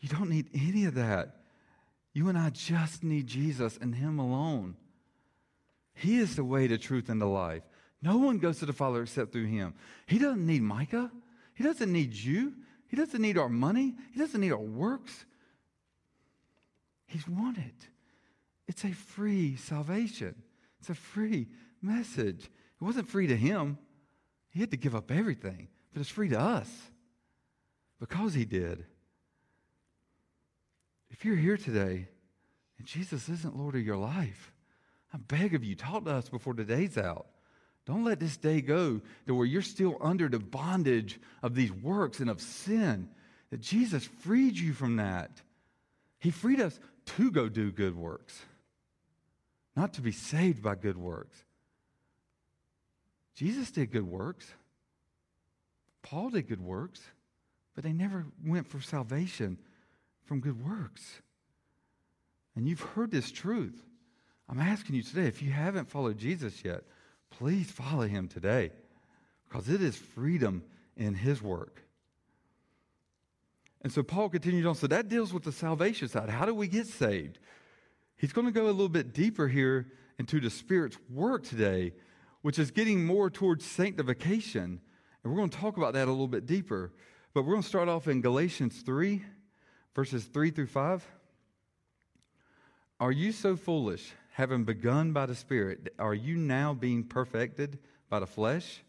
You 0.00 0.10
don't 0.10 0.28
need 0.28 0.50
any 0.52 0.84
of 0.84 0.94
that. 0.96 1.36
You 2.12 2.28
and 2.28 2.36
I 2.36 2.50
just 2.50 3.02
need 3.02 3.26
Jesus 3.26 3.78
and 3.80 3.94
Him 3.94 4.18
alone. 4.18 4.76
He 5.94 6.18
is 6.18 6.36
the 6.36 6.44
way, 6.44 6.66
the 6.66 6.76
truth, 6.76 7.08
and 7.08 7.20
the 7.20 7.26
life. 7.26 7.62
No 8.02 8.18
one 8.18 8.38
goes 8.38 8.58
to 8.58 8.66
the 8.66 8.72
Father 8.72 9.02
except 9.02 9.32
through 9.32 9.46
Him. 9.46 9.74
He 10.06 10.18
doesn't 10.18 10.46
need 10.46 10.62
Micah. 10.62 11.10
He 11.60 11.66
doesn't 11.66 11.92
need 11.92 12.14
you. 12.14 12.54
He 12.86 12.96
doesn't 12.96 13.20
need 13.20 13.36
our 13.36 13.50
money, 13.50 13.94
He 14.14 14.18
doesn't 14.18 14.40
need 14.40 14.50
our 14.50 14.58
works. 14.58 15.26
He's 17.04 17.24
it. 17.28 17.88
It's 18.66 18.82
a 18.84 18.92
free 18.92 19.56
salvation, 19.56 20.34
it's 20.78 20.88
a 20.88 20.94
free 20.94 21.48
message. 21.82 22.44
It 22.44 22.82
wasn't 22.82 23.10
free 23.10 23.26
to 23.26 23.36
Him, 23.36 23.76
He 24.48 24.60
had 24.60 24.70
to 24.70 24.78
give 24.78 24.94
up 24.94 25.10
everything, 25.10 25.68
but 25.92 26.00
it's 26.00 26.08
free 26.08 26.30
to 26.30 26.40
us 26.40 26.70
because 28.00 28.32
He 28.32 28.46
did. 28.46 28.86
If 31.10 31.26
you're 31.26 31.36
here 31.36 31.58
today 31.58 32.08
and 32.78 32.86
Jesus 32.86 33.28
isn't 33.28 33.54
Lord 33.54 33.74
of 33.74 33.84
your 33.84 33.98
life, 33.98 34.50
I 35.12 35.18
beg 35.18 35.54
of 35.54 35.62
you, 35.62 35.76
talk 35.76 36.06
to 36.06 36.12
us 36.12 36.30
before 36.30 36.54
the 36.54 36.64
day's 36.64 36.96
out. 36.96 37.26
Don't 37.86 38.04
let 38.04 38.20
this 38.20 38.36
day 38.36 38.60
go 38.60 39.00
to 39.26 39.34
where 39.34 39.46
you're 39.46 39.62
still 39.62 39.96
under 40.00 40.28
the 40.28 40.38
bondage 40.38 41.18
of 41.42 41.54
these 41.54 41.72
works 41.72 42.20
and 42.20 42.30
of 42.30 42.40
sin. 42.40 43.08
That 43.50 43.60
Jesus 43.60 44.04
freed 44.20 44.56
you 44.56 44.72
from 44.72 44.96
that. 44.96 45.30
He 46.18 46.30
freed 46.30 46.60
us 46.60 46.78
to 47.06 47.30
go 47.30 47.48
do 47.48 47.72
good 47.72 47.96
works, 47.96 48.38
not 49.74 49.94
to 49.94 50.02
be 50.02 50.12
saved 50.12 50.62
by 50.62 50.76
good 50.76 50.96
works. 50.96 51.36
Jesus 53.34 53.70
did 53.70 53.90
good 53.90 54.06
works. 54.06 54.46
Paul 56.02 56.30
did 56.30 56.48
good 56.48 56.60
works, 56.60 57.00
but 57.74 57.84
they 57.84 57.92
never 57.92 58.26
went 58.44 58.66
for 58.66 58.80
salvation 58.80 59.58
from 60.24 60.40
good 60.40 60.64
works. 60.64 61.20
And 62.54 62.68
you've 62.68 62.80
heard 62.80 63.10
this 63.10 63.32
truth. 63.32 63.82
I'm 64.48 64.60
asking 64.60 64.96
you 64.96 65.02
today, 65.02 65.26
if 65.26 65.42
you 65.42 65.50
haven't 65.50 65.88
followed 65.88 66.18
Jesus 66.18 66.64
yet, 66.64 66.82
please 67.30 67.70
follow 67.70 68.06
him 68.06 68.28
today 68.28 68.70
because 69.48 69.68
it 69.68 69.82
is 69.82 69.96
freedom 69.96 70.62
in 70.96 71.14
his 71.14 71.42
work. 71.42 71.82
And 73.82 73.92
so 73.92 74.02
Paul 74.02 74.28
continues 74.28 74.66
on. 74.66 74.74
So 74.74 74.86
that 74.88 75.08
deals 75.08 75.32
with 75.32 75.42
the 75.42 75.52
salvation 75.52 76.08
side. 76.08 76.28
How 76.28 76.44
do 76.44 76.54
we 76.54 76.68
get 76.68 76.86
saved? 76.86 77.38
He's 78.16 78.32
going 78.32 78.46
to 78.46 78.52
go 78.52 78.66
a 78.66 78.72
little 78.72 78.90
bit 78.90 79.14
deeper 79.14 79.48
here 79.48 79.86
into 80.18 80.40
the 80.40 80.50
Spirit's 80.50 80.98
work 81.08 81.44
today, 81.44 81.94
which 82.42 82.58
is 82.58 82.70
getting 82.70 83.06
more 83.06 83.30
towards 83.30 83.64
sanctification. 83.64 84.80
And 85.22 85.32
we're 85.32 85.38
going 85.38 85.48
to 85.48 85.56
talk 85.56 85.78
about 85.78 85.94
that 85.94 86.08
a 86.08 86.10
little 86.10 86.28
bit 86.28 86.44
deeper. 86.44 86.92
But 87.32 87.44
we're 87.44 87.52
going 87.52 87.62
to 87.62 87.68
start 87.68 87.88
off 87.88 88.06
in 88.06 88.20
Galatians 88.20 88.82
3, 88.82 89.22
verses 89.94 90.24
3 90.24 90.50
through 90.50 90.66
5. 90.66 91.06
Are 92.98 93.12
you 93.12 93.32
so 93.32 93.56
foolish? 93.56 94.12
Having 94.32 94.64
begun 94.64 95.12
by 95.12 95.26
the 95.26 95.34
Spirit, 95.34 95.92
are 95.98 96.14
you 96.14 96.36
now 96.36 96.72
being 96.72 97.04
perfected 97.04 97.78
by 98.08 98.20
the 98.20 98.26
flesh? 98.26 98.82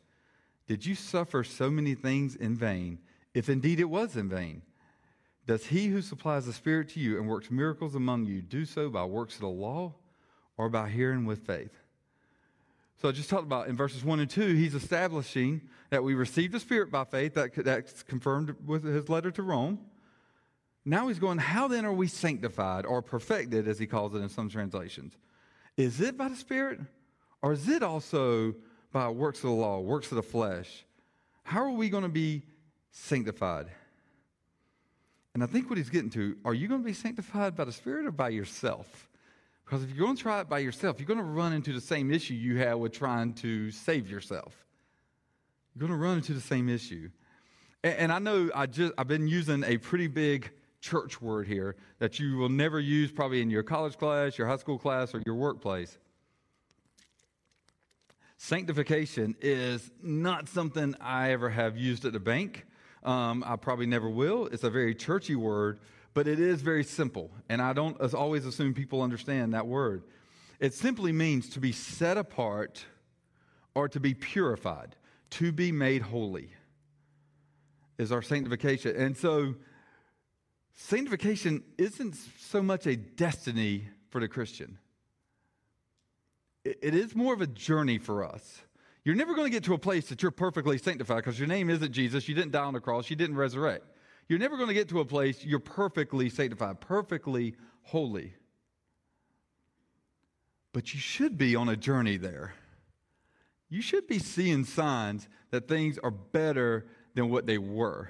Did 0.68 0.86
you 0.86 0.96
suffer 0.96 1.44
so 1.44 1.70
many 1.70 1.96
things 1.96 2.36
in 2.36 2.56
vain, 2.56 3.00
if 3.34 3.50
indeed 3.50 3.80
it 3.80 3.90
was 3.90 4.16
in 4.16 4.30
vain? 4.30 4.62
Does 5.48 5.66
he 5.66 5.88
who 5.88 6.02
supplies 6.02 6.46
the 6.46 6.54
Spirit 6.54 6.90
to 6.90 7.00
you 7.00 7.18
and 7.18 7.28
works 7.28 7.50
miracles 7.50 7.96
among 7.96 8.26
you 8.26 8.42
do 8.42 8.66
so 8.66 8.90
by 8.90 9.04
works 9.04 9.36
of 9.36 9.42
the 9.42 9.48
law 9.48 9.94
or 10.58 10.70
by 10.70 10.90
hearing 10.90 11.26
with 11.26 11.46
faith? 11.46 11.76
So 13.02 13.10
I 13.10 13.12
just 13.12 13.30
talked 13.30 13.44
about 13.44 13.68
in 13.68 13.76
verses 13.76 14.04
1 14.04 14.20
and 14.20 14.30
2, 14.30 14.54
he's 14.54 14.76
establishing 14.76 15.62
that 15.90 16.04
we 16.04 16.14
received 16.14 16.54
the 16.54 16.60
Spirit 16.60 16.92
by 16.92 17.04
faith. 17.04 17.34
That, 17.34 17.56
that's 17.56 18.04
confirmed 18.04 18.56
with 18.66 18.84
his 18.84 19.10
letter 19.10 19.32
to 19.32 19.42
Rome. 19.42 19.80
Now 20.84 21.08
he's 21.08 21.20
going, 21.20 21.38
how 21.38 21.68
then 21.68 21.86
are 21.86 21.94
we 21.94 22.08
sanctified 22.08 22.86
or 22.86 23.02
perfected, 23.02 23.68
as 23.68 23.78
he 23.78 23.86
calls 23.86 24.16
it 24.16 24.20
in 24.20 24.30
some 24.30 24.50
translations? 24.50 25.16
Is 25.78 26.02
it 26.02 26.18
by 26.18 26.28
the 26.28 26.36
Spirit? 26.36 26.80
Or 27.42 27.54
is 27.54 27.68
it 27.68 27.84
also 27.84 28.56
by 28.92 29.10
works 29.10 29.40
of 29.40 29.50
the 29.50 29.56
law, 29.56 29.80
works 29.80 30.12
of 30.12 30.16
the 30.16 30.24
flesh? 30.24 30.86
How 31.44 31.64
are 31.64 31.72
we 31.72 31.90
going 31.90 32.04
to 32.04 32.10
be 32.10 32.44
sanctified? 32.92 33.68
And 35.34 35.44
I 35.44 35.46
think 35.46 35.70
what 35.70 35.78
he's 35.78 35.90
getting 35.90 36.10
to 36.12 36.36
are 36.44 36.54
you 36.54 36.68
going 36.68 36.82
to 36.82 36.86
be 36.86 36.94
sanctified 36.94 37.56
by 37.56 37.66
the 37.66 37.72
Spirit 37.72 38.06
or 38.06 38.12
by 38.12 38.30
yourself? 38.30 39.08
Because 39.66 39.84
if 39.84 39.90
you're 39.90 40.06
going 40.06 40.18
to 40.18 40.22
try 40.22 40.42
it 40.42 40.50
by 40.50 40.60
yourself, 40.60 41.00
you're 41.00 41.08
going 41.08 41.20
to 41.20 41.24
run 41.24 41.54
into 41.54 41.72
the 41.72 41.82
same 41.82 42.12
issue 42.12 42.34
you 42.34 42.58
had 42.58 42.74
with 42.74 42.92
trying 42.92 43.34
to 43.36 43.72
save 43.72 44.10
yourself. 44.10 44.54
You're 45.74 45.88
going 45.88 45.98
to 45.98 46.06
run 46.06 46.18
into 46.18 46.34
the 46.34 46.42
same 46.42 46.68
issue. 46.68 47.10
And, 47.84 47.96
and 47.96 48.12
I 48.12 48.20
know 48.20 48.50
I 48.54 48.66
just, 48.66 48.94
I've 48.98 49.08
been 49.08 49.28
using 49.28 49.64
a 49.64 49.78
pretty 49.78 50.08
big 50.08 50.52
church 50.82 51.22
word 51.22 51.48
here 51.48 51.76
that 52.00 52.20
you 52.20 52.38
will 52.38 52.50
never 52.50 52.80
use 52.80 53.12
probably 53.12 53.42
in 53.42 53.50
your 53.50 53.64
college 53.64 53.98
class, 53.98 54.38
your 54.38 54.48
high 54.48 54.58
school 54.58 54.78
class, 54.78 55.16
or 55.16 55.22
your 55.26 55.36
workplace. 55.36 55.98
Sanctification 58.38 59.36
is 59.40 59.92
not 60.02 60.50
something 60.50 60.96
I 61.00 61.32
ever 61.32 61.50
have 61.50 61.78
used 61.78 62.06
at 62.06 62.14
the 62.14 62.20
bank. 62.20 62.66
Um, 63.04 63.44
I 63.46 63.56
probably 63.56 63.86
never 63.86 64.10
will. 64.10 64.48
It's 64.48 64.64
a 64.64 64.70
very 64.70 64.96
churchy 64.96 65.36
word, 65.36 65.80
but 66.16 66.28
it 66.28 66.40
is 66.40 66.62
very 66.62 66.84
simple. 66.84 67.30
And 67.50 67.62
I 67.62 67.74
don't 67.74 68.00
always 68.14 68.46
assume 68.46 68.74
people 68.74 69.04
understand 69.04 69.54
that 69.54 69.68
word. 69.68 70.04
It 70.60 70.74
simply 70.74 71.12
means 71.12 71.50
to 71.50 71.60
be 71.60 71.72
set 71.72 72.18
apart 72.18 72.84
or 73.76 73.88
to 73.90 74.00
be 74.00 74.14
purified, 74.14 74.96
to 75.32 75.52
be 75.52 75.72
made 75.72 76.02
holy 76.02 76.50
is 78.02 78.12
our 78.12 78.22
sanctification. 78.22 78.96
And 78.96 79.16
so 79.16 79.54
Sanctification 80.88 81.64
isn't 81.78 82.16
so 82.40 82.62
much 82.62 82.88
a 82.88 82.96
destiny 82.96 83.88
for 84.10 84.20
the 84.20 84.28
Christian, 84.28 84.78
it 86.66 86.94
is 86.94 87.16
more 87.16 87.34
of 87.34 87.42
a 87.42 87.48
journey 87.48 87.98
for 87.98 88.24
us. 88.24 88.62
You're 89.04 89.16
never 89.16 89.34
going 89.34 89.46
to 89.46 89.52
get 89.52 89.64
to 89.66 89.74
a 89.74 89.80
place 89.80 90.10
that 90.10 90.22
you're 90.22 90.32
perfectly 90.32 90.78
sanctified 90.78 91.18
because 91.18 91.40
your 91.40 91.48
name 91.48 91.70
isn't 91.70 91.92
Jesus. 91.92 92.28
You 92.28 92.36
didn't 92.36 92.52
die 92.52 92.64
on 92.64 92.74
the 92.74 92.80
cross. 92.80 93.10
You 93.10 93.16
didn't 93.16 93.36
resurrect. 93.36 93.86
You're 94.28 94.38
never 94.38 94.58
going 94.58 94.68
to 94.68 94.74
get 94.74 94.90
to 94.90 95.00
a 95.00 95.06
place 95.06 95.44
you're 95.44 95.60
perfectly 95.60 96.30
sanctified, 96.30 96.82
perfectly 96.82 97.56
holy. 97.84 98.34
But 100.74 100.94
you 100.94 101.00
should 101.00 101.38
be 101.38 101.56
on 101.56 101.70
a 101.70 101.76
journey 101.76 102.18
there. 102.18 102.54
You 103.70 103.82
should 103.82 104.08
be 104.08 104.20
seeing 104.20 104.66
signs 104.66 105.28
that 105.50 105.68
things 105.68 105.98
are 105.98 106.12
better 106.12 106.86
than 107.16 107.30
what 107.30 107.48
they 107.48 107.58
were. 107.58 108.10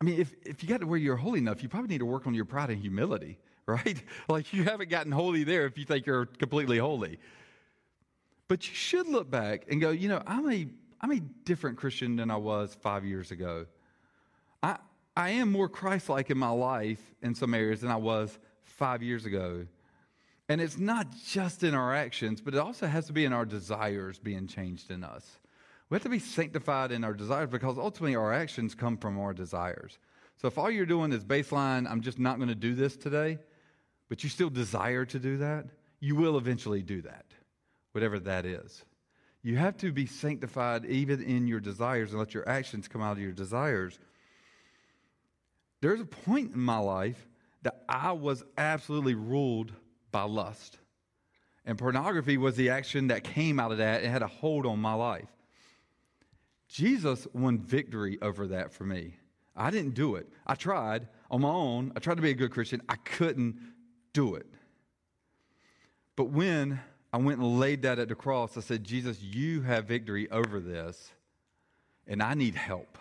I 0.00 0.04
mean, 0.04 0.18
if, 0.18 0.34
if 0.44 0.62
you 0.62 0.68
got 0.68 0.80
to 0.80 0.86
where 0.86 0.98
you're 0.98 1.16
holy 1.16 1.38
enough, 1.40 1.62
you 1.62 1.68
probably 1.68 1.88
need 1.88 1.98
to 1.98 2.06
work 2.06 2.26
on 2.26 2.34
your 2.34 2.46
pride 2.46 2.70
and 2.70 2.80
humility, 2.80 3.38
right? 3.66 4.02
Like 4.28 4.52
you 4.52 4.64
haven't 4.64 4.88
gotten 4.88 5.12
holy 5.12 5.44
there 5.44 5.66
if 5.66 5.76
you 5.76 5.84
think 5.84 6.06
you're 6.06 6.26
completely 6.26 6.78
holy. 6.78 7.18
But 8.48 8.66
you 8.68 8.74
should 8.74 9.06
look 9.06 9.30
back 9.30 9.66
and 9.70 9.80
go, 9.80 9.90
you 9.90 10.08
know, 10.08 10.22
I'm 10.26 10.50
a, 10.50 10.66
I'm 11.00 11.12
a 11.12 11.20
different 11.20 11.78
Christian 11.78 12.16
than 12.16 12.30
I 12.30 12.36
was 12.36 12.74
five 12.80 13.04
years 13.04 13.30
ago. 13.30 13.66
I, 14.62 14.78
I 15.16 15.30
am 15.30 15.52
more 15.52 15.68
Christ 15.68 16.08
like 16.08 16.30
in 16.30 16.38
my 16.38 16.50
life 16.50 17.00
in 17.22 17.34
some 17.34 17.54
areas 17.54 17.82
than 17.82 17.90
I 17.90 17.96
was 17.96 18.38
five 18.64 19.02
years 19.02 19.26
ago. 19.26 19.66
And 20.48 20.60
it's 20.60 20.78
not 20.78 21.06
just 21.26 21.62
in 21.62 21.74
our 21.74 21.94
actions, 21.94 22.40
but 22.40 22.54
it 22.54 22.58
also 22.58 22.86
has 22.86 23.06
to 23.06 23.12
be 23.12 23.24
in 23.24 23.32
our 23.32 23.44
desires 23.44 24.18
being 24.18 24.48
changed 24.48 24.90
in 24.90 25.04
us. 25.04 25.38
We 25.90 25.96
have 25.96 26.04
to 26.04 26.08
be 26.08 26.20
sanctified 26.20 26.92
in 26.92 27.02
our 27.02 27.12
desires 27.12 27.50
because 27.50 27.76
ultimately 27.76 28.14
our 28.14 28.32
actions 28.32 28.76
come 28.76 28.96
from 28.96 29.18
our 29.18 29.34
desires. 29.34 29.98
So 30.36 30.46
if 30.46 30.56
all 30.56 30.70
you're 30.70 30.86
doing 30.86 31.12
is 31.12 31.24
baseline, 31.24 31.90
I'm 31.90 32.00
just 32.00 32.18
not 32.18 32.36
going 32.36 32.48
to 32.48 32.54
do 32.54 32.74
this 32.74 32.96
today, 32.96 33.38
but 34.08 34.22
you 34.22 34.30
still 34.30 34.50
desire 34.50 35.04
to 35.04 35.18
do 35.18 35.38
that, 35.38 35.66
you 35.98 36.14
will 36.14 36.38
eventually 36.38 36.82
do 36.82 37.02
that, 37.02 37.26
whatever 37.92 38.20
that 38.20 38.46
is. 38.46 38.84
You 39.42 39.56
have 39.56 39.76
to 39.78 39.90
be 39.90 40.06
sanctified 40.06 40.84
even 40.86 41.22
in 41.22 41.48
your 41.48 41.60
desires 41.60 42.10
and 42.10 42.20
let 42.20 42.34
your 42.34 42.48
actions 42.48 42.86
come 42.86 43.02
out 43.02 43.12
of 43.12 43.22
your 43.22 43.32
desires. 43.32 43.98
There's 45.80 46.00
a 46.00 46.06
point 46.06 46.54
in 46.54 46.60
my 46.60 46.78
life 46.78 47.26
that 47.62 47.82
I 47.88 48.12
was 48.12 48.44
absolutely 48.56 49.14
ruled 49.14 49.72
by 50.12 50.22
lust. 50.22 50.78
And 51.66 51.76
pornography 51.76 52.36
was 52.36 52.54
the 52.54 52.70
action 52.70 53.08
that 53.08 53.24
came 53.24 53.58
out 53.58 53.72
of 53.72 53.78
that 53.78 54.02
and 54.02 54.12
had 54.12 54.22
a 54.22 54.26
hold 54.26 54.66
on 54.66 54.78
my 54.78 54.94
life. 54.94 55.28
Jesus 56.70 57.26
won 57.32 57.58
victory 57.58 58.18
over 58.22 58.46
that 58.48 58.72
for 58.72 58.84
me. 58.84 59.16
I 59.56 59.70
didn't 59.70 59.94
do 59.94 60.14
it. 60.14 60.28
I 60.46 60.54
tried 60.54 61.08
on 61.30 61.40
my 61.40 61.48
own. 61.48 61.92
I 61.96 61.98
tried 61.98 62.16
to 62.16 62.22
be 62.22 62.30
a 62.30 62.34
good 62.34 62.52
Christian. 62.52 62.80
I 62.88 62.94
couldn't 62.96 63.56
do 64.12 64.36
it. 64.36 64.46
But 66.14 66.30
when 66.30 66.80
I 67.12 67.16
went 67.16 67.40
and 67.40 67.58
laid 67.58 67.82
that 67.82 67.98
at 67.98 68.08
the 68.08 68.14
cross, 68.14 68.56
I 68.56 68.60
said, 68.60 68.84
Jesus, 68.84 69.20
you 69.20 69.62
have 69.62 69.86
victory 69.86 70.30
over 70.30 70.60
this, 70.60 71.10
and 72.06 72.22
I 72.22 72.34
need 72.34 72.54
help. 72.54 72.98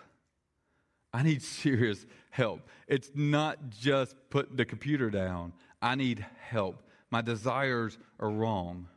I 1.13 1.21
need 1.21 1.41
serious 1.43 2.07
help. 2.31 2.61
It's 2.87 3.11
not 3.13 3.69
just 3.69 4.15
put 4.31 4.57
the 4.57 4.65
computer 4.65 5.11
down, 5.11 5.53
I 5.81 5.95
need 5.95 6.25
help. 6.39 6.81
My 7.11 7.21
desires 7.21 7.97
are 8.19 8.29
wrong. 8.29 8.87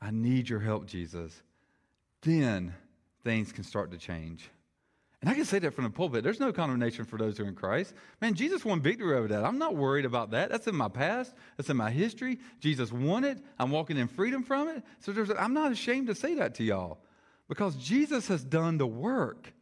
I 0.00 0.10
need 0.10 0.48
your 0.48 0.60
help, 0.60 0.86
Jesus. 0.86 1.42
Then 2.22 2.74
things 3.24 3.52
can 3.52 3.64
start 3.64 3.90
to 3.92 3.98
change. 3.98 4.50
And 5.20 5.28
I 5.28 5.34
can 5.34 5.44
say 5.44 5.58
that 5.58 5.74
from 5.74 5.84
the 5.84 5.90
pulpit. 5.90 6.22
There's 6.22 6.38
no 6.38 6.52
condemnation 6.52 7.04
for 7.04 7.18
those 7.18 7.36
who 7.36 7.44
are 7.44 7.48
in 7.48 7.56
Christ. 7.56 7.92
Man, 8.20 8.34
Jesus 8.34 8.64
won 8.64 8.80
victory 8.80 9.16
over 9.16 9.26
that. 9.28 9.44
I'm 9.44 9.58
not 9.58 9.74
worried 9.74 10.04
about 10.04 10.30
that. 10.30 10.48
That's 10.48 10.68
in 10.68 10.76
my 10.76 10.88
past. 10.88 11.34
That's 11.56 11.70
in 11.70 11.76
my 11.76 11.90
history. 11.90 12.38
Jesus 12.60 12.92
won 12.92 13.24
it. 13.24 13.38
I'm 13.58 13.70
walking 13.70 13.96
in 13.96 14.06
freedom 14.06 14.44
from 14.44 14.68
it. 14.68 14.84
So 15.00 15.12
I'm 15.36 15.54
not 15.54 15.72
ashamed 15.72 16.06
to 16.06 16.14
say 16.14 16.34
that 16.34 16.54
to 16.56 16.64
y'all 16.64 16.98
because 17.48 17.74
Jesus 17.76 18.28
has 18.28 18.44
done 18.44 18.78
the 18.78 18.86
work. 18.86 19.52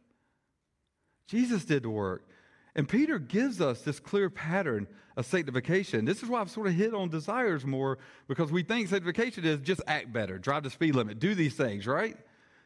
Jesus 1.27 1.65
did 1.65 1.83
the 1.83 1.89
work. 1.89 2.29
And 2.75 2.87
Peter 2.87 3.17
gives 3.17 3.59
us 3.59 3.81
this 3.81 3.99
clear 3.99 4.29
pattern 4.29 4.87
of 5.15 5.25
sanctification. 5.25 6.05
This 6.05 6.21
is 6.21 6.29
why 6.29 6.41
I've 6.41 6.51
sort 6.51 6.67
of 6.67 6.73
hit 6.73 6.93
on 6.93 7.09
desires 7.09 7.65
more 7.65 7.97
because 8.27 8.51
we 8.51 8.61
think 8.61 8.89
sanctification 8.89 9.43
is 9.43 9.59
just 9.61 9.81
act 9.87 10.13
better, 10.13 10.37
drive 10.37 10.61
the 10.61 10.69
speed 10.69 10.93
limit, 10.93 11.17
do 11.17 11.33
these 11.33 11.55
things, 11.55 11.87
right? 11.87 12.15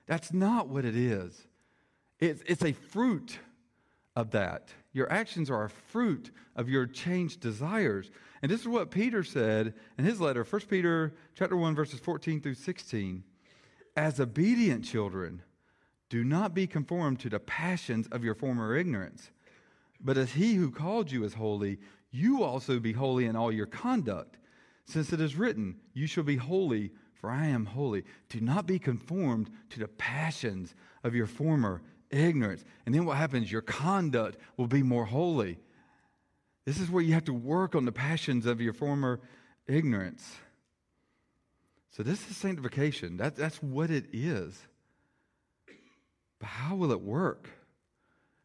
That's 0.08 0.34
not 0.34 0.68
what 0.68 0.86
it 0.86 0.96
is. 0.96 1.48
It's, 2.20 2.44
it's 2.46 2.64
a 2.64 2.74
fruit 2.74 3.40
of 4.16 4.32
that. 4.32 4.70
Your 4.94 5.12
actions 5.12 5.50
are 5.50 5.64
a 5.64 5.70
fruit 5.70 6.32
of 6.56 6.70
your 6.70 6.86
changed 6.86 7.40
desires. 7.40 8.12
And 8.42 8.52
this 8.52 8.62
is 8.62 8.68
what 8.68 8.92
Peter 8.92 9.24
said 9.24 9.74
in 9.98 10.06
his 10.06 10.20
letter, 10.20 10.44
1 10.44 10.62
Peter 10.64 11.14
chapter 11.36 11.56
1, 11.56 11.76
verses 11.76 12.00
14 12.00 12.42
through 12.42 12.56
16. 12.56 13.24
As 13.96 14.20
obedient 14.20 14.86
children, 14.86 15.42
do 16.10 16.24
not 16.24 16.54
be 16.54 16.68
conformed 16.68 17.20
to 17.22 17.30
the 17.30 17.40
passions 17.40 18.08
of 18.12 18.24
your 18.24 18.36
former 18.36 18.76
ignorance, 18.76 19.32
but 20.02 20.18
as 20.18 20.34
he 20.34 20.56
who 20.56 20.72
called 20.72 21.12
you 21.12 21.24
is 21.24 21.34
holy, 21.34 21.80
you 22.12 22.44
also 22.44 22.80
be 22.80 22.92
holy 22.92 23.26
in 23.26 23.36
all 23.36 23.52
your 23.52 23.66
conduct, 23.66 24.38
since 24.86 25.14
it 25.14 25.22
is 25.22 25.36
written, 25.36 25.78
You 25.94 26.08
shall 26.08 26.24
be 26.24 26.36
holy, 26.36 26.92
for 27.22 27.30
I 27.30 27.46
am 27.46 27.68
holy. 27.68 28.04
Do 28.30 28.42
not 28.42 28.66
be 28.66 28.80
conformed 28.80 29.52
to 29.70 29.80
the 29.80 29.88
passions 29.88 30.74
of 31.04 31.14
your 31.14 31.28
former 31.28 31.84
ignorance. 32.10 32.66
And 32.86 32.94
then 32.94 33.06
what 33.06 33.18
happens? 33.18 33.52
Your 33.52 33.62
conduct 33.62 34.38
will 34.58 34.68
be 34.68 34.82
more 34.82 35.06
holy. 35.06 35.60
This 36.66 36.80
is 36.80 36.90
where 36.90 37.04
you 37.04 37.14
have 37.14 37.26
to 37.26 37.34
work 37.34 37.76
on 37.76 37.86
the 37.86 37.92
passions 37.92 38.48
of 38.48 38.60
your 38.60 38.74
former 38.74 39.20
ignorance. 39.68 40.36
So, 41.92 42.04
this 42.04 42.28
is 42.30 42.38
sanctification. 42.38 43.18
That, 43.18 43.36
that's 43.36 43.62
what 43.62 43.92
it 43.92 44.06
is. 44.14 44.60
But 46.40 46.48
how 46.48 46.76
will 46.76 46.92
it 46.92 47.02
work? 47.02 47.50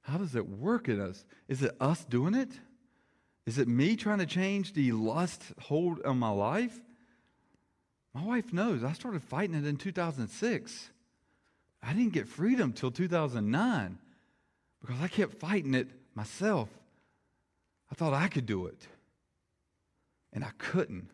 How 0.02 0.18
does 0.18 0.34
it 0.34 0.46
work 0.46 0.88
in 0.88 1.00
us? 1.00 1.24
Is 1.48 1.62
it 1.62 1.74
us 1.80 2.04
doing 2.04 2.34
it? 2.34 2.50
Is 3.46 3.58
it 3.58 3.68
me 3.68 3.96
trying 3.96 4.18
to 4.18 4.26
change 4.26 4.72
the 4.72 4.92
lust 4.92 5.42
hold 5.60 6.04
on 6.04 6.18
my 6.18 6.30
life? 6.30 6.78
My 8.16 8.24
wife 8.24 8.50
knows. 8.50 8.82
I 8.82 8.94
started 8.94 9.22
fighting 9.22 9.54
it 9.54 9.66
in 9.66 9.76
2006. 9.76 10.90
I 11.82 11.92
didn't 11.92 12.14
get 12.14 12.26
freedom 12.26 12.72
till 12.72 12.90
2009 12.90 13.98
because 14.80 14.96
I 15.02 15.08
kept 15.08 15.34
fighting 15.34 15.74
it 15.74 15.88
myself. 16.14 16.70
I 17.92 17.94
thought 17.94 18.14
I 18.14 18.28
could 18.28 18.46
do 18.46 18.68
it. 18.68 18.88
And 20.32 20.42
I 20.42 20.50
couldn't. 20.56 21.10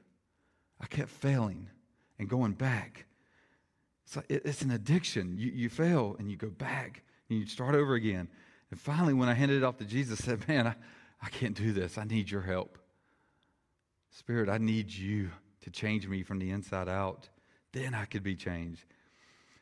I 0.80 0.86
kept 0.86 1.08
failing 1.08 1.68
and 2.20 2.28
going 2.28 2.52
back. 2.52 3.06
It's, 4.28 4.62
an 4.62 4.70
addiction. 4.70 5.36
You, 5.36 5.50
you 5.50 5.68
fail 5.70 6.14
and 6.20 6.30
you 6.30 6.36
go 6.36 6.50
back 6.50 7.02
and 7.28 7.40
you 7.40 7.46
start 7.46 7.74
over 7.74 7.94
again. 7.94 8.28
And 8.70 8.78
finally, 8.78 9.12
when 9.12 9.28
I 9.28 9.34
handed 9.34 9.56
it 9.56 9.64
off 9.64 9.78
to 9.78 9.84
Jesus, 9.84 10.20
I 10.20 10.24
said, 10.26 10.46
Man, 10.46 10.68
I, 10.68 10.76
I 11.20 11.30
can't 11.30 11.56
do 11.56 11.72
this. 11.72 11.98
I 11.98 12.04
need 12.04 12.30
your 12.30 12.42
help. 12.42 12.78
Spirit, 14.10 14.48
I 14.48 14.58
need 14.58 14.92
you 14.92 15.32
to 15.62 15.70
change 15.70 16.06
me 16.06 16.22
from 16.22 16.38
the 16.38 16.50
inside 16.50 16.88
out. 16.88 17.28
Then 17.72 17.94
I 17.94 18.04
could 18.04 18.22
be 18.22 18.36
changed. 18.36 18.84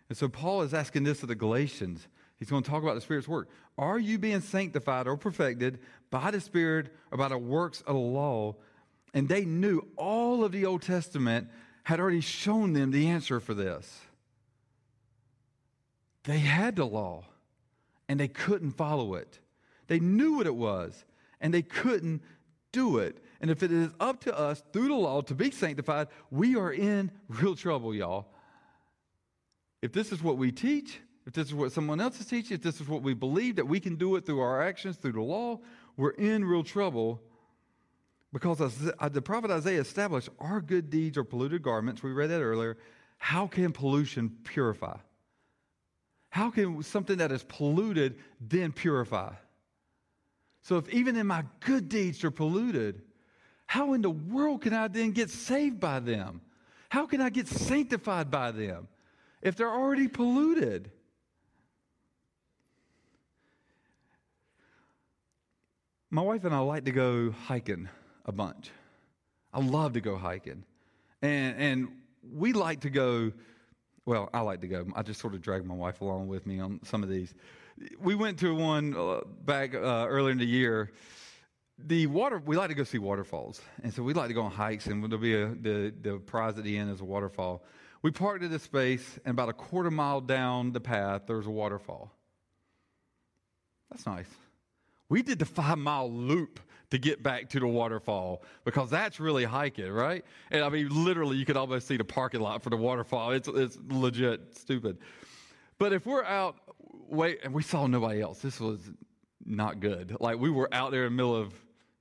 And 0.09 0.19
so 0.19 0.29
Paul 0.29 0.63
is 0.63 0.75
asking 0.75 1.05
this 1.05 1.23
of 1.23 1.29
the 1.29 1.35
Galatians. 1.35 2.07
He's 2.37 2.51
going 2.51 2.63
to 2.63 2.71
talk 2.71 2.83
about 2.83 2.95
the 2.95 3.01
Spirit's 3.01 3.29
work. 3.29 3.49
Are 3.79 3.99
you 3.99 4.19
being 4.19 4.41
sanctified 4.41 5.07
or 5.07 5.17
perfected 5.17 5.79
by 6.11 6.31
the 6.31 6.41
Spirit 6.41 6.89
or 7.11 7.19
by 7.19 7.29
the 7.29 7.39
works 7.39 7.81
of 7.83 7.95
the 7.95 8.01
law? 8.01 8.57
And 9.15 9.29
they 9.29 9.45
knew 9.45 9.87
all 9.97 10.45
of 10.45 10.53
the 10.53 10.67
Old 10.67 10.83
Testament 10.83 11.49
had 11.85 12.01
already 12.01 12.21
shown 12.21 12.73
them 12.73 12.91
the 12.91 13.09
answer 13.09 13.41
for 13.41 13.55
this. 13.55 14.01
They 16.25 16.39
had 16.39 16.77
the 16.77 16.85
law 16.85 17.25
and 18.09 18.19
they 18.19 18.29
couldn't 18.29 18.73
follow 18.73 19.15
it. 19.15 19.39
They 19.87 20.01
knew 20.01 20.37
what 20.37 20.47
it 20.47 20.55
was 20.55 21.05
and 21.41 21.55
they 21.55 21.63
couldn't 21.63 22.23
do 22.73 22.99
it. 22.99 23.23
And 23.41 23.51
if 23.51 23.63
it 23.63 23.73
is 23.73 23.91
up 23.99 24.21
to 24.25 24.39
us 24.39 24.63
through 24.73 24.89
the 24.89 24.95
law 24.95 25.23
to 25.23 25.35
be 25.35 25.51
sanctified, 25.51 26.09
we 26.31 26.57
are 26.57 26.73
in 26.73 27.11
real 27.29 27.57
trouble, 27.57 27.95
y'all. 27.95 28.27
If 29.83 29.93
this 29.93 30.13
is 30.13 30.23
what 30.23 30.37
we 30.37 30.53
teach, 30.53 31.01
if 31.27 31.33
this 31.33 31.47
is 31.47 31.55
what 31.55 31.73
someone 31.73 32.01
else 32.01 32.21
is 32.21 32.27
teaching, 32.27 32.57
if 32.57 32.63
this 32.63 32.81
is 32.81 32.89
what 32.89 33.03
we 33.03 33.15
believe 33.15 33.57
that 33.57 33.67
we 33.67 33.81
can 33.81 33.97
do 33.97 34.17
it 34.17 34.27
through 34.27 34.41
our 34.41 34.63
actions, 34.63 34.97
through 34.97 35.13
the 35.13 35.23
law, 35.23 35.61
we're 35.97 36.11
in 36.11 36.45
real 36.45 36.63
trouble 36.63 37.23
because 38.33 38.59
the 38.59 39.23
prophet 39.23 39.51
Isaiah 39.51 39.81
established, 39.81 40.29
our 40.39 40.61
good 40.61 40.91
deeds 40.91 41.19
are 41.19 41.25
polluted 41.25 41.63
garments. 41.63 42.03
We 42.03 42.13
read 42.13 42.29
that 42.29 42.43
earlier. 42.43 42.77
How 43.19 43.47
can 43.47 43.73
pollution 43.73 44.37
purify? 44.45 44.97
How 46.31 46.51
can 46.51 46.83
something 46.83 47.19
that 47.19 47.33
is 47.33 47.43
polluted 47.43 48.19
then 48.41 48.71
purify? 48.71 49.33
So, 50.63 50.77
if 50.77 50.89
even 50.91 51.17
in 51.17 51.27
my 51.27 51.45
good 51.61 51.89
deeds 51.89 52.23
are 52.23 52.31
polluted, 52.31 53.03
how 53.71 53.93
in 53.93 54.03
the 54.03 54.11
world 54.11 54.63
can 54.63 54.75
I 54.75 54.89
then 54.89 55.13
get 55.13 55.31
saved 55.31 55.79
by 55.79 56.01
them? 56.01 56.41
How 56.89 57.07
can 57.07 57.21
I 57.21 57.31
get 57.31 57.47
sanctified 57.47 58.31
by 58.31 58.51
them? 58.51 58.89
if 59.43 59.57
they're 59.57 59.73
already 59.73 60.09
polluted? 60.09 60.91
My 66.11 66.23
wife 66.23 66.45
and 66.45 66.55
I 66.55 66.59
like 66.59 66.85
to 66.87 66.93
go 66.93 67.31
hiking 67.31 67.89
a 68.27 68.33
bunch. 68.33 68.71
I 69.55 69.61
love 69.61 69.93
to 69.93 70.01
go 70.01 70.17
hiking. 70.17 70.65
And, 71.23 71.57
and 71.57 71.89
we 72.35 72.53
like 72.53 72.81
to 72.81 72.91
go, 72.91 73.33
well, 74.07 74.29
I 74.35 74.41
like 74.41 74.61
to 74.63 74.67
go. 74.67 74.87
I 74.97 75.03
just 75.03 75.21
sort 75.21 75.35
of 75.35 75.43
drag 75.43 75.65
my 75.65 75.75
wife 75.75 76.01
along 76.01 76.29
with 76.29 76.47
me 76.47 76.59
on 76.59 76.81
some 76.83 77.03
of 77.03 77.09
these. 77.09 77.33
We 78.01 78.15
went 78.15 78.39
to 78.41 78.55
one 78.55 78.97
uh, 78.97 79.21
back 79.45 79.75
uh, 79.75 80.07
earlier 80.09 80.33
in 80.33 80.39
the 80.39 80.45
year. 80.45 80.93
The 81.87 82.07
water, 82.07 82.43
we 82.45 82.57
like 82.57 82.69
to 82.69 82.75
go 82.75 82.85
see 82.85 82.99
waterfalls. 82.99 83.61
And 83.83 83.93
so 83.93 84.03
we 84.03 84.13
like 84.13 84.29
to 84.29 84.35
go 84.35 84.43
on 84.43 84.51
hikes, 84.51 84.87
and 84.87 85.03
there'll 85.03 85.19
be 85.19 85.35
a, 85.35 85.49
the, 85.49 85.95
the 86.01 86.19
prize 86.19 86.59
at 86.59 86.65
the 86.65 86.77
end 86.77 86.91
is 86.91 87.01
a 87.01 87.05
waterfall. 87.05 87.65
We 88.03 88.11
parked 88.11 88.43
at 88.45 88.51
this 88.51 88.63
space, 88.63 89.19
and 89.25 89.33
about 89.33 89.49
a 89.49 89.53
quarter 89.53 89.91
mile 89.91 90.21
down 90.21 90.73
the 90.73 90.81
path, 90.81 91.23
there's 91.27 91.47
a 91.47 91.51
waterfall. 91.51 92.11
That's 93.91 94.07
nice. 94.07 94.29
We 95.09 95.23
did 95.23 95.39
the 95.39 95.45
five 95.45 95.79
mile 95.79 96.11
loop 96.11 96.61
to 96.91 96.99
get 96.99 97.23
back 97.23 97.49
to 97.51 97.61
the 97.61 97.67
waterfall 97.67 98.43
because 98.65 98.91
that's 98.91 99.21
really 99.21 99.45
hiking, 99.45 99.91
right? 99.91 100.25
And 100.51 100.63
I 100.63 100.69
mean, 100.69 101.05
literally, 101.05 101.37
you 101.37 101.45
could 101.45 101.57
almost 101.57 101.89
see 101.89 101.97
the 101.97 102.05
parking 102.05 102.41
lot 102.41 102.63
for 102.63 102.71
the 102.71 102.77
waterfall. 102.77 103.33
It's, 103.33 103.49
it's 103.49 103.79
legit 103.89 104.57
stupid. 104.57 104.99
But 105.79 105.93
if 105.93 106.07
we're 106.07 106.25
out, 106.25 106.57
wait, 107.09 107.41
and 107.43 107.53
we 107.53 107.63
saw 107.63 107.87
nobody 107.87 108.21
else, 108.21 108.41
this 108.41 108.61
was 108.61 108.81
not 109.45 109.81
good. 109.81 110.17
Like, 110.21 110.39
we 110.39 110.51
were 110.51 110.69
out 110.73 110.91
there 110.91 111.07
in 111.07 111.13
the 111.13 111.17
middle 111.17 111.37
of 111.37 111.53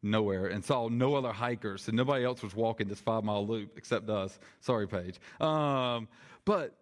nowhere 0.01 0.47
and 0.47 0.63
saw 0.63 0.87
no 0.87 1.15
other 1.15 1.31
hikers 1.31 1.87
and 1.87 1.97
nobody 1.97 2.23
else 2.23 2.41
was 2.41 2.55
walking 2.55 2.87
this 2.87 2.99
five 2.99 3.23
mile 3.23 3.45
loop 3.45 3.77
except 3.77 4.09
us. 4.09 4.39
Sorry, 4.61 4.87
Paige. 4.87 5.19
Um, 5.41 6.07
but 6.45 6.75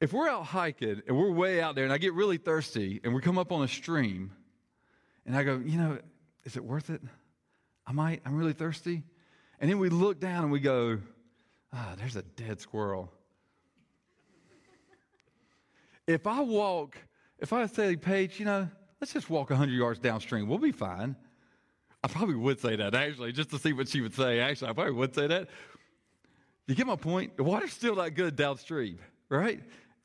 if 0.00 0.12
we're 0.12 0.28
out 0.28 0.44
hiking 0.44 1.02
and 1.06 1.16
we're 1.16 1.30
way 1.30 1.60
out 1.60 1.74
there 1.74 1.84
and 1.84 1.92
I 1.92 1.98
get 1.98 2.14
really 2.14 2.38
thirsty 2.38 3.00
and 3.04 3.14
we 3.14 3.20
come 3.20 3.38
up 3.38 3.52
on 3.52 3.62
a 3.62 3.68
stream 3.68 4.32
and 5.26 5.36
I 5.36 5.42
go, 5.42 5.60
you 5.64 5.78
know, 5.78 5.98
is 6.44 6.56
it 6.56 6.64
worth 6.64 6.90
it? 6.90 7.00
I 7.86 7.92
might, 7.92 8.22
I'm 8.24 8.36
really 8.36 8.52
thirsty. 8.52 9.02
And 9.60 9.70
then 9.70 9.78
we 9.78 9.88
look 9.88 10.20
down 10.20 10.44
and 10.44 10.52
we 10.52 10.60
go, 10.60 10.98
ah, 11.72 11.94
there's 11.98 12.16
a 12.16 12.22
dead 12.22 12.60
squirrel. 12.60 13.12
if 16.06 16.26
I 16.26 16.40
walk, 16.40 16.96
if 17.38 17.52
I 17.52 17.66
say, 17.66 17.96
Paige, 17.96 18.38
you 18.38 18.46
know, 18.46 18.68
let's 19.00 19.12
just 19.12 19.30
walk 19.30 19.50
100 19.50 19.72
yards 19.72 19.98
downstream, 19.98 20.48
we'll 20.48 20.58
be 20.58 20.72
fine. 20.72 21.16
I 22.04 22.06
probably 22.06 22.34
would 22.34 22.60
say 22.60 22.76
that 22.76 22.94
actually, 22.94 23.32
just 23.32 23.48
to 23.50 23.58
see 23.58 23.72
what 23.72 23.88
she 23.88 24.02
would 24.02 24.14
say. 24.14 24.38
Actually, 24.38 24.68
I 24.68 24.72
probably 24.74 24.92
would 24.92 25.14
say 25.14 25.26
that. 25.26 25.48
You 26.66 26.74
get 26.74 26.86
my 26.86 26.96
point? 26.96 27.34
The 27.38 27.42
water's 27.42 27.72
still 27.72 27.96
not 27.96 28.12
good 28.14 28.36
downstream, 28.36 28.98
right? 29.30 29.58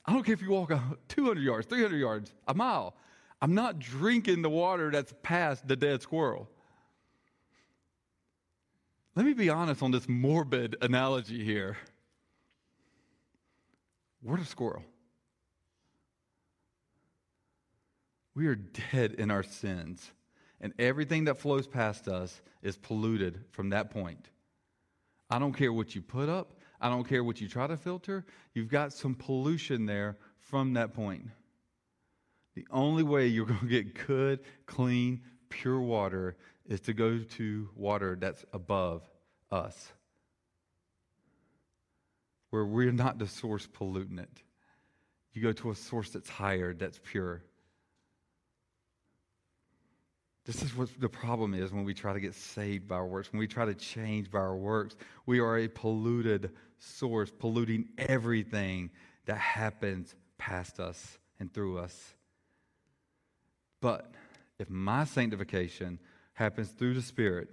I 0.06 0.14
don't 0.14 0.24
care 0.24 0.34
if 0.34 0.42
you 0.42 0.50
walk 0.50 0.72
200 1.10 1.42
yards, 1.42 1.68
300 1.68 1.98
yards, 1.98 2.34
a 2.48 2.54
mile. 2.54 2.96
I'm 3.42 3.54
not 3.54 3.80
drinking 3.80 4.44
the 4.44 4.50
water 4.50 4.90
that's 4.92 5.14
past 5.24 5.68
the 5.68 5.76
dead 5.76 6.02
squirrel. 6.02 6.50
Let 9.16 9.26
me 9.26 9.34
be 9.34 9.50
honest 9.50 9.84
on 9.84 9.92
this 9.92 10.08
morbid 10.08 10.78
analogy 10.82 11.44
here. 11.44 11.78
We're 14.24 14.38
the 14.38 14.46
squirrel. 14.46 14.84
We 18.36 18.48
are 18.48 18.56
dead 18.56 19.16
in 19.16 19.32
our 19.32 19.44
sins 19.44 20.12
and 20.62 20.74
everything 20.80 21.26
that 21.26 21.38
flows 21.38 21.68
past 21.68 22.08
us 22.08 22.42
is 22.62 22.78
polluted 22.78 23.44
from 23.52 23.70
that 23.70 23.92
point. 23.92 24.30
I 25.30 25.40
don't 25.40 25.54
care 25.54 25.72
what 25.72 25.96
you 25.96 26.02
put 26.02 26.30
up, 26.30 26.54
I 26.82 26.90
don't 26.90 27.08
care 27.08 27.24
what 27.24 27.40
you 27.40 27.48
try 27.48 27.68
to 27.68 27.78
filter, 27.78 28.26
you've 28.54 28.70
got 28.70 28.94
some 28.94 29.16
pollution 29.16 29.86
there 29.86 30.18
from 30.40 30.74
that 30.74 30.94
point. 30.94 31.28
The 32.56 32.66
only 32.72 33.04
way 33.04 33.28
you're 33.28 33.46
going 33.46 33.60
to 33.60 33.68
get 33.68 34.08
good, 34.08 34.40
clean, 34.66 35.22
pure 35.50 35.80
water 35.80 36.36
is 36.68 36.82
to 36.82 36.94
go 36.94 37.20
to 37.20 37.70
water 37.76 38.18
that's 38.20 38.44
above 38.54 39.08
us, 39.52 39.92
where 42.50 42.66
we're 42.66 42.92
not 42.92 43.20
the 43.20 43.28
source 43.28 43.68
pollutant. 43.68 44.28
You 45.34 45.42
go 45.42 45.52
to 45.54 45.72
a 45.72 45.76
source 45.76 46.10
that's 46.10 46.30
higher, 46.30 46.74
that's 46.74 47.00
pure. 47.04 47.44
This 50.50 50.64
is 50.64 50.76
what 50.76 50.90
the 51.00 51.08
problem 51.08 51.54
is 51.54 51.72
when 51.72 51.84
we 51.84 51.94
try 51.94 52.12
to 52.12 52.20
get 52.20 52.34
saved 52.34 52.88
by 52.88 52.96
our 52.96 53.06
works, 53.06 53.32
when 53.32 53.38
we 53.40 53.46
try 53.46 53.66
to 53.66 53.76
change 53.76 54.32
by 54.32 54.40
our 54.40 54.56
works. 54.56 54.96
We 55.28 55.40
are 55.40 55.60
a 55.60 55.68
polluted 55.68 56.50
source, 56.80 57.30
polluting 57.30 57.90
everything 58.00 58.90
that 59.28 59.38
happens 59.38 60.16
past 60.40 60.80
us 60.80 61.20
and 61.40 61.54
through 61.54 61.78
us. 61.78 62.16
But 63.80 64.12
if 64.58 64.72
my 64.72 65.04
sanctification 65.04 66.00
happens 66.34 66.70
through 66.70 66.96
the 66.96 67.04
Spirit, 67.04 67.50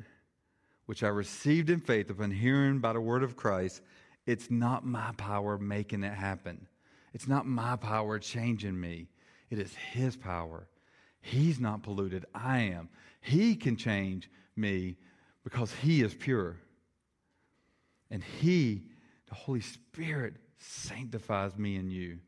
which 0.87 1.03
I 1.03 1.09
received 1.09 1.69
in 1.69 1.81
faith 1.81 2.09
upon 2.09 2.31
hearing 2.31 2.79
by 2.79 2.95
the 2.95 3.01
word 3.03 3.23
of 3.23 3.37
Christ, 3.37 3.83
it's 4.25 4.51
not 4.51 4.87
my 4.87 5.13
power 5.19 5.59
making 5.59 6.03
it 6.03 6.15
happen. 6.15 6.67
It's 7.13 7.29
not 7.29 7.45
my 7.45 7.77
power 7.77 8.19
changing 8.19 8.81
me. 8.81 9.09
It 9.51 9.59
is 9.59 9.75
His 9.75 10.17
power. 10.17 10.67
He's 11.21 11.59
not 11.59 11.83
polluted. 11.83 12.25
I 12.35 12.59
am. 12.59 12.89
He 13.21 13.57
can 13.57 13.77
change 13.77 14.31
me 14.57 14.97
because 15.45 15.73
He 15.73 16.03
is 16.03 16.15
pure. 16.15 16.57
And 18.11 18.23
He, 18.23 18.85
the 19.29 19.35
Holy 19.35 19.61
Spirit, 19.61 20.35
sanctifies 20.59 21.57
me 21.57 21.77
and 21.77 21.93
you. 21.93 22.19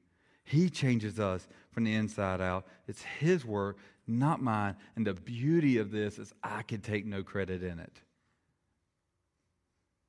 He 0.45 0.71
changes 0.71 1.21
us 1.21 1.47
from 1.71 1.85
the 1.85 1.95
inside 1.95 2.41
out. 2.41 2.67
It's 2.87 3.03
His 3.03 3.45
work, 3.45 3.79
not 4.07 4.43
mine. 4.43 4.77
And 4.97 5.07
the 5.07 5.15
beauty 5.15 5.79
of 5.79 5.91
this 5.91 6.19
is 6.19 6.33
I 6.43 6.63
can 6.63 6.81
take 6.81 7.07
no 7.07 7.23
credit 7.23 7.63
in 7.63 7.79
it. 7.79 8.01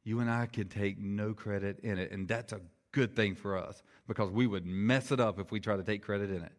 You 0.03 0.21
and 0.21 0.29
I 0.31 0.47
can 0.47 0.67
take 0.69 0.97
no 0.97 1.33
credit 1.33 1.79
in 1.81 1.99
it. 1.99 2.11
And 2.11 2.27
that's 2.27 2.53
a 2.53 2.61
good 2.91 3.15
thing 3.15 3.35
for 3.35 3.57
us 3.57 3.83
because 4.07 4.31
we 4.31 4.47
would 4.47 4.65
mess 4.65 5.11
it 5.11 5.19
up 5.19 5.39
if 5.39 5.51
we 5.51 5.59
try 5.59 5.77
to 5.77 5.83
take 5.83 6.01
credit 6.01 6.31
in 6.31 6.41
it. 6.41 6.51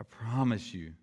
I 0.00 0.04
promise 0.04 0.72
you, 0.72 0.94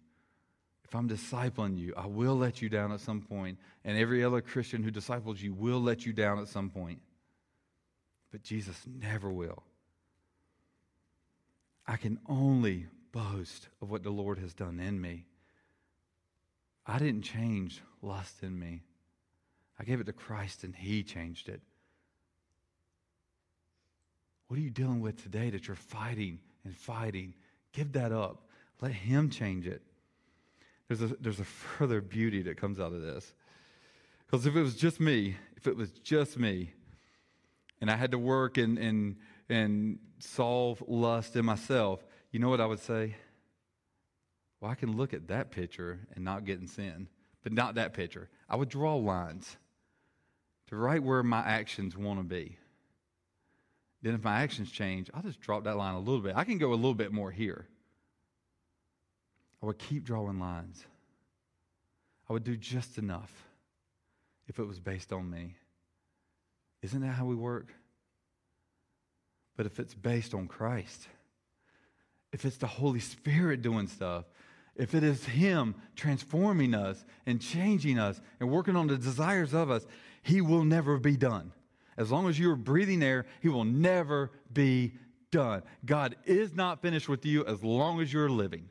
if 0.83 0.95
I'm 0.95 1.07
discipling 1.07 1.77
you, 1.77 1.93
I 1.95 2.07
will 2.07 2.35
let 2.35 2.61
you 2.61 2.69
down 2.69 2.91
at 2.91 3.01
some 3.01 3.21
point, 3.21 3.59
and 3.85 3.97
every 3.97 4.23
other 4.23 4.41
Christian 4.41 4.81
who 4.81 4.89
disciples 4.89 5.41
you 5.41 5.53
will 5.53 5.79
let 5.79 6.05
you 6.05 6.13
down 6.13 6.39
at 6.39 6.47
some 6.47 6.69
point. 6.69 6.99
But 8.31 8.41
Jesus 8.41 8.81
never 8.87 9.29
will. 9.29 9.63
I 11.85 11.97
can 11.97 12.19
only 12.27 12.87
boast 13.11 13.67
of 13.81 13.89
what 13.89 14.03
the 14.03 14.09
Lord 14.09 14.39
has 14.39 14.53
done 14.53 14.79
in 14.79 14.99
me. 14.99 15.25
I 16.85 16.99
didn't 16.99 17.23
change 17.23 17.81
lust 18.01 18.43
in 18.43 18.57
me. 18.57 18.83
I 19.79 19.83
gave 19.83 19.99
it 19.99 20.05
to 20.05 20.13
Christ 20.13 20.63
and 20.63 20.75
He 20.75 21.03
changed 21.03 21.49
it. 21.49 21.61
What 24.47 24.57
are 24.57 24.63
you 24.63 24.69
dealing 24.69 25.01
with 25.01 25.21
today 25.21 25.49
that 25.49 25.67
you're 25.67 25.75
fighting 25.75 26.39
and 26.63 26.75
fighting? 26.75 27.33
Give 27.73 27.91
that 27.93 28.11
up. 28.11 28.46
Let 28.81 28.91
Him 28.91 29.29
change 29.29 29.67
it. 29.67 29.81
There's 30.87 31.01
a, 31.01 31.07
there's 31.19 31.39
a 31.39 31.45
further 31.45 32.01
beauty 32.01 32.41
that 32.43 32.57
comes 32.57 32.79
out 32.79 32.93
of 32.93 33.01
this. 33.01 33.33
Because 34.25 34.45
if 34.45 34.55
it 34.55 34.61
was 34.61 34.75
just 34.75 34.99
me, 34.99 35.35
if 35.55 35.67
it 35.67 35.75
was 35.75 35.91
just 35.91 36.37
me, 36.37 36.71
and 37.81 37.89
I 37.89 37.95
had 37.95 38.11
to 38.11 38.19
work 38.19 38.57
and, 38.57 38.77
and, 38.77 39.15
and 39.49 39.99
solve 40.19 40.83
lust 40.87 41.35
in 41.35 41.45
myself, 41.45 42.05
you 42.31 42.39
know 42.39 42.49
what 42.49 42.61
I 42.61 42.65
would 42.65 42.79
say? 42.79 43.15
Well, 44.59 44.71
I 44.71 44.75
can 44.75 44.97
look 44.97 45.13
at 45.13 45.27
that 45.27 45.51
picture 45.51 45.99
and 46.15 46.25
not 46.25 46.45
get 46.45 46.59
in 46.59 46.67
sin, 46.67 47.07
but 47.43 47.53
not 47.53 47.75
that 47.75 47.93
picture. 47.93 48.29
I 48.49 48.55
would 48.55 48.69
draw 48.69 48.95
lines 48.95 49.57
to 50.67 50.75
right 50.75 51.01
where 51.01 51.23
my 51.23 51.39
actions 51.39 51.95
want 51.95 52.19
to 52.19 52.23
be. 52.23 52.57
Then, 54.01 54.13
if 54.13 54.23
my 54.23 54.41
actions 54.41 54.71
change, 54.71 55.09
I'll 55.13 55.23
just 55.23 55.39
drop 55.39 55.63
that 55.63 55.77
line 55.77 55.95
a 55.95 55.99
little 55.99 56.21
bit. 56.21 56.33
I 56.35 56.43
can 56.43 56.57
go 56.57 56.71
a 56.71 56.75
little 56.75 56.93
bit 56.93 57.11
more 57.11 57.31
here. 57.31 57.67
Would 59.67 59.79
keep 59.79 60.05
drawing 60.05 60.39
lines. 60.39 60.81
I 62.29 62.31
would 62.31 62.45
do 62.45 62.55
just 62.55 62.97
enough 62.97 63.33
if 64.47 64.59
it 64.59 64.63
was 64.63 64.79
based 64.79 65.11
on 65.11 65.29
me. 65.29 65.55
Isn't 66.81 67.01
that 67.01 67.11
how 67.11 67.25
we 67.25 67.35
work? 67.35 67.73
But 69.57 69.65
if 69.65 69.77
it's 69.77 69.93
based 69.93 70.33
on 70.33 70.47
Christ, 70.47 71.09
if 72.31 72.45
it's 72.45 72.55
the 72.55 72.65
Holy 72.65 73.01
Spirit 73.01 73.61
doing 73.61 73.87
stuff, 73.87 74.23
if 74.77 74.95
it 74.95 75.03
is 75.03 75.25
Him 75.25 75.75
transforming 75.97 76.73
us 76.73 77.03
and 77.25 77.41
changing 77.41 77.99
us 77.99 78.21
and 78.39 78.49
working 78.49 78.77
on 78.77 78.87
the 78.87 78.97
desires 78.97 79.53
of 79.53 79.69
us, 79.69 79.85
He 80.23 80.39
will 80.39 80.63
never 80.63 80.97
be 80.97 81.17
done. 81.17 81.51
As 81.97 82.09
long 82.09 82.29
as 82.29 82.39
you 82.39 82.49
are 82.51 82.55
breathing 82.55 83.03
air, 83.03 83.25
He 83.41 83.49
will 83.49 83.65
never 83.65 84.31
be 84.53 84.93
done. 85.29 85.63
God 85.85 86.15
is 86.23 86.55
not 86.55 86.81
finished 86.81 87.09
with 87.09 87.25
you 87.25 87.45
as 87.45 87.61
long 87.61 87.99
as 87.99 88.13
you're 88.13 88.29
living. 88.29 88.69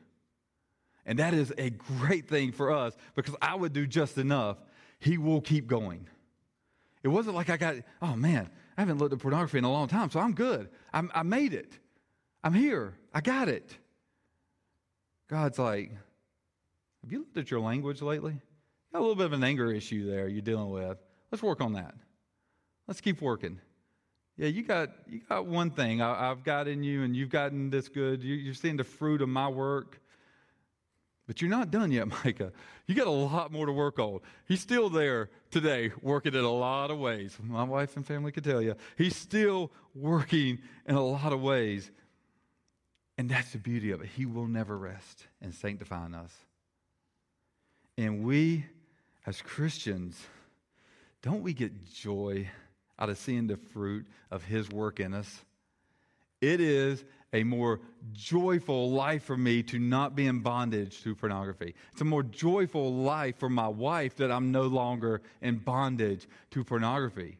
And 1.07 1.19
that 1.19 1.33
is 1.33 1.53
a 1.57 1.69
great 1.69 2.27
thing 2.27 2.51
for 2.51 2.71
us 2.71 2.95
because 3.15 3.35
I 3.41 3.55
would 3.55 3.73
do 3.73 3.87
just 3.87 4.17
enough. 4.17 4.57
He 4.99 5.17
will 5.17 5.41
keep 5.41 5.65
going. 5.65 6.07
It 7.01 7.07
wasn't 7.07 7.35
like 7.35 7.49
I 7.49 7.55
got, 7.55 7.75
oh 8.01 8.15
man, 8.15 8.49
I 8.77 8.81
haven't 8.81 8.97
looked 8.97 9.13
at 9.13 9.19
pornography 9.19 9.57
in 9.57 9.63
a 9.63 9.71
long 9.71 9.87
time, 9.87 10.09
so 10.11 10.19
I'm 10.19 10.33
good. 10.33 10.69
I'm, 10.93 11.09
i 11.15 11.23
made 11.23 11.53
it. 11.53 11.71
I'm 12.43 12.53
here. 12.53 12.93
I 13.13 13.21
got 13.21 13.47
it. 13.47 13.75
God's 15.29 15.57
like, 15.57 15.91
have 17.01 17.11
you 17.11 17.19
looked 17.19 17.37
at 17.37 17.49
your 17.49 17.61
language 17.61 18.01
lately? 18.01 18.35
Got 18.91 18.99
a 18.99 19.01
little 19.01 19.15
bit 19.15 19.27
of 19.27 19.33
an 19.33 19.43
anger 19.43 19.71
issue 19.71 20.09
there 20.09 20.27
you're 20.27 20.41
dealing 20.41 20.69
with. 20.69 20.97
Let's 21.31 21.41
work 21.41 21.61
on 21.61 21.73
that. 21.73 21.95
Let's 22.87 23.01
keep 23.01 23.21
working. 23.21 23.59
Yeah, 24.37 24.47
you 24.47 24.63
got 24.63 24.91
you 25.07 25.21
got 25.27 25.47
one 25.47 25.71
thing 25.71 26.01
I, 26.01 26.27
have 26.27 26.43
got 26.43 26.67
in 26.67 26.83
you, 26.83 27.03
and 27.03 27.15
you've 27.15 27.29
gotten 27.29 27.69
this 27.69 27.89
good. 27.89 28.23
You, 28.23 28.35
you're 28.35 28.53
seeing 28.53 28.77
the 28.77 28.83
fruit 28.83 29.21
of 29.21 29.29
my 29.29 29.47
work. 29.47 29.99
But 31.27 31.41
you're 31.41 31.51
not 31.51 31.69
done 31.69 31.91
yet, 31.91 32.07
Micah. 32.25 32.53
You 32.87 32.95
got 32.95 33.07
a 33.07 33.11
lot 33.11 33.51
more 33.51 33.65
to 33.65 33.71
work 33.71 33.99
on. 33.99 34.21
He's 34.47 34.61
still 34.61 34.89
there 34.89 35.29
today, 35.51 35.91
working 36.01 36.33
in 36.33 36.43
a 36.43 36.51
lot 36.51 36.89
of 36.89 36.97
ways. 36.97 37.37
My 37.43 37.63
wife 37.63 37.95
and 37.97 38.05
family 38.05 38.31
can 38.31 38.43
tell 38.43 38.61
you. 38.61 38.75
He's 38.97 39.15
still 39.15 39.71
working 39.93 40.59
in 40.85 40.95
a 40.95 41.03
lot 41.03 41.33
of 41.33 41.41
ways. 41.41 41.91
And 43.17 43.29
that's 43.29 43.51
the 43.51 43.57
beauty 43.57 43.91
of 43.91 44.01
it. 44.01 44.09
He 44.15 44.25
will 44.25 44.47
never 44.47 44.77
rest 44.77 45.27
in 45.41 45.51
sanctifying 45.51 46.13
us. 46.13 46.33
And 47.97 48.23
we, 48.23 48.65
as 49.25 49.41
Christians, 49.41 50.21
don't 51.23 51.41
we 51.41 51.53
get 51.53 51.91
joy 51.91 52.47
out 52.99 53.09
of 53.09 53.17
seeing 53.17 53.47
the 53.47 53.57
fruit 53.57 54.05
of 54.31 54.43
His 54.43 54.69
work 54.69 54.99
in 54.99 55.13
us? 55.13 55.43
It 56.41 56.61
is 56.61 57.03
a 57.33 57.43
more 57.43 57.81
joyful 58.13 58.91
life 58.91 59.23
for 59.23 59.37
me 59.37 59.61
to 59.63 59.79
not 59.79 60.15
be 60.15 60.27
in 60.27 60.39
bondage 60.39 61.01
to 61.03 61.13
pornography. 61.13 61.75
It's 61.91 62.01
a 62.01 62.05
more 62.05 62.23
joyful 62.23 62.93
life 62.93 63.37
for 63.37 63.49
my 63.49 63.67
wife 63.67 64.15
that 64.17 64.31
I'm 64.31 64.51
no 64.51 64.63
longer 64.63 65.21
in 65.41 65.57
bondage 65.57 66.27
to 66.51 66.63
pornography. 66.63 67.37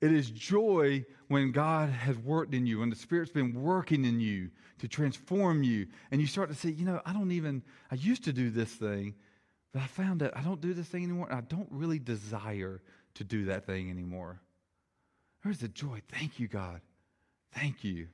It 0.00 0.12
is 0.12 0.30
joy 0.30 1.04
when 1.28 1.52
God 1.52 1.90
has 1.90 2.16
worked 2.18 2.54
in 2.54 2.66
you, 2.66 2.80
when 2.80 2.90
the 2.90 2.96
Spirit's 2.96 3.30
been 3.30 3.54
working 3.54 4.04
in 4.04 4.20
you 4.20 4.50
to 4.78 4.88
transform 4.88 5.62
you, 5.62 5.86
and 6.10 6.20
you 6.20 6.26
start 6.26 6.48
to 6.48 6.54
say, 6.54 6.70
you 6.70 6.86
know, 6.86 7.02
I 7.04 7.12
don't 7.12 7.32
even, 7.32 7.62
I 7.90 7.96
used 7.96 8.24
to 8.24 8.32
do 8.32 8.50
this 8.50 8.72
thing, 8.72 9.14
but 9.72 9.82
I 9.82 9.86
found 9.86 10.20
that 10.22 10.36
I 10.36 10.42
don't 10.42 10.60
do 10.60 10.72
this 10.72 10.86
thing 10.86 11.04
anymore, 11.04 11.28
and 11.28 11.36
I 11.36 11.42
don't 11.42 11.68
really 11.70 11.98
desire 11.98 12.80
to 13.14 13.24
do 13.24 13.44
that 13.46 13.66
thing 13.66 13.90
anymore. 13.90 14.40
There's 15.44 15.62
a 15.62 15.68
joy. 15.68 16.00
Thank 16.10 16.40
you, 16.40 16.48
God. 16.48 16.80
Thank 17.52 17.84
you. 17.84 18.08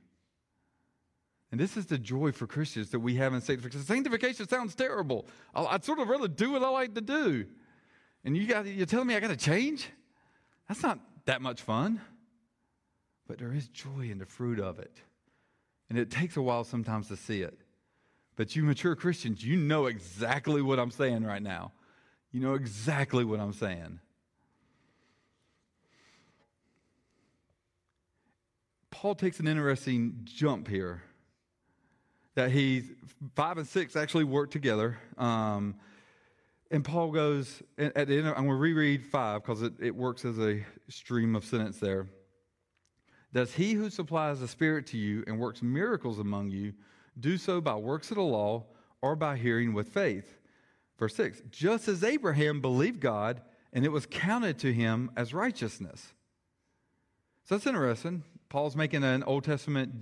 And 1.51 1.59
this 1.59 1.77
is 1.77 1.85
the 1.85 1.97
joy 1.97 2.31
for 2.31 2.45
Christians 2.45 2.89
that 2.89 2.99
we 2.99 3.15
have 3.15 3.33
in 3.33 3.41
sanctification. 3.41 3.85
Sanctification 3.85 4.47
sounds 4.47 4.75
terrible. 4.75 5.27
I'd 5.55 5.85
sort 5.85 5.99
of 5.99 6.09
rather 6.09 6.27
do 6.27 6.51
what 6.51 6.63
I 6.63 6.69
like 6.69 6.93
to 6.95 7.01
do. 7.01 7.45
And 8.25 8.35
you 8.35 8.47
got, 8.47 8.65
you're 8.65 8.85
telling 8.85 9.07
me 9.07 9.15
I 9.15 9.19
got 9.21 9.29
to 9.29 9.37
change? 9.37 9.89
That's 10.67 10.83
not 10.83 10.99
that 11.25 11.41
much 11.41 11.61
fun. 11.61 12.01
But 13.27 13.37
there 13.37 13.53
is 13.53 13.69
joy 13.69 14.09
in 14.11 14.17
the 14.17 14.25
fruit 14.25 14.59
of 14.59 14.79
it. 14.79 14.97
And 15.89 15.97
it 15.97 16.11
takes 16.11 16.35
a 16.35 16.41
while 16.41 16.65
sometimes 16.65 17.07
to 17.07 17.15
see 17.15 17.41
it. 17.41 17.57
But 18.35 18.55
you 18.55 18.63
mature 18.63 18.95
Christians, 18.95 19.43
you 19.43 19.55
know 19.55 19.85
exactly 19.85 20.61
what 20.61 20.79
I'm 20.79 20.91
saying 20.91 21.23
right 21.23 21.41
now. 21.41 21.71
You 22.31 22.41
know 22.41 22.55
exactly 22.55 23.23
what 23.23 23.39
I'm 23.39 23.53
saying. 23.53 23.99
Paul 28.99 29.13
takes 29.13 29.39
an 29.39 29.47
interesting 29.47 30.21
jump 30.23 30.67
here 30.67 31.03
that 32.33 32.49
he's 32.49 32.89
five 33.35 33.59
and 33.59 33.67
six 33.67 33.95
actually 33.95 34.23
work 34.23 34.49
together. 34.49 34.97
Um, 35.19 35.75
and 36.71 36.83
Paul 36.83 37.11
goes 37.11 37.61
at 37.77 37.93
the 37.93 38.17
end. 38.17 38.27
of, 38.27 38.35
I'm 38.35 38.47
going 38.47 38.47
to 38.47 38.53
reread 38.55 39.05
five 39.05 39.43
because 39.43 39.61
it, 39.61 39.73
it 39.79 39.95
works 39.95 40.25
as 40.25 40.39
a 40.39 40.65
stream 40.89 41.35
of 41.35 41.45
sentence 41.45 41.77
there. 41.77 42.07
Does 43.31 43.53
he 43.53 43.73
who 43.73 43.91
supplies 43.91 44.39
the 44.39 44.47
Spirit 44.47 44.87
to 44.87 44.97
you 44.97 45.23
and 45.27 45.37
works 45.37 45.61
miracles 45.61 46.17
among 46.17 46.49
you 46.49 46.73
do 47.19 47.37
so 47.37 47.61
by 47.61 47.75
works 47.75 48.09
of 48.09 48.17
the 48.17 48.23
law 48.23 48.65
or 49.03 49.15
by 49.15 49.37
hearing 49.37 49.73
with 49.73 49.89
faith? 49.89 50.39
Verse 50.97 51.13
6 51.13 51.43
Just 51.51 51.87
as 51.87 52.03
Abraham 52.03 52.61
believed 52.61 52.99
God, 52.99 53.43
and 53.71 53.85
it 53.85 53.91
was 53.91 54.07
counted 54.07 54.57
to 54.57 54.73
him 54.73 55.11
as 55.15 55.35
righteousness. 55.35 56.13
So 57.43 57.53
that's 57.53 57.67
interesting. 57.67 58.23
Paul's 58.49 58.75
making 58.75 59.03
an 59.03 59.23
Old 59.23 59.43
Testament 59.43 59.93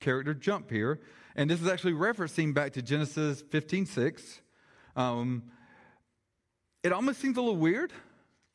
character 0.00 0.34
jump 0.34 0.70
here. 0.70 1.00
And 1.34 1.48
this 1.48 1.60
is 1.60 1.68
actually 1.68 1.92
referencing 1.92 2.54
back 2.54 2.72
to 2.72 2.82
Genesis 2.82 3.42
15 3.50 3.86
6. 3.86 4.40
Um, 4.96 5.44
it 6.82 6.92
almost 6.92 7.20
seems 7.20 7.36
a 7.36 7.40
little 7.40 7.56
weird 7.56 7.92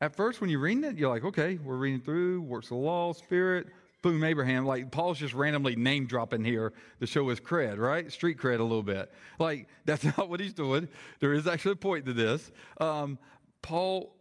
at 0.02 0.16
first 0.16 0.41
when 0.41 0.50
you're 0.50 0.60
reading 0.60 0.84
it. 0.84 0.98
You're 0.98 1.10
like, 1.10 1.24
okay, 1.24 1.58
we're 1.64 1.76
reading 1.76 2.02
through 2.02 2.41
works 2.41 2.68
of 2.68 2.72
the 2.72 2.76
law, 2.84 3.14
spirit, 3.14 3.68
boom, 4.02 4.24
Abraham. 4.24 4.66
Like 4.66 4.91
Paul's 4.91 5.18
just 5.18 5.34
randomly 5.34 5.76
name 5.76 6.08
dropping 6.08 6.44
here 6.44 6.74
to 7.00 7.08
show 7.08 7.30
his 7.30 7.39
cred, 7.39 7.78
right? 7.78 8.12
Street 8.12 8.38
cred 8.38 8.60
a 8.60 8.64
little 8.64 8.84
bit. 8.84 9.12
Like 9.39 9.68
that's 9.86 10.04
not 10.04 10.30
what 10.30 10.39
he's 10.39 10.54
doing. 10.54 10.88
There 11.20 11.34
is 11.34 11.48
actually 11.48 11.74
a 11.74 11.78
point 11.78 12.06
to 12.06 12.14
this. 12.14 12.52
Um, 12.80 13.18
Paul 13.62 14.14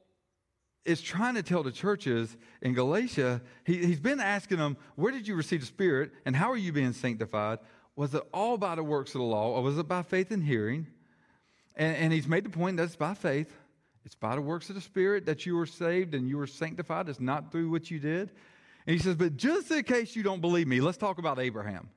is 0.84 1.00
trying 1.00 1.34
to 1.34 1.42
tell 1.42 1.62
the 1.62 1.72
churches 1.72 2.36
in 2.60 2.74
Galatia, 2.74 3.40
he, 3.64 3.86
he's 3.86 4.00
been 4.00 4.20
asking 4.20 4.58
them, 4.58 4.76
where 4.96 5.12
did 5.12 5.28
you 5.28 5.34
receive 5.34 5.60
the 5.60 5.66
Spirit 5.66 6.10
and 6.24 6.34
how 6.34 6.50
are 6.50 6.56
you 6.56 6.72
being 6.72 6.92
sanctified? 6.92 7.60
Was 7.94 8.14
it 8.14 8.22
all 8.32 8.58
by 8.58 8.74
the 8.74 8.82
works 8.82 9.14
of 9.14 9.20
the 9.20 9.26
law 9.26 9.50
or 9.50 9.62
was 9.62 9.78
it 9.78 9.86
by 9.86 10.02
faith 10.02 10.30
and 10.30 10.42
hearing? 10.42 10.86
And, 11.76 11.96
and 11.96 12.12
he's 12.12 12.26
made 12.26 12.44
the 12.44 12.50
point 12.50 12.78
that 12.78 12.84
it's 12.84 12.96
by 12.96 13.14
faith. 13.14 13.54
It's 14.04 14.16
by 14.16 14.34
the 14.34 14.40
works 14.40 14.68
of 14.68 14.74
the 14.74 14.80
Spirit 14.80 15.26
that 15.26 15.46
you 15.46 15.56
were 15.56 15.66
saved 15.66 16.14
and 16.14 16.28
you 16.28 16.36
were 16.36 16.48
sanctified. 16.48 17.08
It's 17.08 17.20
not 17.20 17.52
through 17.52 17.70
what 17.70 17.90
you 17.90 18.00
did. 18.00 18.30
And 18.86 18.96
he 18.96 18.98
says, 18.98 19.14
but 19.14 19.36
just 19.36 19.70
in 19.70 19.84
case 19.84 20.16
you 20.16 20.24
don't 20.24 20.40
believe 20.40 20.66
me, 20.66 20.80
let's 20.80 20.98
talk 20.98 21.18
about 21.18 21.38
Abraham. 21.38 21.90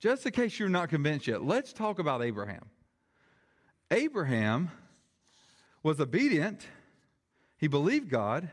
Just 0.00 0.24
in 0.24 0.32
case 0.32 0.58
you're 0.58 0.70
not 0.70 0.88
convinced 0.88 1.26
yet, 1.26 1.42
let's 1.42 1.72
talk 1.74 1.98
about 1.98 2.22
Abraham. 2.22 2.64
Abraham 3.90 4.70
was 5.82 6.00
obedient 6.00 6.66
he 7.58 7.68
believed 7.68 8.10
God, 8.10 8.48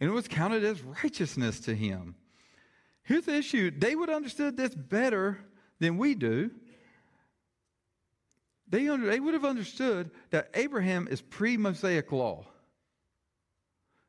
and 0.00 0.10
it 0.10 0.12
was 0.12 0.28
counted 0.28 0.64
as 0.64 0.82
righteousness 0.82 1.60
to 1.60 1.74
him. 1.74 2.16
Here's 3.02 3.26
the 3.26 3.34
issue 3.34 3.70
they 3.70 3.94
would 3.94 4.08
have 4.08 4.16
understood 4.16 4.56
this 4.56 4.74
better 4.74 5.38
than 5.78 5.98
we 5.98 6.14
do. 6.14 6.50
They, 8.68 8.88
under, 8.88 9.06
they 9.06 9.20
would 9.20 9.34
have 9.34 9.44
understood 9.44 10.10
that 10.30 10.50
Abraham 10.54 11.06
is 11.08 11.20
pre 11.20 11.56
Mosaic 11.56 12.10
law. 12.10 12.46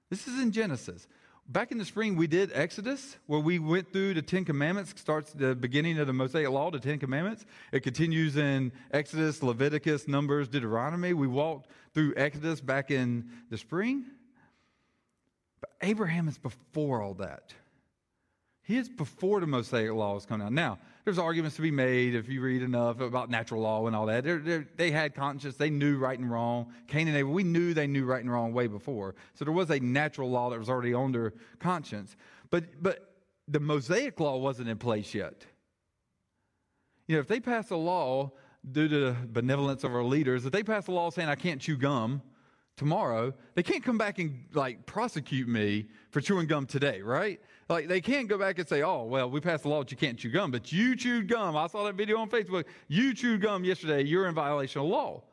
This 0.09 0.27
is 0.27 0.39
in 0.41 0.51
Genesis. 0.51 1.07
Back 1.47 1.71
in 1.71 1.77
the 1.77 1.85
spring, 1.85 2.15
we 2.15 2.25
did 2.25 2.51
Exodus, 2.55 3.17
where 3.27 3.39
we 3.39 3.59
went 3.59 3.93
through 3.93 4.15
the 4.15 4.23
Ten 4.23 4.45
Commandments, 4.45 4.99
starts 4.99 5.31
the 5.31 5.53
beginning 5.53 5.99
of 5.99 6.07
the 6.07 6.13
Mosaic 6.13 6.49
Law, 6.49 6.71
the 6.71 6.79
Ten 6.79 6.97
Commandments. 6.97 7.45
It 7.71 7.81
continues 7.81 8.35
in 8.35 8.71
Exodus, 8.89 9.43
Leviticus, 9.43 10.07
Numbers, 10.07 10.47
Deuteronomy. 10.47 11.13
We 11.13 11.27
walked 11.27 11.69
through 11.93 12.15
Exodus 12.17 12.61
back 12.61 12.89
in 12.89 13.29
the 13.51 13.59
spring. 13.59 14.05
But 15.61 15.69
Abraham 15.83 16.27
is 16.27 16.39
before 16.39 17.03
all 17.03 17.13
that. 17.15 17.53
He 18.65 18.77
is 18.77 18.89
before 18.89 19.39
the 19.39 19.47
Mosaic 19.47 19.91
law 19.91 20.13
laws 20.13 20.25
come 20.25 20.39
down. 20.39 20.55
Now, 20.55 20.79
there's 21.03 21.19
arguments 21.19 21.55
to 21.57 21.61
be 21.61 21.69
made 21.69 22.15
if 22.15 22.27
you 22.27 22.41
read 22.41 22.63
enough 22.63 22.99
about 22.99 23.29
natural 23.29 23.61
law 23.61 23.85
and 23.85 23.95
all 23.95 24.07
that. 24.07 24.23
They're, 24.23 24.39
they're, 24.39 24.67
they 24.75 24.89
had 24.89 25.13
conscience. 25.13 25.55
They 25.55 25.69
knew 25.69 25.97
right 25.97 26.17
and 26.17 26.31
wrong. 26.31 26.73
Cain 26.87 27.07
and 27.07 27.15
Abel, 27.15 27.31
we 27.31 27.43
knew 27.43 27.75
they 27.75 27.85
knew 27.85 28.05
right 28.05 28.21
and 28.23 28.31
wrong 28.31 28.53
way 28.53 28.65
before. 28.65 29.13
So 29.35 29.45
there 29.45 29.53
was 29.53 29.69
a 29.69 29.79
natural 29.79 30.31
law 30.31 30.49
that 30.49 30.57
was 30.57 30.67
already 30.67 30.95
on 30.95 31.11
their 31.11 31.33
conscience. 31.59 32.17
But, 32.49 32.81
but 32.81 33.13
the 33.47 33.59
Mosaic 33.59 34.19
law 34.19 34.37
wasn't 34.37 34.67
in 34.67 34.79
place 34.79 35.13
yet. 35.13 35.45
You 37.05 37.17
know, 37.17 37.19
if 37.19 37.27
they 37.27 37.39
pass 37.39 37.69
a 37.69 37.75
law 37.75 38.31
due 38.71 38.87
to 38.87 38.99
the 38.99 39.15
benevolence 39.27 39.83
of 39.83 39.93
our 39.93 40.03
leaders, 40.03 40.43
if 40.47 40.51
they 40.51 40.63
pass 40.63 40.87
a 40.87 40.91
law 40.91 41.11
saying 41.11 41.29
I 41.29 41.35
can't 41.35 41.61
chew 41.61 41.77
gum, 41.77 42.23
tomorrow, 42.77 43.33
they 43.53 43.63
can't 43.63 43.83
come 43.83 43.97
back 43.97 44.19
and 44.19 44.45
like 44.53 44.85
prosecute 44.85 45.47
me 45.47 45.87
for 46.11 46.21
chewing 46.21 46.47
gum 46.47 46.65
today, 46.65 47.01
right? 47.01 47.39
Like 47.67 47.87
they 47.87 48.01
can't 48.01 48.27
go 48.27 48.37
back 48.37 48.59
and 48.59 48.67
say, 48.67 48.83
"Oh, 48.83 49.03
well, 49.03 49.29
we 49.29 49.39
passed 49.39 49.63
the 49.63 49.69
law 49.69 49.79
that 49.79 49.91
you 49.91 49.97
can't 49.97 50.19
chew 50.19 50.29
gum, 50.29 50.51
but 50.51 50.71
you 50.71 50.95
chewed 50.95 51.27
gum. 51.27 51.55
I 51.57 51.67
saw 51.67 51.83
that 51.85 51.95
video 51.95 52.17
on 52.17 52.29
Facebook. 52.29 52.65
You 52.87 53.13
chewed 53.13 53.41
gum 53.41 53.63
yesterday. 53.63 54.03
You're 54.03 54.27
in 54.27 54.35
violation 54.35 54.81
of 54.81 54.87
law." 54.87 55.23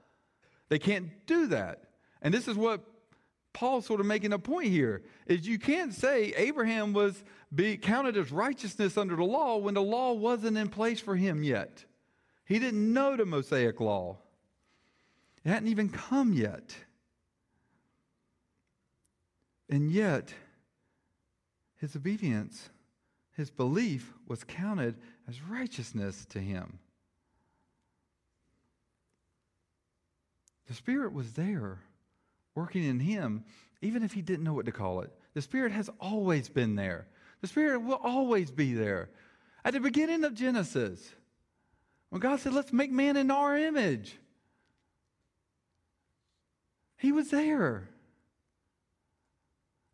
They 0.69 0.79
can't 0.79 1.11
do 1.27 1.49
that. 1.49 1.85
And 2.23 2.33
this 2.33 2.49
is 2.49 2.57
what 2.57 2.81
Paul's 3.53 3.85
sort 3.85 4.01
of 4.01 4.07
making 4.07 4.33
a 4.33 4.39
point 4.39 4.69
here 4.69 5.03
is 5.27 5.47
you 5.47 5.59
can't 5.59 5.93
say 5.93 6.33
Abraham 6.37 6.95
was 6.95 7.23
be 7.55 7.77
counted 7.77 8.17
as 8.17 8.33
righteousness 8.33 8.97
under 8.97 9.17
the 9.17 9.25
law 9.25 9.59
when 9.59 9.75
the 9.75 9.83
law 9.83 10.13
wasn't 10.13 10.57
in 10.57 10.69
place 10.69 11.01
for 11.01 11.15
him 11.15 11.43
yet. 11.43 11.85
He 12.47 12.59
didn't 12.59 12.93
know 12.93 13.17
the 13.17 13.27
Mosaic 13.27 13.81
law. 13.81 14.19
It 15.45 15.51
hadn't 15.51 15.69
even 15.69 15.91
come 15.91 16.33
yet. 16.33 16.75
And 19.69 19.91
yet, 19.91 20.33
his 21.83 21.97
obedience, 21.97 22.71
his 23.37 23.51
belief 23.51 24.15
was 24.29 24.45
counted 24.45 24.95
as 25.29 25.43
righteousness 25.43 26.25
to 26.27 26.39
him. 26.39 26.79
The 30.69 30.75
Spirit 30.75 31.13
was 31.13 31.33
there, 31.33 31.81
working 32.55 32.85
in 32.85 33.01
him, 33.01 33.45
even 33.81 34.05
if 34.05 34.13
he 34.13 34.23
didn't 34.23 34.45
know 34.45 34.55
what 34.55 34.67
to 34.67 34.73
call 34.73 35.01
it. 35.01 35.11
The 35.35 35.43
Spirit 35.43 35.73
has 35.73 35.91
always 36.01 36.49
been 36.49 36.77
there. 36.77 37.09
The 37.41 37.49
Spirit 37.49 37.81
will 37.81 37.99
always 38.01 38.53
be 38.53 38.75
there. 38.75 39.11
At 39.65 39.73
the 39.73 39.81
beginning 39.81 40.23
of 40.23 40.35
Genesis, 40.35 41.13
when 42.11 42.21
God 42.21 42.39
said, 42.39 42.53
Let's 42.53 42.73
make 42.73 42.93
man 42.93 43.17
in 43.17 43.33
our 43.33 43.59
image, 43.59 44.17
he 46.97 47.11
was 47.11 47.31
there. 47.31 47.89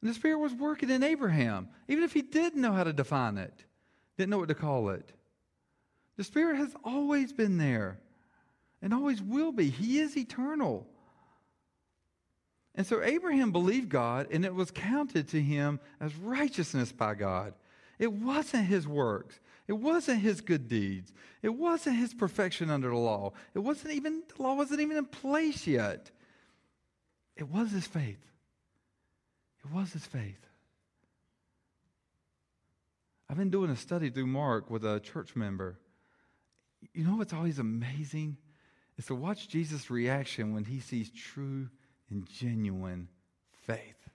And 0.01 0.11
the 0.11 0.15
Spirit 0.15 0.39
was 0.39 0.53
working 0.53 0.91
in 0.91 1.03
Abraham, 1.03 1.69
even 1.89 2.05
if 2.05 2.13
he 2.13 2.23
didn't 2.23 2.61
know 2.61 2.73
how 2.73 2.85
to 2.85 2.93
define 2.93 3.37
it, 3.39 3.65
didn't 4.17 4.31
know 4.31 4.39
what 4.39 4.49
to 4.49 4.55
call 4.55 4.91
it. 4.91 5.13
The 6.17 6.25
Spirit 6.25 6.57
has 6.57 6.75
always 6.85 7.33
been 7.33 7.59
there 7.59 7.99
and 8.81 8.95
always 8.95 9.21
will 9.21 9.53
be. 9.53 9.71
He 9.71 9.99
is 9.99 10.17
eternal. 10.17 10.87
And 12.75 12.87
so 12.87 13.03
Abraham 13.03 13.51
believed 13.51 13.89
God, 13.89 14.29
and 14.31 14.45
it 14.45 14.55
was 14.55 14.71
counted 14.71 15.29
to 15.29 15.41
him 15.43 15.81
as 16.01 16.15
righteousness 16.15 16.93
by 16.93 17.15
God. 17.15 17.55
It 17.99 18.13
wasn't 18.13 18.67
his 18.67 18.87
works. 18.87 19.41
It 19.67 19.73
wasn't 19.73 20.21
his 20.21 20.41
good 20.41 20.69
deeds. 20.69 21.13
It 21.43 21.49
wasn't 21.49 21.97
his 21.97 22.15
perfection 22.15 22.71
under 22.71 22.89
the 22.89 22.97
law. 22.97 23.33
It 23.55 23.59
wasn't 23.59 23.95
even, 23.95 24.23
the 24.35 24.43
law 24.43 24.55
wasn't 24.55 24.81
even 24.81 24.97
in 24.97 25.07
place 25.07 25.67
yet. 25.67 26.11
It 27.37 27.49
was 27.49 27.73
his 27.73 27.87
faith. 27.87 28.25
It 29.65 29.73
was 29.73 29.93
his 29.93 30.07
faith. 30.07 30.47
I've 33.31 33.37
been 33.37 33.51
doing 33.51 33.71
a 33.71 33.77
study 33.77 34.09
through 34.09 34.27
Mark 34.27 34.71
with 34.71 34.85
a 34.85 35.01
church 35.01 35.37
member. 35.37 35.79
You 36.95 37.05
know 37.05 37.17
what's 37.17 37.33
always 37.33 37.59
amazing? 37.59 38.39
Is 38.97 39.07
to 39.07 39.15
watch 39.15 39.49
Jesus' 39.49 39.91
reaction 39.91 40.55
when 40.55 40.65
he 40.65 40.81
sees 40.81 41.11
true 41.11 41.69
and 42.11 42.27
genuine 42.27 43.09
faith. 43.67 44.09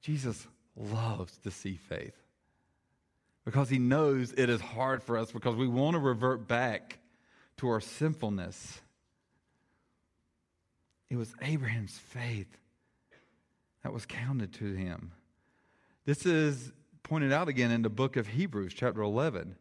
Jesus 0.00 0.46
loves 0.76 1.36
to 1.38 1.50
see 1.50 1.76
faith 1.76 2.16
because 3.44 3.68
he 3.68 3.78
knows 3.78 4.32
it 4.32 4.48
is 4.48 4.60
hard 4.60 5.02
for 5.02 5.18
us 5.18 5.32
because 5.32 5.56
we 5.56 5.66
want 5.68 5.94
to 5.94 6.00
revert 6.00 6.46
back 6.46 6.98
to 7.58 7.68
our 7.68 7.80
sinfulness. 7.80 8.80
It 11.10 11.16
was 11.16 11.34
Abraham's 11.42 11.98
faith 11.98 12.56
that 13.84 13.92
was 13.92 14.06
counted 14.06 14.52
to 14.54 14.74
him. 14.74 15.12
This 16.06 16.26
is 16.26 16.72
pointed 17.02 17.32
out 17.32 17.48
again 17.48 17.70
in 17.70 17.82
the 17.82 17.90
book 17.90 18.16
of 18.16 18.26
Hebrews, 18.26 18.72
chapter 18.74 19.02
11. 19.02 19.54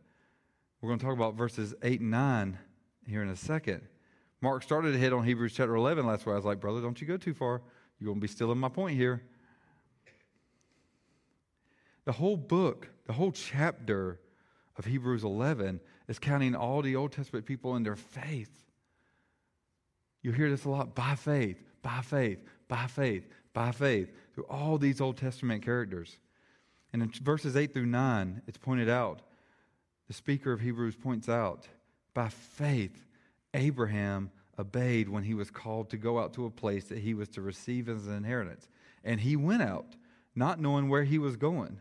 We're 0.81 0.87
going 0.87 0.99
to 0.99 1.05
talk 1.05 1.13
about 1.13 1.35
verses 1.35 1.75
8 1.83 1.99
and 1.99 2.11
9 2.11 2.57
here 3.05 3.21
in 3.21 3.29
a 3.29 3.35
second. 3.35 3.81
Mark 4.41 4.63
started 4.63 4.93
to 4.93 4.97
hit 4.97 5.13
on 5.13 5.23
Hebrews 5.23 5.53
chapter 5.53 5.75
11 5.75 6.05
last 6.05 6.25
week. 6.25 6.33
I 6.33 6.35
was 6.37 6.45
like, 6.45 6.61
brother, 6.61 6.81
don't 6.81 6.99
you 6.99 7.05
go 7.05 7.17
too 7.17 7.33
far. 7.33 7.61
You're 7.99 8.07
going 8.07 8.17
to 8.17 8.21
be 8.21 8.27
stealing 8.27 8.57
my 8.57 8.69
point 8.69 8.97
here. 8.97 9.21
The 12.05 12.13
whole 12.13 12.37
book, 12.37 12.89
the 13.05 13.13
whole 13.13 13.31
chapter 13.31 14.19
of 14.77 14.85
Hebrews 14.85 15.23
11 15.25 15.81
is 16.07 16.17
counting 16.17 16.55
all 16.55 16.81
the 16.81 16.95
Old 16.95 17.11
Testament 17.11 17.45
people 17.45 17.75
in 17.75 17.83
their 17.83 17.95
faith. 17.97 18.51
You 20.21 20.31
hear 20.31 20.49
this 20.49 20.63
a 20.63 20.69
lot 20.69 20.95
by 20.95 21.15
faith, 21.15 21.61
by 21.81 22.01
faith, 22.01 22.39
by 22.69 22.87
faith, 22.87 23.27
by 23.53 23.71
faith 23.71 24.11
through 24.33 24.45
all 24.45 24.77
these 24.77 24.99
Old 24.99 25.17
Testament 25.17 25.63
characters. 25.63 26.17
And 26.91 27.01
in 27.01 27.09
verses 27.09 27.55
8 27.55 27.73
through 27.73 27.85
9, 27.85 28.41
it's 28.47 28.57
pointed 28.57 28.89
out, 28.89 29.21
the 30.07 30.13
speaker 30.13 30.51
of 30.51 30.59
Hebrews 30.59 30.95
points 30.95 31.29
out, 31.29 31.67
by 32.13 32.29
faith, 32.29 33.05
Abraham 33.53 34.31
obeyed 34.59 35.09
when 35.09 35.23
he 35.23 35.33
was 35.33 35.49
called 35.49 35.89
to 35.89 35.97
go 35.97 36.19
out 36.19 36.33
to 36.33 36.45
a 36.45 36.51
place 36.51 36.85
that 36.85 36.99
he 36.99 37.13
was 37.13 37.29
to 37.29 37.41
receive 37.41 37.89
as 37.89 38.05
an 38.07 38.15
inheritance. 38.15 38.67
And 39.03 39.19
he 39.19 39.35
went 39.35 39.63
out, 39.63 39.95
not 40.35 40.59
knowing 40.59 40.89
where 40.89 41.03
he 41.03 41.17
was 41.17 41.35
going. 41.35 41.79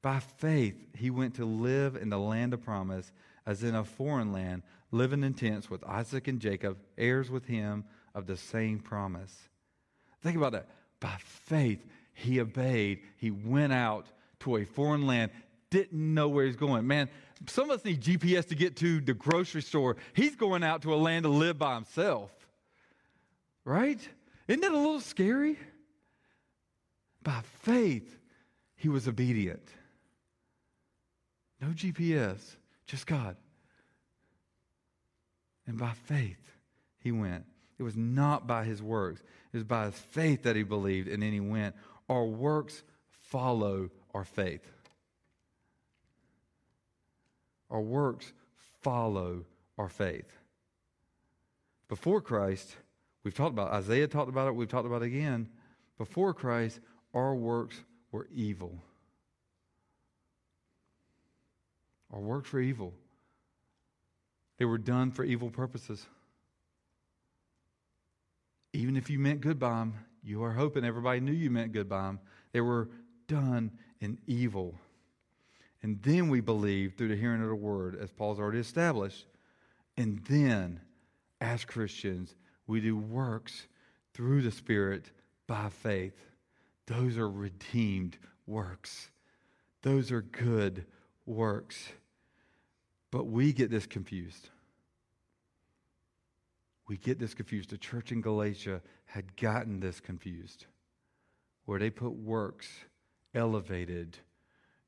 By 0.00 0.20
faith, 0.20 0.76
he 0.96 1.10
went 1.10 1.34
to 1.34 1.44
live 1.44 1.96
in 1.96 2.08
the 2.08 2.18
land 2.18 2.54
of 2.54 2.62
promise, 2.62 3.12
as 3.44 3.62
in 3.62 3.74
a 3.74 3.84
foreign 3.84 4.32
land, 4.32 4.62
living 4.90 5.24
in 5.24 5.34
tents 5.34 5.68
with 5.68 5.84
Isaac 5.84 6.28
and 6.28 6.40
Jacob, 6.40 6.78
heirs 6.96 7.30
with 7.30 7.46
him 7.46 7.84
of 8.14 8.26
the 8.26 8.36
same 8.36 8.78
promise. 8.78 9.47
Think 10.22 10.36
about 10.36 10.52
that. 10.52 10.68
By 11.00 11.16
faith, 11.18 11.84
he 12.12 12.40
obeyed. 12.40 13.00
He 13.16 13.30
went 13.30 13.72
out 13.72 14.06
to 14.40 14.56
a 14.56 14.64
foreign 14.64 15.06
land, 15.06 15.30
didn't 15.70 15.92
know 15.92 16.28
where 16.28 16.46
he's 16.46 16.56
going. 16.56 16.86
Man, 16.86 17.08
some 17.46 17.70
of 17.70 17.78
us 17.78 17.84
need 17.84 18.00
GPS 18.00 18.48
to 18.48 18.54
get 18.54 18.76
to 18.76 19.00
the 19.00 19.14
grocery 19.14 19.62
store. 19.62 19.96
He's 20.14 20.34
going 20.34 20.64
out 20.64 20.82
to 20.82 20.94
a 20.94 20.96
land 20.96 21.24
to 21.24 21.28
live 21.28 21.58
by 21.58 21.74
himself. 21.74 22.30
Right? 23.64 24.00
Isn't 24.48 24.60
that 24.62 24.72
a 24.72 24.76
little 24.76 25.00
scary? 25.00 25.58
By 27.22 27.40
faith, 27.60 28.18
he 28.76 28.88
was 28.88 29.06
obedient. 29.06 29.66
No 31.60 31.68
GPS, 31.68 32.38
just 32.86 33.06
God. 33.06 33.36
And 35.66 35.78
by 35.78 35.92
faith, 35.92 36.40
he 37.00 37.12
went. 37.12 37.44
It 37.78 37.82
was 37.82 37.96
not 37.96 38.46
by 38.46 38.64
his 38.64 38.82
works, 38.82 39.20
it 39.52 39.56
was 39.56 39.64
by 39.64 39.86
his 39.86 39.94
faith 39.94 40.42
that 40.42 40.56
he 40.56 40.62
believed, 40.62 41.08
and 41.08 41.22
then 41.22 41.32
he 41.32 41.40
went. 41.40 41.74
Our 42.08 42.24
works 42.24 42.82
follow 43.10 43.90
our 44.14 44.24
faith. 44.24 44.66
Our 47.70 47.80
works 47.80 48.32
follow 48.82 49.44
our 49.76 49.88
faith. 49.88 50.30
Before 51.88 52.20
Christ, 52.20 52.76
we've 53.22 53.34
talked 53.34 53.52
about 53.52 53.72
Isaiah 53.72 54.08
talked 54.08 54.28
about 54.28 54.48
it, 54.48 54.54
we've 54.54 54.68
talked 54.68 54.86
about 54.86 55.02
it 55.02 55.06
again. 55.06 55.48
Before 55.98 56.34
Christ, 56.34 56.80
our 57.14 57.34
works 57.34 57.82
were 58.10 58.28
evil. 58.34 58.82
Our 62.12 62.20
works 62.20 62.52
were 62.52 62.60
evil. 62.60 62.94
They 64.58 64.64
were 64.64 64.78
done 64.78 65.10
for 65.10 65.24
evil 65.24 65.50
purposes. 65.50 66.06
Even 68.72 68.96
if 68.96 69.08
you 69.08 69.18
meant 69.18 69.40
good 69.40 69.58
by 69.58 69.78
them, 69.78 69.94
you 70.22 70.42
are 70.42 70.52
hoping 70.52 70.84
everybody 70.84 71.20
knew 71.20 71.32
you 71.32 71.50
meant 71.50 71.72
good 71.72 71.88
by 71.88 72.02
them. 72.02 72.20
They 72.52 72.60
were 72.60 72.90
done 73.26 73.72
in 74.00 74.18
evil. 74.26 74.74
And 75.82 76.02
then 76.02 76.28
we 76.28 76.40
believe 76.40 76.94
through 76.94 77.08
the 77.08 77.16
hearing 77.16 77.42
of 77.42 77.48
the 77.48 77.54
word, 77.54 77.96
as 78.00 78.10
Paul's 78.10 78.38
already 78.38 78.58
established. 78.58 79.26
And 79.96 80.24
then, 80.28 80.80
as 81.40 81.64
Christians, 81.64 82.34
we 82.66 82.80
do 82.80 82.96
works 82.96 83.68
through 84.12 84.42
the 84.42 84.50
Spirit 84.50 85.10
by 85.46 85.68
faith. 85.68 86.14
Those 86.86 87.16
are 87.16 87.30
redeemed 87.30 88.18
works, 88.46 89.10
those 89.82 90.10
are 90.10 90.22
good 90.22 90.84
works. 91.26 91.88
But 93.10 93.26
we 93.26 93.54
get 93.54 93.70
this 93.70 93.86
confused. 93.86 94.50
We 96.88 96.96
get 96.96 97.18
this 97.18 97.34
confused. 97.34 97.70
The 97.70 97.78
church 97.78 98.12
in 98.12 98.22
Galatia 98.22 98.80
had 99.04 99.36
gotten 99.36 99.80
this 99.80 100.00
confused, 100.00 100.66
where 101.66 101.78
they 101.78 101.90
put 101.90 102.12
works 102.12 102.66
elevated 103.34 104.16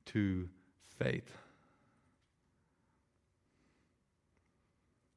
to 0.07 0.49
faith. 0.99 1.37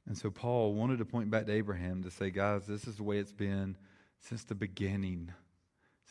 And 0.05 0.17
so 0.17 0.29
Paul 0.29 0.73
wanted 0.73 0.97
to 0.97 1.05
point 1.05 1.31
back 1.31 1.45
to 1.45 1.53
Abraham 1.53 2.03
to 2.03 2.11
say, 2.11 2.29
guys, 2.29 2.67
this 2.67 2.86
is 2.86 2.97
the 2.97 3.03
way 3.03 3.19
it's 3.19 3.31
been 3.31 3.77
since 4.19 4.43
the 4.43 4.55
beginning. 4.55 5.31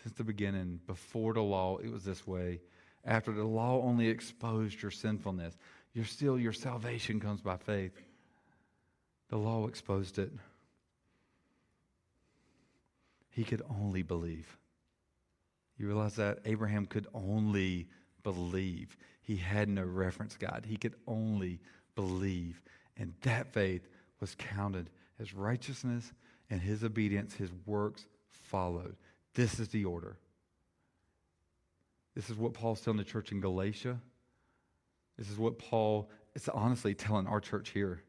Since 0.03 0.15
the 0.15 0.25
beginning, 0.25 0.81
before 0.87 1.35
the 1.35 1.43
law, 1.43 1.77
it 1.77 1.93
was 1.93 2.03
this 2.03 2.27
way. 2.27 2.61
After 3.05 3.33
the 3.33 3.45
law 3.45 3.83
only 3.83 4.09
exposed 4.09 4.81
your 4.81 4.91
sinfulness, 4.91 5.57
you're 5.93 6.07
still, 6.07 6.39
your 6.39 6.55
salvation 6.55 7.21
comes 7.21 7.43
by 7.43 7.59
faith. 7.59 7.93
The 9.29 9.37
law 9.37 9.67
exposed 9.67 10.19
it. 10.19 10.33
He 13.33 13.45
could 13.45 13.63
only 13.81 14.03
believe. 14.03 14.59
You 15.79 15.87
realize 15.87 16.17
that? 16.17 16.41
Abraham 16.45 16.85
could 16.87 17.07
only 17.15 17.89
believe. 18.23 18.97
He 19.23 19.37
had 19.37 19.69
no 19.69 19.83
reference 19.83 20.37
God. 20.37 20.67
He 20.69 20.77
could 20.77 20.95
only 21.07 21.59
believe. 21.95 22.61
And 22.97 23.15
that 23.23 23.53
faith 23.53 23.89
was 24.21 24.37
counted 24.39 24.91
as 25.19 25.33
righteousness, 25.33 26.13
and 26.51 26.61
his 26.61 26.85
obedience, 26.85 27.35
his 27.35 27.51
works 27.65 28.07
followed. 28.31 28.97
This 29.35 29.59
is 29.59 29.69
the 29.69 29.87
order. 29.87 30.19
This 32.15 32.29
is 32.29 32.37
what 32.37 32.53
Paul's 32.53 32.83
telling 32.83 32.99
the 32.99 33.05
church 33.05 33.33
in 33.33 33.41
Galatia. 33.41 33.99
This 35.17 35.31
is 35.31 35.39
what 35.39 35.59
Paul 35.59 36.11
is 36.35 36.49
honestly 36.51 36.95
telling 36.95 37.27
our 37.27 37.41
church 37.41 37.71
here. 37.71 38.03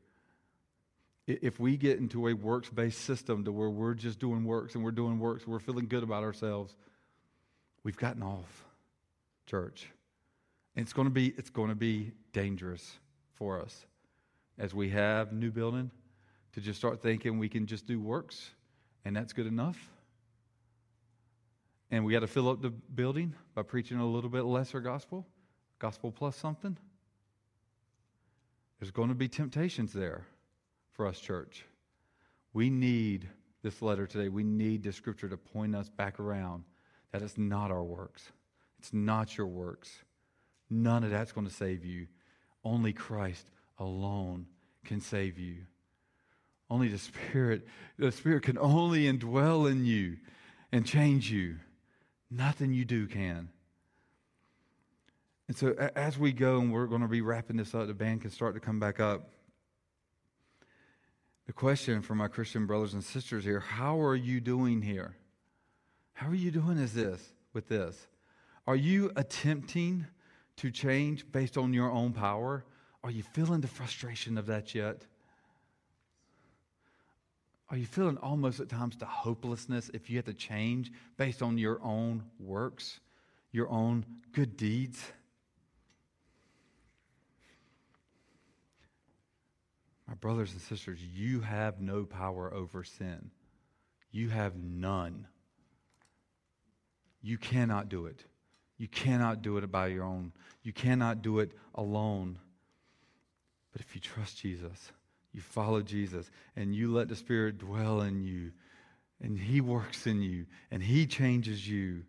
If 1.26 1.60
we 1.60 1.78
get 1.78 2.00
into 2.00 2.28
a 2.28 2.34
works 2.34 2.70
based 2.70 3.02
system 3.02 3.46
to 3.46 3.52
where 3.52 3.70
we're 3.70 3.94
just 3.94 4.20
doing 4.20 4.44
works 4.44 4.76
and 4.76 4.84
we're 4.84 4.92
doing 4.92 5.20
works, 5.20 5.48
we're 5.48 5.60
feeling 5.60 5.88
good 5.88 6.04
about 6.04 6.24
ourselves, 6.24 6.76
we've 7.84 7.96
gotten 7.96 8.22
off, 8.22 8.66
church. 9.46 9.90
And 10.76 10.84
it's 10.84 10.92
going 10.92 11.08
to 11.08 11.14
be, 11.14 11.34
it's 11.38 11.50
going 11.50 11.70
to 11.70 11.76
be 11.76 12.12
dangerous 12.34 13.00
for 13.36 13.62
us 13.62 13.86
as 14.58 14.74
we 14.74 14.90
have 14.90 15.32
new 15.32 15.50
building 15.50 15.92
to 16.54 16.62
just 16.62 16.78
start 16.78 17.02
thinking 17.02 17.40
we 17.40 17.50
can 17.50 17.68
just 17.68 17.88
do 17.88 18.00
works 18.00 18.52
and 19.06 19.16
that's 19.16 19.32
good 19.32 19.48
enough. 19.48 19.78
And 21.90 22.04
we 22.04 22.12
got 22.12 22.22
to 22.22 22.28
fill 22.28 22.50
up 22.50 22.62
the 22.62 22.70
building 22.70 23.34
by 23.56 23.62
preaching 23.62 24.00
a 24.00 24.06
little 24.06 24.30
bit 24.30 24.44
lesser 24.44 24.82
gospel, 24.82 25.26
gospel 25.80 26.12
plus 26.12 26.36
something. 26.36 26.76
There's 28.80 28.92
going 28.92 29.10
to 29.10 29.16
be 29.16 29.30
temptations 29.30 29.94
there 29.94 30.26
for 30.94 31.08
us, 31.08 31.20
church. 31.20 31.66
We 32.54 32.70
need 32.70 33.28
this 33.64 33.82
letter 33.82 34.08
today. 34.08 34.30
We 34.30 34.44
need 34.44 34.84
the 34.84 34.94
scripture 34.94 35.30
to 35.30 35.38
point 35.38 35.76
us 35.76 35.90
back 35.90 36.20
around 36.20 36.64
that 37.12 37.22
it's 37.22 37.38
not 37.38 37.72
our 37.72 37.84
works, 37.84 38.32
it's 38.80 38.94
not 38.94 39.38
your 39.38 39.48
works. 39.48 39.92
None 40.70 41.04
of 41.04 41.12
that's 41.12 41.32
going 41.32 41.46
to 41.46 41.54
save 41.54 41.86
you. 41.86 42.08
Only 42.64 42.94
Christ 42.94 43.46
alone 43.78 44.48
can 44.86 45.02
save 45.02 45.38
you. 45.38 45.58
Only 46.70 46.88
the 46.88 46.98
Spirit, 46.98 47.68
the 48.00 48.12
Spirit 48.12 48.44
can 48.44 48.58
only 48.58 49.04
indwell 49.04 49.70
in 49.70 49.86
you 49.86 50.18
and 50.72 50.86
change 50.86 51.30
you. 51.30 51.58
Nothing 52.32 52.74
you 52.74 52.86
do 52.86 53.06
can. 53.06 53.50
And 55.48 55.56
so 55.56 55.74
as 55.96 56.18
we 56.18 56.32
go, 56.32 56.60
and 56.60 56.74
we're 56.74 56.88
going 56.88 57.02
to 57.02 57.08
be 57.08 57.22
wrapping 57.22 57.58
this 57.58 57.76
up, 57.76 57.86
the 57.86 57.94
band 57.94 58.22
can 58.22 58.32
start 58.32 58.56
to 58.56 58.60
come 58.60 58.80
back 58.80 59.00
up. 59.00 59.30
The 61.46 61.54
question 61.54 62.02
for 62.02 62.16
my 62.16 62.28
Christian 62.28 62.66
brothers 62.66 62.94
and 62.94 63.04
sisters 63.04 63.44
here 63.44 63.60
how 63.60 64.00
are 64.02 64.16
you 64.16 64.40
doing 64.40 64.82
here? 64.82 65.16
How 66.14 66.30
are 66.30 66.36
you 66.36 66.52
doing 66.52 66.78
is 66.78 66.94
this 66.94 67.34
with 67.54 67.68
this? 67.68 68.08
Are 68.66 68.76
you 68.76 69.12
attempting 69.16 70.06
to 70.58 70.72
change 70.72 71.30
based 71.32 71.58
on 71.58 71.74
your 71.74 71.92
own 71.92 72.14
power? 72.14 72.64
Are 73.04 73.12
you 73.12 73.24
feeling 73.24 73.60
the 73.60 73.68
frustration 73.68 74.38
of 74.38 74.46
that 74.46 74.74
yet? 74.74 75.02
Are 77.70 77.78
you 77.78 77.86
feeling 77.86 78.18
almost 78.18 78.60
at 78.60 78.70
times 78.70 78.96
the 78.96 79.06
hopelessness 79.06 79.90
if 79.94 80.10
you 80.10 80.18
have 80.18 80.26
to 80.26 80.34
change 80.34 80.92
based 81.18 81.42
on 81.42 81.58
your 81.58 81.82
own 81.84 82.24
works, 82.40 83.00
your 83.52 83.68
own 83.70 84.06
good 84.32 84.56
deeds? 84.56 85.12
Brothers 90.24 90.54
and 90.54 90.62
sisters, 90.62 91.00
you 91.14 91.42
have 91.42 91.82
no 91.82 92.06
power 92.06 92.52
over 92.54 92.82
sin. 92.86 93.30
You 94.10 94.30
have 94.30 94.56
none. 94.56 95.28
You 97.22 97.38
cannot 97.38 97.90
do 97.90 98.06
it. 98.06 98.24
You 98.78 98.88
cannot 98.88 99.42
do 99.42 99.58
it 99.58 99.70
by 99.70 99.88
your 99.88 100.06
own. 100.06 100.32
You 100.64 100.72
cannot 100.72 101.24
do 101.24 101.40
it 101.40 101.52
alone. 101.76 102.40
But 103.74 103.82
if 103.82 103.96
you 103.96 104.00
trust 104.00 104.38
Jesus, 104.38 104.94
you 105.34 105.42
follow 105.42 105.82
Jesus, 105.82 106.32
and 106.56 106.74
you 106.74 106.94
let 106.94 107.10
the 107.10 107.18
Spirit 107.18 107.58
dwell 107.58 108.00
in 108.00 108.24
you, 108.24 108.54
and 109.22 109.38
He 109.38 109.60
works 109.60 110.08
in 110.08 110.22
you, 110.22 110.46
and 110.72 110.82
He 110.82 111.06
changes 111.06 111.68
you, 111.68 112.04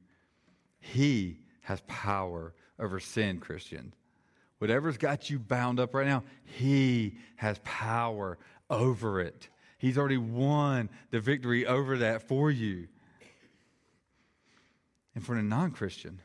He 0.78 1.40
has 1.62 1.82
power 1.88 2.54
over 2.78 3.00
sin, 3.00 3.40
Christian. 3.40 3.92
Whatever's 4.64 4.96
got 4.96 5.28
you 5.28 5.38
bound 5.38 5.78
up 5.78 5.92
right 5.92 6.06
now, 6.06 6.22
He 6.44 7.18
has 7.36 7.60
power 7.64 8.38
over 8.70 9.20
it. 9.20 9.50
He's 9.76 9.98
already 9.98 10.16
won 10.16 10.88
the 11.10 11.20
victory 11.20 11.66
over 11.66 11.98
that 11.98 12.26
for 12.28 12.50
you. 12.50 12.88
And 15.14 15.22
for 15.22 15.34
a 15.36 15.42
non 15.42 15.70
Christian, 15.72 16.18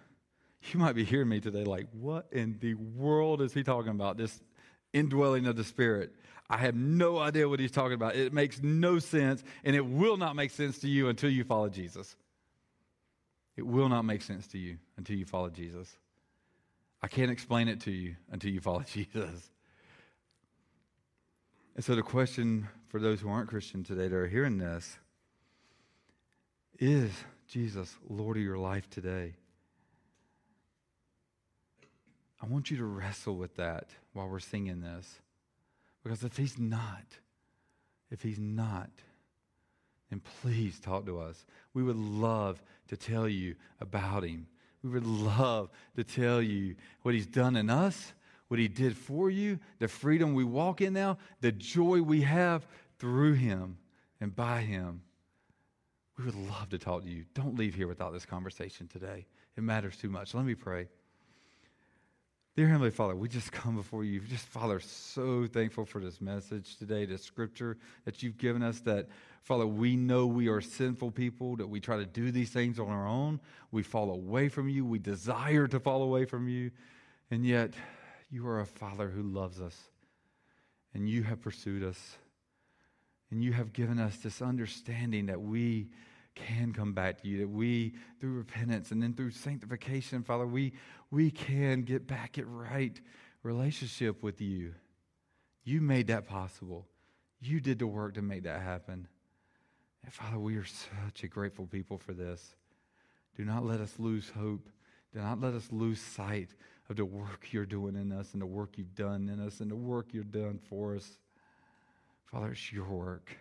you 0.71 0.79
might 0.79 0.95
be 0.95 1.03
hearing 1.03 1.27
me 1.27 1.41
today 1.41 1.65
like, 1.65 1.87
what 1.91 2.27
in 2.31 2.57
the 2.61 2.75
world 2.75 3.41
is 3.41 3.53
he 3.53 3.61
talking 3.61 3.91
about? 3.91 4.15
This 4.15 4.39
indwelling 4.93 5.45
of 5.45 5.57
the 5.57 5.65
Spirit. 5.65 6.15
I 6.49 6.59
have 6.59 6.75
no 6.75 7.17
idea 7.17 7.49
what 7.49 7.59
he's 7.59 7.71
talking 7.71 7.95
about. 7.95 8.15
It 8.15 8.31
makes 8.31 8.63
no 8.63 8.99
sense, 8.99 9.43
and 9.65 9.75
it 9.75 9.85
will 9.85 10.15
not 10.15 10.37
make 10.37 10.51
sense 10.51 10.79
to 10.79 10.87
you 10.87 11.09
until 11.09 11.29
you 11.29 11.43
follow 11.43 11.67
Jesus. 11.67 12.15
It 13.57 13.67
will 13.67 13.89
not 13.89 14.03
make 14.03 14.21
sense 14.21 14.47
to 14.47 14.57
you 14.57 14.77
until 14.95 15.17
you 15.17 15.25
follow 15.25 15.49
Jesus. 15.49 15.93
I 17.01 17.07
can't 17.07 17.31
explain 17.31 17.67
it 17.67 17.81
to 17.81 17.91
you 17.91 18.15
until 18.31 18.51
you 18.51 18.59
follow 18.59 18.81
Jesus. 18.87 19.49
And 21.75 21.85
so, 21.85 21.95
the 21.95 22.01
question 22.01 22.67
for 22.89 22.99
those 22.99 23.21
who 23.21 23.29
aren't 23.29 23.49
Christian 23.49 23.83
today 23.83 24.07
that 24.07 24.15
are 24.15 24.27
hearing 24.27 24.57
this 24.57 24.97
is 26.77 27.11
Jesus 27.47 27.95
Lord 28.09 28.37
of 28.37 28.43
your 28.43 28.57
life 28.57 28.89
today? 28.89 29.33
I 32.41 32.47
want 32.47 32.71
you 32.71 32.77
to 32.77 32.85
wrestle 32.85 33.35
with 33.35 33.55
that 33.57 33.89
while 34.13 34.27
we're 34.27 34.39
singing 34.39 34.81
this. 34.81 35.19
Because 36.03 36.23
if 36.23 36.37
he's 36.37 36.57
not, 36.57 37.03
if 38.09 38.21
he's 38.21 38.39
not, 38.39 38.89
then 40.09 40.21
please 40.41 40.79
talk 40.79 41.05
to 41.05 41.19
us. 41.19 41.45
We 41.73 41.83
would 41.83 41.97
love 41.97 42.61
to 42.87 42.97
tell 42.97 43.27
you 43.27 43.55
about 43.79 44.23
him. 44.23 44.47
We 44.83 44.89
would 44.91 45.05
love 45.05 45.69
to 45.95 46.03
tell 46.03 46.41
you 46.41 46.75
what 47.01 47.13
he's 47.13 47.27
done 47.27 47.55
in 47.55 47.69
us, 47.69 48.13
what 48.47 48.59
he 48.59 48.67
did 48.67 48.95
for 48.95 49.29
you, 49.29 49.59
the 49.79 49.87
freedom 49.87 50.33
we 50.33 50.43
walk 50.43 50.81
in 50.81 50.93
now, 50.93 51.17
the 51.41 51.51
joy 51.51 52.01
we 52.01 52.21
have 52.21 52.65
through 52.97 53.33
him 53.33 53.77
and 54.21 54.35
by 54.35 54.61
him. 54.61 55.01
We 56.17 56.25
would 56.25 56.35
love 56.35 56.69
to 56.69 56.77
talk 56.77 57.03
to 57.03 57.09
you. 57.09 57.25
Don't 57.33 57.57
leave 57.57 57.75
here 57.75 57.87
without 57.87 58.11
this 58.11 58.25
conversation 58.25 58.87
today. 58.87 59.25
It 59.55 59.63
matters 59.63 59.97
too 59.97 60.09
much. 60.09 60.33
Let 60.33 60.45
me 60.45 60.55
pray. 60.55 60.87
Dear 62.59 62.67
Heavenly 62.67 62.91
Father, 62.91 63.15
we 63.15 63.29
just 63.29 63.51
come 63.53 63.77
before 63.77 64.03
you. 64.03 64.19
Just, 64.19 64.45
Father, 64.45 64.81
so 64.81 65.47
thankful 65.47 65.85
for 65.85 66.01
this 66.01 66.19
message 66.19 66.75
today, 66.75 67.05
this 67.05 67.23
scripture 67.23 67.77
that 68.03 68.21
you've 68.21 68.37
given 68.37 68.61
us. 68.61 68.81
That, 68.81 69.07
Father, 69.43 69.65
we 69.65 69.95
know 69.95 70.27
we 70.27 70.49
are 70.49 70.59
sinful 70.59 71.11
people, 71.11 71.55
that 71.55 71.69
we 71.69 71.79
try 71.79 71.95
to 71.95 72.05
do 72.05 72.31
these 72.31 72.49
things 72.49 72.77
on 72.77 72.89
our 72.89 73.07
own. 73.07 73.39
We 73.71 73.81
fall 73.81 74.11
away 74.11 74.49
from 74.49 74.67
you. 74.67 74.85
We 74.85 74.99
desire 74.99 75.67
to 75.67 75.79
fall 75.79 76.03
away 76.03 76.25
from 76.25 76.49
you. 76.49 76.71
And 77.31 77.45
yet, 77.45 77.75
you 78.29 78.45
are 78.45 78.59
a 78.59 78.65
Father 78.65 79.07
who 79.07 79.21
loves 79.21 79.61
us. 79.61 79.77
And 80.93 81.07
you 81.09 81.23
have 81.23 81.41
pursued 81.41 81.81
us. 81.81 82.17
And 83.31 83.41
you 83.41 83.53
have 83.53 83.71
given 83.71 83.99
us 83.99 84.17
this 84.17 84.41
understanding 84.41 85.27
that 85.27 85.39
we 85.39 85.87
can 86.47 86.73
come 86.73 86.93
back 86.93 87.21
to 87.21 87.27
you, 87.27 87.39
that 87.39 87.49
we, 87.49 87.93
through 88.19 88.33
repentance 88.33 88.91
and 88.91 89.01
then 89.01 89.13
through 89.13 89.31
sanctification, 89.31 90.23
Father, 90.23 90.47
we, 90.47 90.73
we 91.11 91.31
can 91.31 91.83
get 91.83 92.07
back 92.07 92.37
at 92.37 92.47
right 92.47 92.99
relationship 93.43 94.23
with 94.23 94.41
you. 94.41 94.73
You 95.63 95.81
made 95.81 96.07
that 96.07 96.27
possible. 96.27 96.87
You 97.41 97.59
did 97.59 97.79
the 97.79 97.87
work 97.87 98.15
to 98.15 98.21
make 98.21 98.43
that 98.43 98.61
happen. 98.61 99.07
And 100.03 100.13
Father, 100.13 100.39
we 100.39 100.55
are 100.55 100.65
such 100.65 101.23
a 101.23 101.27
grateful 101.27 101.65
people 101.65 101.97
for 101.97 102.13
this. 102.13 102.55
Do 103.35 103.45
not 103.45 103.65
let 103.65 103.79
us 103.79 103.93
lose 103.97 104.29
hope. 104.29 104.67
Do 105.13 105.19
not 105.19 105.39
let 105.39 105.53
us 105.53 105.67
lose 105.71 105.99
sight 105.99 106.49
of 106.89 106.95
the 106.95 107.05
work 107.05 107.47
you're 107.51 107.65
doing 107.65 107.95
in 107.95 108.11
us 108.11 108.33
and 108.33 108.41
the 108.41 108.45
work 108.45 108.77
you've 108.77 108.95
done 108.95 109.29
in 109.29 109.39
us 109.39 109.59
and 109.59 109.69
the 109.69 109.75
work 109.75 110.07
you've 110.11 110.31
done 110.31 110.59
for 110.69 110.95
us. 110.95 111.17
Father, 112.25 112.51
it's 112.51 112.71
your 112.71 112.85
work. 112.85 113.37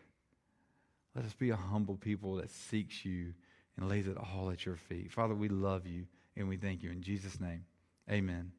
Let 1.18 1.26
us 1.26 1.34
be 1.34 1.50
a 1.50 1.56
humble 1.56 1.96
people 1.96 2.36
that 2.36 2.48
seeks 2.48 3.04
you 3.04 3.34
and 3.76 3.88
lays 3.88 4.06
it 4.06 4.16
all 4.16 4.52
at 4.52 4.64
your 4.64 4.76
feet. 4.76 5.10
Father, 5.10 5.34
we 5.34 5.48
love 5.48 5.84
you 5.84 6.06
and 6.36 6.48
we 6.48 6.56
thank 6.56 6.80
you. 6.80 6.92
In 6.92 7.02
Jesus' 7.02 7.40
name, 7.40 7.64
amen. 8.08 8.52